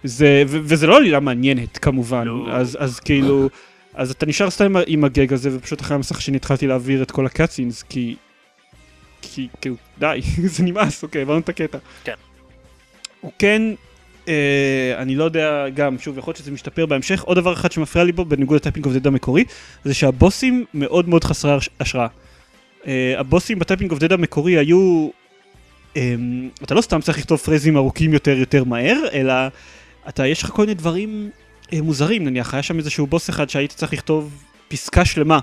זה, 0.04 0.42
ו- 0.48 0.58
וזה 0.62 0.86
לא 0.86 0.96
עלילה 0.96 1.20
מעניינת 1.20 1.78
כמובן, 1.78 2.26
לא. 2.26 2.46
אז, 2.52 2.76
אז 2.80 3.00
כאילו, 3.00 3.48
אז 3.94 4.10
אתה 4.10 4.26
נשאר 4.26 4.50
סתם 4.50 4.74
עם 4.86 5.04
הגג 5.04 5.32
הזה, 5.32 5.50
ופשוט 5.52 5.80
אחרי 5.80 5.94
המסך 5.94 6.16
השני 6.16 6.36
התחלתי 6.36 6.66
להעביר 6.66 7.02
את 7.02 7.10
כל 7.10 7.26
ה 7.26 7.31
cutscenes, 7.31 7.82
כי, 7.82 8.16
כי, 9.22 9.48
כאילו, 9.60 9.76
די, 9.98 10.20
זה 10.54 10.62
נמאס, 10.62 11.02
אוקיי, 11.02 11.22
הבנו 11.22 11.38
את 11.38 11.48
הקטע. 11.48 11.78
כן. 12.04 12.14
הוא 13.20 13.32
כן, 13.38 13.62
אה, 14.28 14.94
אני 14.98 15.14
לא 15.14 15.24
יודע, 15.24 15.68
גם, 15.74 15.98
שוב, 15.98 16.18
יכול 16.18 16.30
להיות 16.30 16.38
שזה 16.38 16.50
משתפר 16.50 16.86
בהמשך, 16.86 17.22
עוד 17.22 17.38
דבר 17.38 17.52
אחד 17.52 17.72
שמפריע 17.72 18.04
לי 18.04 18.12
בו, 18.12 18.24
בניגוד 18.24 18.56
ל 18.56 18.60
Typing 18.60 18.86
of 18.86 18.94
the 18.94 18.99
Dead 18.99 19.06
המקורי, 19.06 19.44
זה 19.84 19.94
שהבוסים 19.94 20.64
מאוד 20.74 21.08
מאוד 21.08 21.24
חסרי 21.24 21.52
הש- 21.52 21.68
השראה. 21.80 22.06
אה, 22.86 23.14
הבוסים 23.18 23.58
ב 23.58 23.63
Typing 23.63 23.90
of 23.90 23.98
the 24.00 24.05
Dead 24.05 24.12
המקורי 24.12 24.58
היו 24.58 25.08
אמ, 25.96 26.48
אתה 26.62 26.74
לא 26.74 26.80
סתם 26.80 27.00
צריך 27.00 27.18
לכתוב 27.18 27.38
פרזים 27.38 27.76
ארוכים 27.76 28.12
יותר 28.12 28.38
יותר 28.38 28.64
מהר, 28.64 28.98
אלא 29.12 29.34
אתה, 30.08 30.26
יש 30.26 30.42
לך 30.42 30.50
כל 30.50 30.62
מיני 30.62 30.74
דברים 30.74 31.30
אה, 31.72 31.82
מוזרים, 31.82 32.24
נניח, 32.24 32.54
היה 32.54 32.62
שם 32.62 32.78
איזשהו 32.78 33.06
בוס 33.06 33.30
אחד 33.30 33.50
שהיית 33.50 33.72
צריך 33.72 33.92
לכתוב 33.92 34.44
פסקה 34.68 35.04
שלמה 35.04 35.38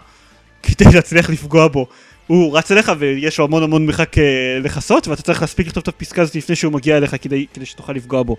כדי 0.63 0.85
להצליח 0.95 1.29
לפגוע 1.29 1.67
בו. 1.67 1.87
הוא 2.29 2.57
רץ 2.57 2.71
אליך 2.71 2.91
ויש 2.99 3.37
לו 3.37 3.45
המון 3.45 3.63
המון 3.63 3.85
מרחק 3.85 4.17
אה, 4.17 4.23
לכסות, 4.63 5.07
ואתה 5.07 5.21
צריך 5.21 5.41
להספיק 5.41 5.67
לכתוב 5.67 5.81
את 5.81 5.87
הפסקה 5.87 6.21
הזאת 6.21 6.35
לפני 6.35 6.55
שהוא 6.55 6.73
מגיע 6.73 6.97
אליך 6.97 7.15
כדי, 7.21 7.45
כדי 7.53 7.65
שתוכל 7.65 7.93
לפגוע 7.93 8.23
בו. 8.23 8.37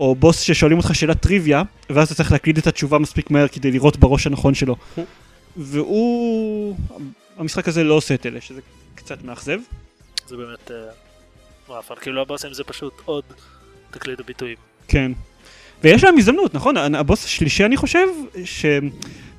או 0.00 0.14
בוס 0.14 0.40
ששואלים 0.40 0.78
אותך 0.78 0.94
שאלת 0.94 1.20
טריוויה, 1.20 1.62
ואז 1.90 2.06
אתה 2.06 2.14
צריך 2.14 2.32
להקליד 2.32 2.58
את 2.58 2.66
התשובה 2.66 2.98
מספיק 2.98 3.30
מהר 3.30 3.48
כדי 3.48 3.70
לראות 3.70 3.96
בראש 3.96 4.26
הנכון 4.26 4.54
שלו. 4.54 4.76
והוא... 5.56 6.76
המשחק 7.36 7.68
הזה 7.68 7.84
לא 7.84 7.94
עושה 7.94 8.14
את 8.14 8.26
אלה, 8.26 8.40
שזה 8.40 8.60
קצת 8.94 9.24
מאכזב. 9.24 9.58
זה 10.28 10.36
באמת... 10.36 10.70
אה, 10.70 11.78
אבל 11.78 11.96
כאילו 12.00 12.22
הבוסים 12.22 12.54
זה 12.54 12.64
פשוט 12.64 12.92
עוד 13.04 13.24
תקליט 13.90 14.20
הביטויים. 14.20 14.56
כן. 14.88 15.12
ויש 15.84 16.04
להם 16.04 16.18
הזדמנות, 16.18 16.54
נכון? 16.54 16.76
הבוס 16.76 17.24
השלישי 17.24 17.64
אני 17.64 17.76
חושב, 17.76 18.06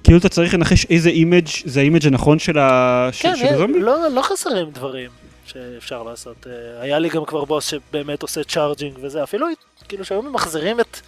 שכאילו 0.02 0.20
אתה 0.20 0.30
צריך 0.30 0.54
לנחש 0.54 0.86
איזה 0.86 1.10
image 1.10 1.48
זה 1.66 1.80
ה 1.80 1.85
image 1.85 2.08
הנכון 2.08 2.40
של, 2.40 2.58
ה... 2.58 3.10
כן, 3.20 3.34
הזומבי? 3.54 3.80
לא, 3.80 4.08
לא 4.08 4.22
חסרים 4.22 4.72
דברים 4.72 5.10
שאפשר 5.46 6.04
לעשות. 6.04 6.48
אה, 6.48 6.82
היה 6.82 7.00
לי 7.00 7.10
גם 7.10 7.26
כבר 7.26 7.46
בוס 7.46 7.68
שבאמת 7.68 8.22
עושה 8.22 8.44
charging 8.44 8.94
וזה, 9.02 9.24
אפילו 9.24 9.48
כאילו 9.88 10.06
שהיו 10.06 10.22
ממחזרים 10.22 10.80
את 10.80 11.00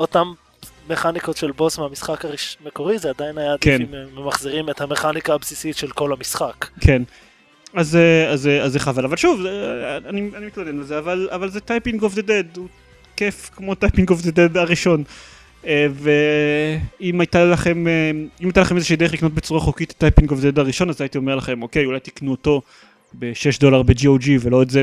אותם 0.00 0.32
מכניקות 0.88 1.36
של 1.36 1.50
בוס 1.50 1.78
מהמשחק 1.78 2.24
המקורי, 2.60 2.98
זה 2.98 3.10
עדיין 3.10 3.38
היה 3.38 3.52
עדיף 3.52 3.64
כן. 3.64 3.82
אם 3.82 3.94
הם 3.94 4.24
ממחזרים 4.24 4.70
את 4.70 4.80
המכניקה 4.80 5.34
הבסיסית 5.34 5.76
של 5.76 5.90
כל 5.90 6.12
המשחק. 6.12 6.66
כן. 6.80 7.02
אז, 7.74 7.96
אה, 7.96 8.28
אז, 8.28 8.46
אה, 8.46 8.62
אז 8.62 8.72
זה 8.72 8.78
חבל, 8.78 9.04
אבל 9.04 9.16
שוב, 9.16 9.40
אני, 10.08 10.30
אני 10.36 10.46
מתלונן 10.46 10.78
על 10.78 10.84
זה, 10.84 10.98
אבל, 10.98 11.28
אבל 11.30 11.50
זה 11.50 11.60
Typing 11.60 12.02
of 12.02 12.14
the 12.14 12.22
Dead, 12.22 12.56
הוא 12.56 12.68
כיף 13.16 13.50
כמו 13.56 13.74
Typing 13.74 14.10
of 14.10 14.22
the 14.22 14.30
Dead 14.30 14.56
הראשון. 14.56 15.04
אה, 15.66 15.86
ואם 15.92 17.20
הייתה 17.20 17.44
לכם, 17.44 17.88
אה, 17.88 18.10
אם 18.40 18.46
הייתה 18.46 18.60
לכם 18.60 18.76
איזושהי 18.76 18.96
דרך 18.96 19.12
לקנות 19.12 19.34
בצורה 19.34 19.60
חוקית 19.60 19.90
את 19.90 19.96
Typing 19.98 20.30
of 20.30 20.40
the 20.40 20.48
Dead 20.48 20.58
הראשון, 20.58 20.88
אז 20.90 21.00
הייתי 21.00 21.18
אומר 21.18 21.36
לכם, 21.36 21.62
אוקיי, 21.62 21.84
אולי 21.84 22.00
תקנו 22.00 22.30
אותו 22.30 22.62
ב-6 23.18 23.60
דולר 23.60 23.82
ב-GOG 23.82 24.28
ולא 24.40 24.62
את 24.62 24.70
זה 24.70 24.82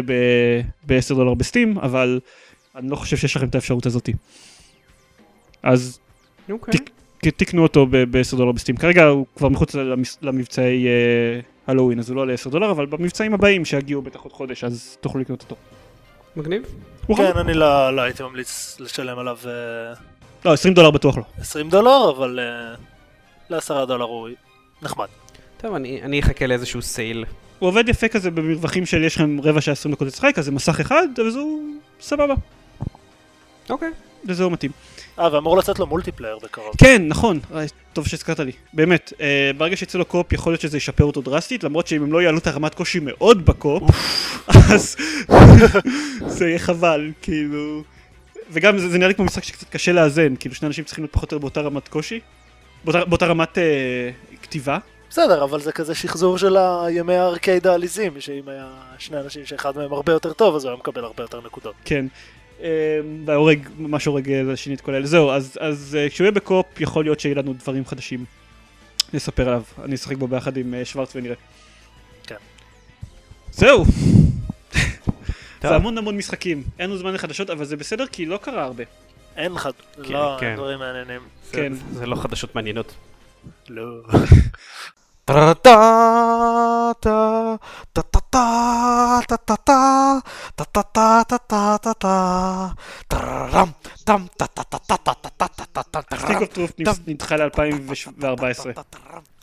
ב-10 0.88 1.16
דולר 1.16 1.34
ב 1.34 1.40
Steam, 1.40 1.78
אבל 1.78 2.20
אני 2.76 2.90
לא 2.90 2.96
חושב 2.96 3.18
שיש 3.18 3.36
לכם 3.36 3.48
את 3.48 3.56
האפשרות 3.56 3.86
הזאתי. 3.86 4.14
אז 5.64 6.00
אוקיי. 6.50 6.74
תק- 6.74 6.90
ת- 7.22 7.28
תקנו 7.38 7.64
אותו 7.64 7.86
ב-10 7.90 8.36
דולר 8.38 8.52
ב 8.52 8.56
Steam. 8.56 8.78
כרגע 8.78 9.06
הוא 9.06 9.26
כבר 9.36 9.50
מחוץ 9.50 9.76
למס- 9.76 10.18
למבצעי 10.22 10.88
אה, 10.88 10.92
הלואוין, 11.68 12.00
אז 12.00 12.10
הוא 12.10 12.16
לא 12.16 12.22
עולה 12.22 12.34
10 12.34 12.50
דולר, 12.50 12.72
אבל 12.72 12.86
במבצעים 12.86 13.34
הבאים 13.34 13.66
שיגיעו 13.66 14.02
בטח 14.02 14.20
עוד 14.20 14.34
חודש, 14.34 14.64
אז 14.64 14.98
תוכלו 15.02 15.22
לקנות 15.22 15.42
אותו. 15.42 15.56
מגניב. 16.36 16.64
כן. 17.18 17.38
אני 17.38 17.54
לא 17.54 17.96
לא 17.96 18.02
הייתי 18.02 18.24
ממליץ 18.24 18.78
לשלם 18.80 19.20
עליו 19.20 19.38
אה, 19.46 19.94
לא, 20.46 20.54
20 20.54 20.74
דולר 20.74 20.92
בטוח 20.92 21.18
לא. 21.18 21.24
20 21.40 21.70
דולר, 21.70 22.12
אבל 22.18 22.40
אה, 22.40 22.76
ל-10 23.50 23.86
דולר 23.86 24.06
הוא 24.06 24.30
נחמד. 24.82 25.08
טוב, 25.62 25.76
אני 25.76 26.02
אני 26.02 26.20
אחכה 26.20 26.48
לאיזשהו 26.48 26.82
sale. 26.82 27.26
הוא 27.60 27.70
עובד 27.70 27.90
יפה 27.90 28.08
כזה 28.08 28.32
במרווחים 28.32 28.86
של 28.86 29.04
יש 29.04 29.16
לכם 29.16 29.38
רבע 29.44 29.62
שעה 29.62 29.72
20 29.72 29.96
דקות 29.96 30.08
לשחק, 30.08 30.34
אז 30.38 30.46
זה 30.46 30.52
מסך 30.52 30.80
אחד, 30.80 31.08
וזהו 31.28 31.62
סבבה. 32.02 32.34
אוקיי. 33.70 33.92
וזהו 34.26 34.50
מתאים. 34.50 34.72
אה, 35.20 35.34
ואמור 35.34 35.58
לצאת 35.58 35.80
לו 35.80 35.88
multiplayer 35.88 36.38
בקרוב. 36.44 36.74
כן, 36.78 37.02
נכון, 37.08 37.40
אה, 37.56 37.64
טוב 37.94 38.08
שהזכרת 38.08 38.40
לי. 38.40 38.52
באמת, 38.74 39.14
אה, 39.22 39.52
ברגע 39.58 39.78
שיצא 39.78 39.98
לו 39.98 40.06
קופ 40.06 40.34
יכול 40.34 40.52
להיות 40.52 40.62
שזה 40.62 40.78
ישפר 40.78 41.04
אותו 41.04 41.22
דרסטית, 41.22 41.64
למרות 41.64 41.88
שאם 41.88 42.04
הם 42.04 42.14
לא 42.14 42.22
יעלו 42.22 42.38
את 42.38 42.48
הרמת 42.48 42.76
קושי 42.76 43.00
מאוד 43.02 43.46
בקופ, 43.46 43.84
אז 44.48 44.96
זה 46.38 46.48
יהיה 46.48 46.60
חבל, 46.60 47.12
כאילו... 47.22 47.84
וגם 48.52 48.78
זה, 48.78 48.90
זה 48.90 48.98
נראה 48.98 49.08
לי 49.08 49.16
כמו 49.16 49.26
משחק 49.26 49.44
שקצת 49.44 49.70
קשה 49.70 49.92
לאזן, 49.92 50.36
כאילו 50.36 50.56
שני 50.56 50.68
אנשים 50.68 50.84
צריכים 50.84 51.04
להיות 51.04 51.14
פחות 51.14 51.32
או 51.32 51.36
יותר 51.36 51.42
באותה 51.42 51.62
רמת 51.62 51.88
קושי, 51.88 52.20
באותה, 52.84 53.06
באותה 53.06 53.26
רמת 53.26 53.58
אה, 53.58 54.10
כתיבה. 54.42 54.78
בסדר, 55.10 55.44
אבל 55.44 55.60
זה 55.60 55.72
כזה 55.72 55.96
שחזור 55.96 56.38
של 56.38 56.58
הימי 56.58 57.14
הארקייד 57.14 57.68
העליזים, 57.68 58.22
שאם 58.22 58.50
היה 58.50 58.68
שני 58.98 59.20
אנשים 59.20 59.46
שאחד 59.46 59.78
מהם 59.78 59.94
הרבה 59.94 60.12
יותר 60.14 60.34
טוב, 60.34 60.56
אז 60.56 60.64
הוא 60.64 60.70
היה 60.70 60.78
מקבל 60.78 61.04
הרבה 61.04 61.24
יותר 61.24 61.42
נקודות. 61.46 61.76
כן. 61.86 62.06
אה, 62.64 63.00
והורג, 63.26 63.60
ממש 63.78 64.06
הורג 64.06 64.32
אה, 64.32 64.44
לשני 64.44 64.74
את 64.74 64.82
כל 64.82 64.94
אלה. 64.94 65.08
זהו, 65.08 65.32
אז, 65.32 65.58
אז 65.60 65.98
אה, 66.00 66.10
כשהוא 66.10 66.26
יהיה 66.26 66.32
בקופ, 66.32 66.66
יכול 66.80 67.06
להיות 67.06 67.20
שיהיה 67.20 67.36
לנו 67.36 67.54
דברים 67.54 67.86
חדשים 67.86 68.26
נספר 69.14 69.48
עליו. 69.48 69.64
אני 69.84 69.96
אשחק 69.96 70.18
בו 70.18 70.28
ביחד 70.28 70.58
עם 70.58 70.74
שוורץ 70.84 71.16
ונראה. 71.16 71.36
כן. 72.28 72.36
זהו. 73.52 73.86
טוב. 75.60 75.70
זה 75.72 75.76
המון 75.76 75.98
המון 75.98 76.18
משחקים. 76.18 76.64
אין 76.80 76.90
לנו 76.90 77.00
זמן 77.00 77.14
לחדשות, 77.14 77.50
אבל 77.50 77.66
זה 77.66 77.78
בסדר, 77.78 78.08
כי 78.08 78.26
לא 78.26 78.38
קרה 78.38 78.64
הרבה. 78.64 78.84
אין 79.36 79.54
לך, 79.54 79.70
כן, 80.04 80.14
לא, 80.14 80.38
כן. 80.40 80.56
דברים 80.56 80.80
מעניינים. 80.80 81.22
כן. 81.52 81.74
זה 81.94 82.06
לא 82.06 82.16
חדשות 82.16 82.56
מעניינות. 82.56 82.94
לא. 83.70 83.84
Stick 96.18 96.38
of 96.58 96.72
Truth 96.72 97.00
נדחה 97.08 97.36
ל-2014. 97.38 98.82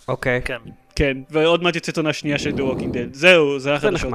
אוקיי. 0.08 0.42
כן. 0.44 0.58
כן, 0.96 1.16
ועוד 1.30 1.62
מעט 1.62 1.74
יוצאת 1.74 1.96
עונה 1.96 2.12
שנייה 2.12 2.38
של 2.38 2.50
The 2.50 2.60
Walking 2.60 2.94
Dead. 2.94 3.08
זהו, 3.12 3.58
זה 3.58 3.64
זה 3.64 3.74
החדשות. 3.74 4.12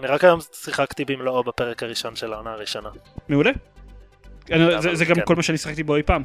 אני 0.00 0.08
רק 0.08 0.24
היום 0.24 0.40
שיחקתי 0.64 1.04
במלואו 1.04 1.44
בפרק 1.44 1.82
הראשון 1.82 2.16
של 2.16 2.32
העונה 2.32 2.52
הראשונה. 2.52 2.88
מעולה. 3.28 3.50
אני- 4.50 4.82
זה- 4.82 4.94
זה 4.94 5.04
גם 5.04 5.14
כן. 5.16 5.22
כל 5.24 5.36
מה 5.36 5.42
שאני 5.42 5.58
שיחקתי 5.58 5.82
בו 5.82 5.96
אי 5.96 6.02
פעם. 6.02 6.22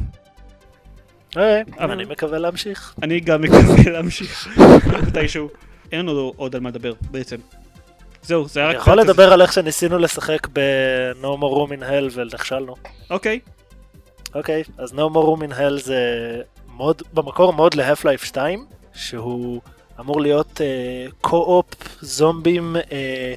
היי, 1.35 1.63
אבל- 1.79 1.91
אני 1.91 2.05
מקווה 2.05 2.37
להמשיך. 2.39 2.95
אני 3.03 3.19
גם 3.19 3.41
מקווה 3.41 3.59
להמשיך 3.93 4.47
מתישהו. 5.07 5.49
אין 5.91 5.99
לנו 5.99 6.33
עוד 6.35 6.55
על 6.55 6.61
מה 6.61 6.69
לדבר 6.69 6.93
בעצם. 7.11 7.37
זהו, 8.21 8.47
זה 8.47 8.59
היה 8.59 8.69
אני 8.69 8.75
רק... 8.75 8.81
יכול 8.81 8.93
פרק 8.95 9.03
כזה. 9.03 9.11
לדבר 9.13 9.33
על 9.33 9.41
איך 9.41 9.53
שניסינו 9.53 9.97
לשחק 9.97 10.47
ב-No 10.53 11.25
More 11.25 11.69
Room 11.69 11.79
in 11.79 11.83
Hell 11.83 12.13
ונכשלנו. 12.13 12.75
אוקיי. 13.09 13.39
אוקיי, 14.35 14.63
אז 14.77 14.91
No 14.93 14.95
More 14.95 15.25
Room 15.37 15.51
in 15.51 15.57
Hell 15.57 15.81
זה 15.83 16.01
mod, 16.67 17.01
במקור 17.13 17.53
mod 17.53 17.73
ל-Half-Life 17.73 18.25
2, 18.25 18.65
שהוא 18.93 19.61
אמור 19.99 20.21
להיות 20.21 20.61
co-op 21.21 21.65
זומבים 22.01 22.75
אה, 22.91 23.33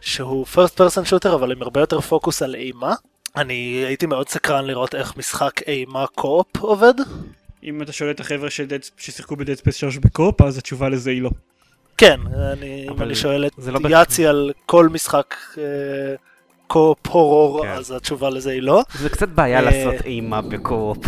שהוא 0.00 0.46
first 0.54 0.78
person 0.78 1.10
shooter 1.10 1.34
אבל 1.34 1.52
עם 1.52 1.62
הרבה 1.62 1.80
יותר 1.80 2.00
פוקוס 2.00 2.42
על 2.42 2.54
אימה. 2.54 2.94
אני 3.36 3.84
הייתי 3.86 4.06
מאוד 4.06 4.28
סקרן 4.28 4.64
לראות 4.64 4.94
איך 4.94 5.16
משחק 5.16 5.62
אימה 5.66 6.06
co-op 6.06 6.56
עובד. 6.56 6.94
אם 7.64 7.82
אתה 7.82 7.92
שואל 7.92 8.10
את 8.10 8.20
החבר'ה 8.20 8.48
ששיחקו 8.50 9.36
ב 9.36 9.40
Dead 9.40 9.54
Space 9.54 9.76
3 9.76 9.96
ב 9.98 10.04
co-op, 10.04 10.42
אז 10.42 10.58
התשובה 10.58 10.88
לזה 10.88 11.10
היא 11.10 11.22
לא. 11.22 11.30
כן, 11.96 12.20
אני, 12.52 12.84
אם 12.86 12.92
אבל 12.92 13.06
אני 13.06 13.14
שואל 13.14 13.46
את 13.46 13.52
לא 13.58 13.88
Yahtzee 13.88 14.26
על 14.26 14.52
כל 14.66 14.88
משחק 14.88 15.34
אה, 15.58 15.62
קו-אופ 16.66 17.06
הורור, 17.06 17.62
כן. 17.62 17.68
אז 17.68 17.90
התשובה 17.90 18.30
לזה 18.30 18.50
היא 18.50 18.62
לא. 18.62 18.82
זה 18.94 19.08
קצת 19.08 19.28
בעיה 19.28 19.58
אה, 19.58 19.62
לעשות 19.62 20.04
אימה 20.04 20.42
בקו-אופ. 20.42 20.98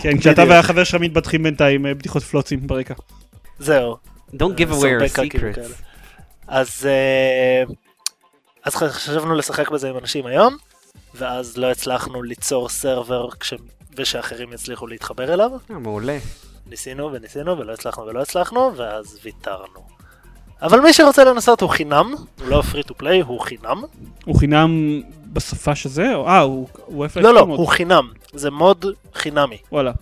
כן, 0.00 0.18
כשאתה. 0.18 0.44
והחבר 0.48 0.84
שלך 0.84 1.00
מתבדחים 1.00 1.42
בינתיים 1.42 1.86
אה, 1.86 1.94
בדיחות 1.94 2.22
פלוצים 2.22 2.66
ברקע. 2.66 2.94
זהו. 3.58 3.96
Don't 4.32 4.56
give 4.58 4.72
away 4.72 4.86
הרבה 4.86 5.06
your 5.06 5.08
secrets. 5.08 5.72
אז, 6.48 6.86
אה, 6.86 7.62
אז 8.64 8.74
חשבנו 8.76 9.34
לשחק 9.34 9.70
בזה 9.70 9.88
עם 9.90 9.96
אנשים 9.98 10.26
היום, 10.26 10.56
ואז 11.14 11.56
לא 11.56 11.70
הצלחנו 11.70 12.22
ליצור 12.22 12.68
סרבר 12.68 13.30
כש... 13.30 13.54
ושאחרים 13.96 14.52
יצליחו 14.52 14.86
להתחבר 14.86 15.34
אליו. 15.34 15.50
אה, 15.70 15.78
מעולה. 15.78 16.18
ניסינו 16.66 17.12
וניסינו 17.12 17.58
ולא 17.58 17.72
הצלחנו 17.72 18.06
ולא 18.06 18.22
הצלחנו, 18.22 18.72
ואז 18.76 19.18
ויתרנו. 19.22 19.80
אבל 20.62 20.80
מי 20.80 20.92
שרוצה 20.92 21.24
לנסות 21.24 21.60
הוא 21.60 21.70
חינם, 21.70 22.14
הוא 22.38 22.48
לא 22.48 22.62
free 22.72 22.86
to 22.88 22.92
play, 23.02 23.24
הוא 23.26 23.40
חינם. 23.40 23.82
הוא 24.24 24.38
חינם 24.38 25.00
בשפה 25.32 25.74
שזה? 25.74 26.14
או- 26.14 26.26
אה, 26.28 26.40
הוא 26.40 26.68
הוא 26.86 27.04
איפה... 27.04 27.20
לא, 27.20 27.34
לא, 27.34 27.46
מוד? 27.46 27.58
הוא 27.58 27.68
חינם. 27.68 28.10
זה 28.32 28.50
מוד 28.50 28.84
חינמי. 29.14 29.58
וואלה. 29.72 29.92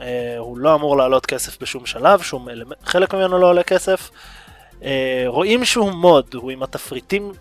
אה, 0.00 0.34
הוא 0.38 0.58
לא 0.58 0.74
אמור 0.74 0.96
לעלות 0.96 1.26
כסף 1.26 1.62
בשום 1.62 1.86
שלב, 1.86 2.22
שום 2.22 2.48
אלמנט, 2.48 2.78
חלק 2.84 3.14
ממנו 3.14 3.38
לא 3.38 3.48
עולה 3.48 3.62
כסף. 3.62 4.10
אה, 4.84 5.24
רואים 5.26 5.64
שהוא 5.64 5.92
מוד, 5.92 6.34
הוא 6.34 6.50
עם 6.50 6.62
התפריטים, 6.62 7.32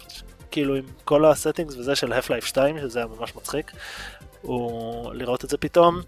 כאילו 0.53 0.75
עם 0.75 0.83
כל 1.05 1.25
הסטינגס 1.25 1.75
וזה 1.75 1.95
של 1.95 2.13
Half-Life 2.13 2.45
2, 2.45 2.79
שזה 2.79 2.99
היה 2.99 3.07
ממש 3.19 3.35
מצחיק. 3.35 3.71
הוא 4.41 5.13
לראות 5.13 5.45
את 5.45 5.49
זה 5.49 5.57
פתאום. 5.57 6.01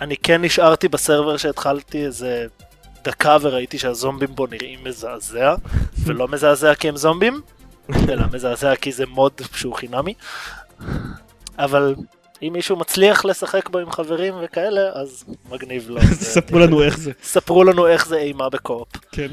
אני 0.00 0.16
כן 0.16 0.44
נשארתי 0.44 0.88
בסרבר 0.88 1.36
שהתחלתי 1.36 2.04
איזה 2.04 2.46
דקה 3.04 3.36
וראיתי 3.40 3.78
שהזומבים 3.78 4.28
בו 4.34 4.46
נראים 4.46 4.84
מזעזע, 4.84 5.54
ולא 6.04 6.28
מזעזע 6.28 6.74
כי 6.74 6.88
הם 6.88 6.96
זומבים, 6.96 7.40
אלא 8.08 8.24
מזעזע 8.32 8.76
כי 8.76 8.92
זה 8.92 9.06
מוד 9.06 9.32
שהוא 9.54 9.74
חינמי. 9.74 10.14
אבל 11.58 11.94
אם 12.42 12.50
מישהו 12.52 12.76
מצליח 12.76 13.24
לשחק 13.24 13.68
בו 13.68 13.78
עם 13.78 13.90
חברים 13.90 14.34
וכאלה, 14.42 14.80
אז 14.94 15.24
מגניב 15.50 15.90
לו. 15.90 16.00
ספרו 16.34 16.58
לנו 16.58 16.82
איך 16.82 16.98
זה. 16.98 17.12
ספרו 17.22 17.64
לנו 17.64 17.86
איך 17.86 18.06
זה 18.06 18.16
אימה 18.16 18.48
בקו-אופ. 18.48 18.88
כן. 19.12 19.28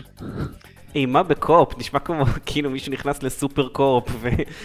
אימה 0.96 1.24
בקו-אופ, 1.24 1.78
נשמע 1.78 2.00
כמו 2.00 2.26
כאילו 2.46 2.70
מישהו 2.70 2.94
נכנס 2.94 3.24
לסופר 3.24 3.68
קו-אופ 3.68 4.10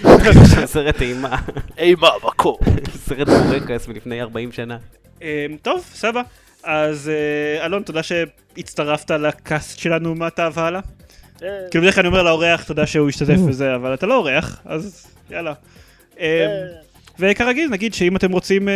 וסרט 0.03 1.03
אימה, 1.09 1.37
אימה 1.79 2.09
בקו-אופ. 2.25 2.61
סרט 3.07 3.29
בורקס 3.29 3.89
מלפני 3.89 4.23
40 4.23 4.53
שנה. 4.53 4.79
אה, 5.23 5.47
טוב, 5.63 5.85
סבבה. 5.93 6.23
אז 6.65 7.09
אה, 7.11 7.67
אלון, 7.67 7.83
תודה 7.83 8.01
שהצטרפת 8.03 9.11
לקאסט 9.11 9.79
שלנו 9.79 10.15
מעתה 10.15 10.49
והלאה. 10.55 10.81
אה, 11.43 11.49
כאילו 11.71 11.83
בדרך 11.83 11.95
כלל 11.95 12.07
אני 12.07 12.09
אומר 12.09 12.23
לאורח 12.23 12.65
תודה 12.65 12.87
שהוא 12.87 13.09
השתתף 13.09 13.39
בזה, 13.49 13.75
אבל 13.75 13.95
אתה 13.95 14.07
לא 14.07 14.17
אורח, 14.17 14.61
אז 14.65 15.07
יאללה. 15.31 15.53
אה, 16.21 16.47
אה, 16.47 16.47
וכרגיל 17.19 17.71
נגיד 17.71 17.95
שאם 17.95 18.17
אתם 18.17 18.33
רוצים, 18.33 18.69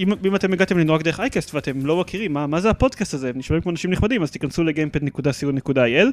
אם, 0.00 0.12
אם 0.26 0.34
אתם 0.34 0.52
הגעתם 0.52 0.78
לנו 0.78 0.94
רק 0.94 1.02
דרך 1.02 1.20
אייקסט 1.20 1.54
ואתם 1.54 1.86
לא 1.86 2.00
מכירים 2.00 2.32
מה, 2.32 2.46
מה 2.46 2.60
זה 2.60 2.70
הפודקאסט 2.70 3.14
הזה, 3.14 3.28
הם 3.28 3.38
נשמעים 3.38 3.62
כמו 3.62 3.70
אנשים 3.70 3.90
נחמדים, 3.90 4.22
אז 4.22 4.30
תיכנסו 4.30 4.64
לגיימפד.co.il. 4.64 6.06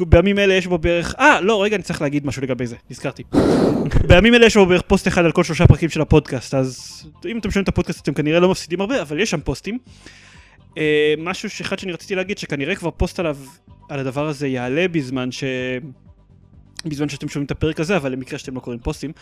בימים 0.00 0.38
אלה 0.38 0.54
יש 0.54 0.66
בו 0.66 0.78
בערך, 0.78 1.14
אה 1.18 1.40
לא 1.40 1.62
רגע 1.62 1.76
אני 1.76 1.82
צריך 1.82 2.02
להגיד 2.02 2.26
משהו 2.26 2.42
לגבי 2.42 2.66
זה, 2.66 2.76
נזכרתי. 2.90 3.22
בימים 4.08 4.34
אלה 4.34 4.46
יש 4.46 4.56
בו 4.56 4.66
בערך 4.66 4.82
פוסט 4.82 5.08
אחד 5.08 5.24
על 5.24 5.32
כל 5.32 5.44
שלושה 5.44 5.66
פרקים 5.66 5.88
של 5.88 6.00
הפודקאסט, 6.00 6.54
אז 6.54 7.02
אם 7.26 7.38
אתם 7.38 7.50
שומעים 7.50 7.64
את 7.64 7.68
הפודקאסט 7.68 8.02
אתם 8.02 8.14
כנראה 8.14 8.40
לא 8.40 8.50
מפסידים 8.50 8.80
הרבה, 8.80 9.02
אבל 9.02 9.20
יש 9.20 9.30
שם 9.30 9.40
פוסטים. 9.40 9.78
אה, 10.78 11.14
משהו 11.18 11.50
שאחד 11.50 11.78
שאני 11.78 11.92
רציתי 11.92 12.14
להגיד 12.14 12.38
שכנראה 12.38 12.74
כבר 12.74 12.90
פוסט 12.90 13.20
עליו, 13.20 13.36
על 13.88 14.00
הדבר 14.00 14.26
הזה 14.26 14.48
יעלה 14.48 14.88
בזמן 14.88 15.32
ש... 15.32 15.44
בזמן 16.84 17.08
שאתם 17.08 17.28
שומעים 17.28 17.46
את 17.46 17.50
הפרק 17.50 17.80
הזה, 17.80 17.96
אבל 17.96 18.12
למקרה 18.12 18.38
שאתם 18.38 18.54
לא 18.54 18.60
קוראים 18.60 18.80
פוסטים. 18.80 19.12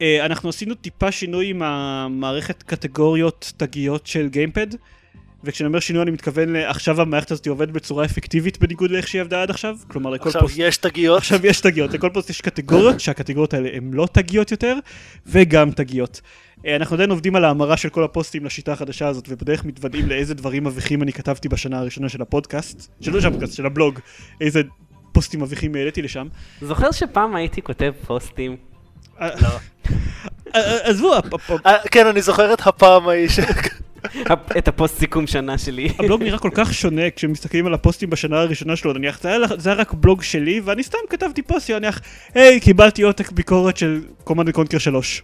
אה, 0.00 0.26
אנחנו 0.26 0.48
עשינו 0.48 0.74
טיפה 0.74 1.12
שינוי 1.12 1.50
עם 1.50 1.62
המערכת 1.62 2.62
קטגוריות 2.62 3.52
תגיות 3.56 4.06
של 4.06 4.28
Gamepad, 4.28 4.66
וכשאני 5.44 5.66
אומר 5.66 5.80
שינוי 5.80 6.02
אני 6.02 6.10
מתכוון 6.10 6.52
לעכשיו 6.52 7.00
המערכת 7.00 7.30
הזאת 7.30 7.46
עובדת 7.46 7.68
בצורה 7.68 8.04
אפקטיבית 8.04 8.58
בניגוד 8.58 8.90
לאיך 8.90 9.08
שהיא 9.08 9.20
עבדה 9.20 9.42
עד 9.42 9.50
עכשיו, 9.50 9.76
כלומר 9.88 10.10
לכל 10.10 10.28
עכשיו 10.28 10.42
פוסט... 10.42 10.54
יש 10.58 10.76
תגיות. 10.76 11.18
עכשיו 11.18 11.46
יש 11.46 11.60
תגיות, 11.60 11.92
לכל 11.92 12.10
פוסט 12.14 12.30
יש 12.30 12.40
קטגוריות, 12.40 13.00
שהקטגוריות 13.00 13.54
האלה 13.54 13.68
הן 13.72 13.90
לא 13.92 14.08
תגיות 14.12 14.50
יותר, 14.50 14.78
וגם 15.26 15.70
תגיות. 15.70 16.20
אה, 16.66 16.76
אנחנו 16.76 16.94
עדיין 16.94 17.10
עובדים 17.10 17.36
על 17.36 17.44
ההמרה 17.44 17.76
של 17.76 17.88
כל 17.88 18.04
הפוסטים 18.04 18.44
לשיטה 18.44 18.72
החדשה 18.72 19.08
הזאת, 19.08 19.24
ובדרך 19.28 19.64
מתוודעים 19.64 20.08
לאיזה 20.08 20.34
דברים 20.34 20.64
מביכים 20.64 21.02
אני 21.02 21.12
כתבתי 21.12 21.48
בשנה 21.48 21.78
הראשונה 21.78 22.08
של 22.08 22.22
הפודקאסט, 22.22 22.90
של 23.00 23.12
לא 23.12 23.20
של 23.20 23.28
הפודקאסט, 23.28 23.54
של 23.54 23.66
הבלוג, 23.66 23.98
איזה 24.40 24.62
פוסטים 25.12 25.40
מביכים 25.40 25.74
העליתי 25.74 26.02
לשם. 26.02 26.26
זוכר 26.60 26.92
שפעם 26.92 27.36
הייתי 27.36 27.62
כותב 27.62 27.92
פוסטים? 28.06 28.71
לא. 29.40 29.48
אה, 30.54 30.78
עזבו, 30.82 31.14
אה, 31.66 31.76
כן, 31.90 32.06
אני 32.06 32.22
זוכר 32.22 32.54
את 32.54 32.66
הפעם 32.66 33.08
ההיא 33.08 33.28
ש... 33.28 33.40
את 34.58 34.68
הפוסט 34.68 34.98
סיכום 34.98 35.26
שנה 35.26 35.58
שלי. 35.58 35.88
הבלוג 35.98 36.22
נראה 36.22 36.38
כל 36.38 36.50
כך 36.54 36.74
שונה 36.74 37.10
כשמסתכלים 37.16 37.66
על 37.66 37.74
הפוסטים 37.74 38.10
בשנה 38.10 38.40
הראשונה 38.40 38.76
שלו, 38.76 38.92
נניח, 38.92 39.20
זה 39.20 39.28
היה, 39.28 39.38
זה 39.56 39.70
היה 39.70 39.78
רק 39.78 39.92
בלוג 39.92 40.22
שלי, 40.22 40.60
ואני 40.64 40.82
סתם 40.82 40.98
כתבתי 41.10 41.42
פוסט, 41.42 41.70
נניח, 41.70 42.00
היי, 42.34 42.60
קיבלתי 42.60 43.02
עותק 43.02 43.32
ביקורת 43.32 43.76
של 43.76 44.00
Command & 44.24 44.50
Conquer 44.50 44.78
3. 44.78 45.22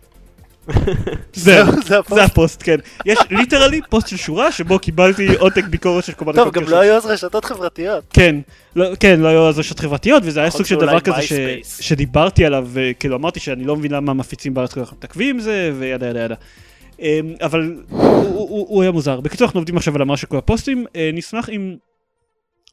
זהו, 1.34 1.66
זה 1.82 1.98
הפוסט. 1.98 2.14
זה 2.14 2.24
הפוסט, 2.24 2.62
כן. 2.62 2.76
יש 3.06 3.18
literally 3.30 3.80
פוסט 3.90 4.08
של 4.08 4.16
שורה 4.16 4.52
שבו 4.52 4.78
קיבלתי 4.78 5.34
עותק 5.34 5.64
ביקורת 5.64 6.04
של 6.04 6.12
Command 6.12 6.36
טוב, 6.36 6.52
גם 6.52 6.62
3. 6.62 6.72
לא 6.72 6.80
היו 6.80 6.94
אז 6.94 7.06
רשתות 7.06 7.44
חברתיות. 7.44 8.04
כן, 8.12 8.36
לא, 8.76 8.86
כן, 9.00 9.20
לא 9.20 9.28
היו 9.28 9.48
אז 9.48 9.58
רשתות 9.58 9.80
חברתיות, 9.80 10.22
וזה 10.26 10.40
היה 10.40 10.50
חוץ 10.50 10.58
סוג 10.58 10.66
של 10.66 10.76
דבר 10.76 11.00
כזה. 11.00 11.56
שדיברתי 11.62 12.44
עליו, 12.44 12.68
וכאילו 12.72 13.16
אמרתי 13.16 13.40
שאני 13.40 13.64
לא 13.64 13.76
מבין 13.76 13.92
למה 13.92 14.14
מפיצים 14.14 14.54
בארץ 14.54 14.74
כל 14.74 14.84
כך 14.84 14.92
מתעכבים 14.92 15.34
עם 15.34 15.40
זה, 15.40 15.72
ו 15.78 15.84
yada 15.84 16.06
yada 16.06 16.20
yada. 16.20 16.34
אמ, 17.00 17.34
אבל 17.40 17.76
הוא, 17.90 18.82
היה 18.82 18.90
מוזר. 18.90 19.20
בקיצור, 19.20 19.46
אנחנו 19.46 19.58
עובדים 19.58 19.76
עכשיו 19.76 19.94
על 19.94 20.02
המרה 20.02 20.16
של 20.16 20.26
כל 20.26 20.36
הפוסטים, 20.36 20.86
אה, 20.96 21.10
נשמח 21.12 21.50
אם 21.50 21.76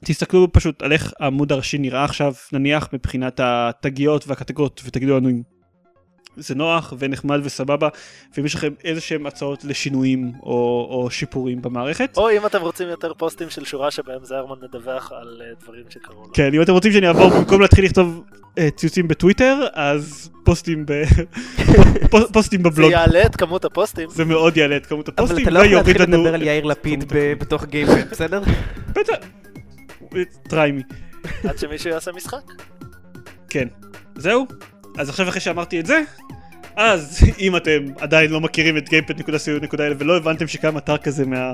תסתכלו 0.05 0.53
פשוט 0.53 0.81
על 0.81 0.91
איך 0.91 1.13
העמוד 1.19 1.51
הראשי 1.51 1.77
נראה 1.77 2.03
עכשיו, 2.03 2.33
נניח 2.53 2.89
מבחינת 2.93 3.39
התגיות 3.43 4.27
והקטגוריות, 4.27 4.81
ותגידו 4.85 5.17
לנו 5.17 5.29
אם 5.29 5.41
זה 6.38 6.55
נוח 6.55 6.93
ונחמד 6.99 7.39
וסבבה, 7.43 7.89
ואם 8.38 8.45
יש 8.45 8.55
לכם 8.55 8.73
איזה 8.83 9.01
שהם 9.01 9.25
הצעות 9.27 9.63
לשינויים 9.63 10.31
או, 10.43 10.51
או 10.91 11.07
שיפורים 11.11 11.61
במערכת. 11.61 12.17
או 12.17 12.31
אם 12.31 12.45
אתם 12.45 12.61
רוצים 12.61 12.88
יותר 12.88 13.13
פוסטים 13.13 13.49
של 13.49 13.65
שורה 13.65 13.91
שבהם 13.91 14.19
זיירמן 14.25 14.55
מדווח 14.61 15.11
על 15.11 15.41
אה, 15.41 15.51
דברים 15.63 15.83
שקרו 15.89 16.21
לו. 16.23 16.33
כן, 16.33 16.53
אם 16.53 16.61
אתם 16.61 16.71
רוצים 16.71 16.91
שאני 16.91 17.07
אעבור 17.07 17.29
במקום 17.29 17.61
להתחיל 17.61 17.86
לכתוב 17.86 18.23
אה, 18.57 18.69
ציוצים 18.75 19.07
בטוויטר, 19.07 19.67
אז 19.73 20.29
פוסטים, 20.43 20.86
ב... 20.86 20.91
פוס- 22.11 22.31
פוסטים 22.33 22.63
זה 22.63 22.69
בבלוג. 22.69 22.91
יעלה 22.91 23.25
את 23.25 23.36
כמות 23.36 23.65
הפוסטים. 23.65 24.09
זה 24.09 24.25
מאוד 24.25 24.57
יעלה 24.57 24.77
את 24.77 24.86
כמות 24.86 25.09
אבל 25.09 25.15
הפוסטים, 25.25 25.43
אתה 25.43 25.51
לא 25.51 25.59
יכול 25.59 25.69
ויוריד 25.71 25.88
להתחיל 25.88 26.07
לנו... 26.07 26.17
לדבר 26.23 26.33
על 26.36 26.41
יאיר 26.41 26.63
לפיד 26.65 27.03
ב- 27.13 27.33
בתוך 27.39 27.65
גיימפד, 27.65 28.09
בסדר? 28.11 28.41
בטח. 28.95 29.13
Try 30.49 30.71
me. 30.71 30.81
עד 31.49 31.57
שמישהו 31.57 31.89
יעשה 31.89 32.11
משחק. 32.11 32.41
כן. 33.49 33.67
זהו? 34.15 34.45
אז 34.97 35.09
עכשיו 35.09 35.29
אחרי 35.29 35.41
שאמרתי 35.41 35.79
את 35.79 35.85
זה, 35.85 36.01
אז 36.75 37.19
אם 37.39 37.55
אתם 37.55 37.79
עדיין 37.99 38.31
לא 38.31 38.41
מכירים 38.41 38.77
את 38.77 38.89
gamepad.co.il 38.89 39.93
ולא 39.97 40.17
הבנתם 40.17 40.47
שקם 40.47 40.77
אתר 40.77 40.97
כזה 40.97 41.25
מה... 41.25 41.53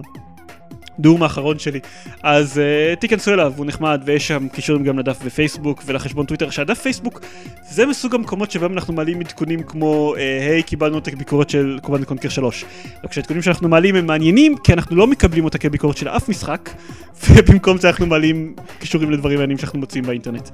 דום 0.99 1.23
האחרון 1.23 1.59
שלי, 1.59 1.79
אז 2.23 2.57
אה, 2.57 2.99
תיכנסו 2.99 3.33
אליו, 3.33 3.53
הוא 3.57 3.65
נחמד, 3.65 4.01
ויש 4.05 4.27
שם 4.27 4.47
קישורים 4.47 4.83
גם 4.83 4.99
לדף 4.99 5.23
בפייסבוק 5.25 5.83
ולחשבון 5.85 6.25
טוויטר, 6.25 6.49
שהדף 6.49 6.81
פייסבוק 6.81 7.21
זה 7.69 7.85
מסוג 7.85 8.15
המקומות 8.15 8.51
שבהם 8.51 8.73
אנחנו 8.73 8.93
מעלים 8.93 9.19
עדכונים 9.19 9.63
כמו, 9.63 10.15
אה, 10.17 10.47
היי, 10.49 10.63
קיבלנו 10.63 10.95
עותק 10.95 11.13
ביקורת 11.13 11.49
של 11.49 11.79
Command & 11.81 12.03
Conquer 12.05 12.29
3. 12.29 12.65
רק 13.03 13.13
שהעדכונים 13.13 13.41
שאנחנו 13.41 13.69
מעלים 13.69 13.95
הם 13.95 14.05
מעניינים, 14.05 14.55
כי 14.63 14.73
אנחנו 14.73 14.95
לא 14.95 15.07
מקבלים 15.07 15.45
אותה 15.45 15.57
כביקורת 15.57 15.97
של 15.97 16.07
אף 16.07 16.29
משחק, 16.29 16.69
ובמקום 17.29 17.77
זה 17.77 17.89
אנחנו 17.89 18.05
מעלים 18.05 18.55
קישורים 18.79 19.11
לדברים 19.11 19.35
מעניינים 19.37 19.57
שאנחנו 19.57 19.79
מוצאים 19.79 20.03
באינטרנט. 20.03 20.49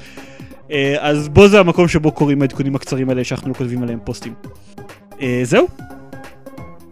אה, 0.72 0.95
אז 0.99 1.30
בו 1.30 1.47
זה 1.47 1.59
המקום 1.59 1.88
שבו 1.88 2.11
קוראים 2.11 2.41
העדכונים 2.41 2.76
הקצרים 2.76 3.09
האלה 3.09 3.24
שאנחנו 3.24 3.49
לא 3.49 3.53
כותבים 3.53 3.84
עליהם 3.84 3.99
פוסטים. 4.03 4.34
אה, 5.22 5.39
זהו, 5.43 5.68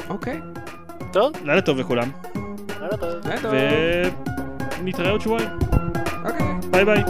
אוקיי. 0.10 0.40
טוב, 1.14 1.34
לילה 1.44 1.62
טוב 1.62 1.78
לכולם, 1.80 2.10
לילה 2.82 2.98
טוב. 2.98 3.10
לילה 3.26 3.42
טוב. 3.42 3.52
ונתראה 4.82 5.12
עוד 5.12 5.22
שבועיים, 5.22 5.50
אוקיי. 6.26 6.48
ביי 6.72 6.86
ביי. 6.86 7.04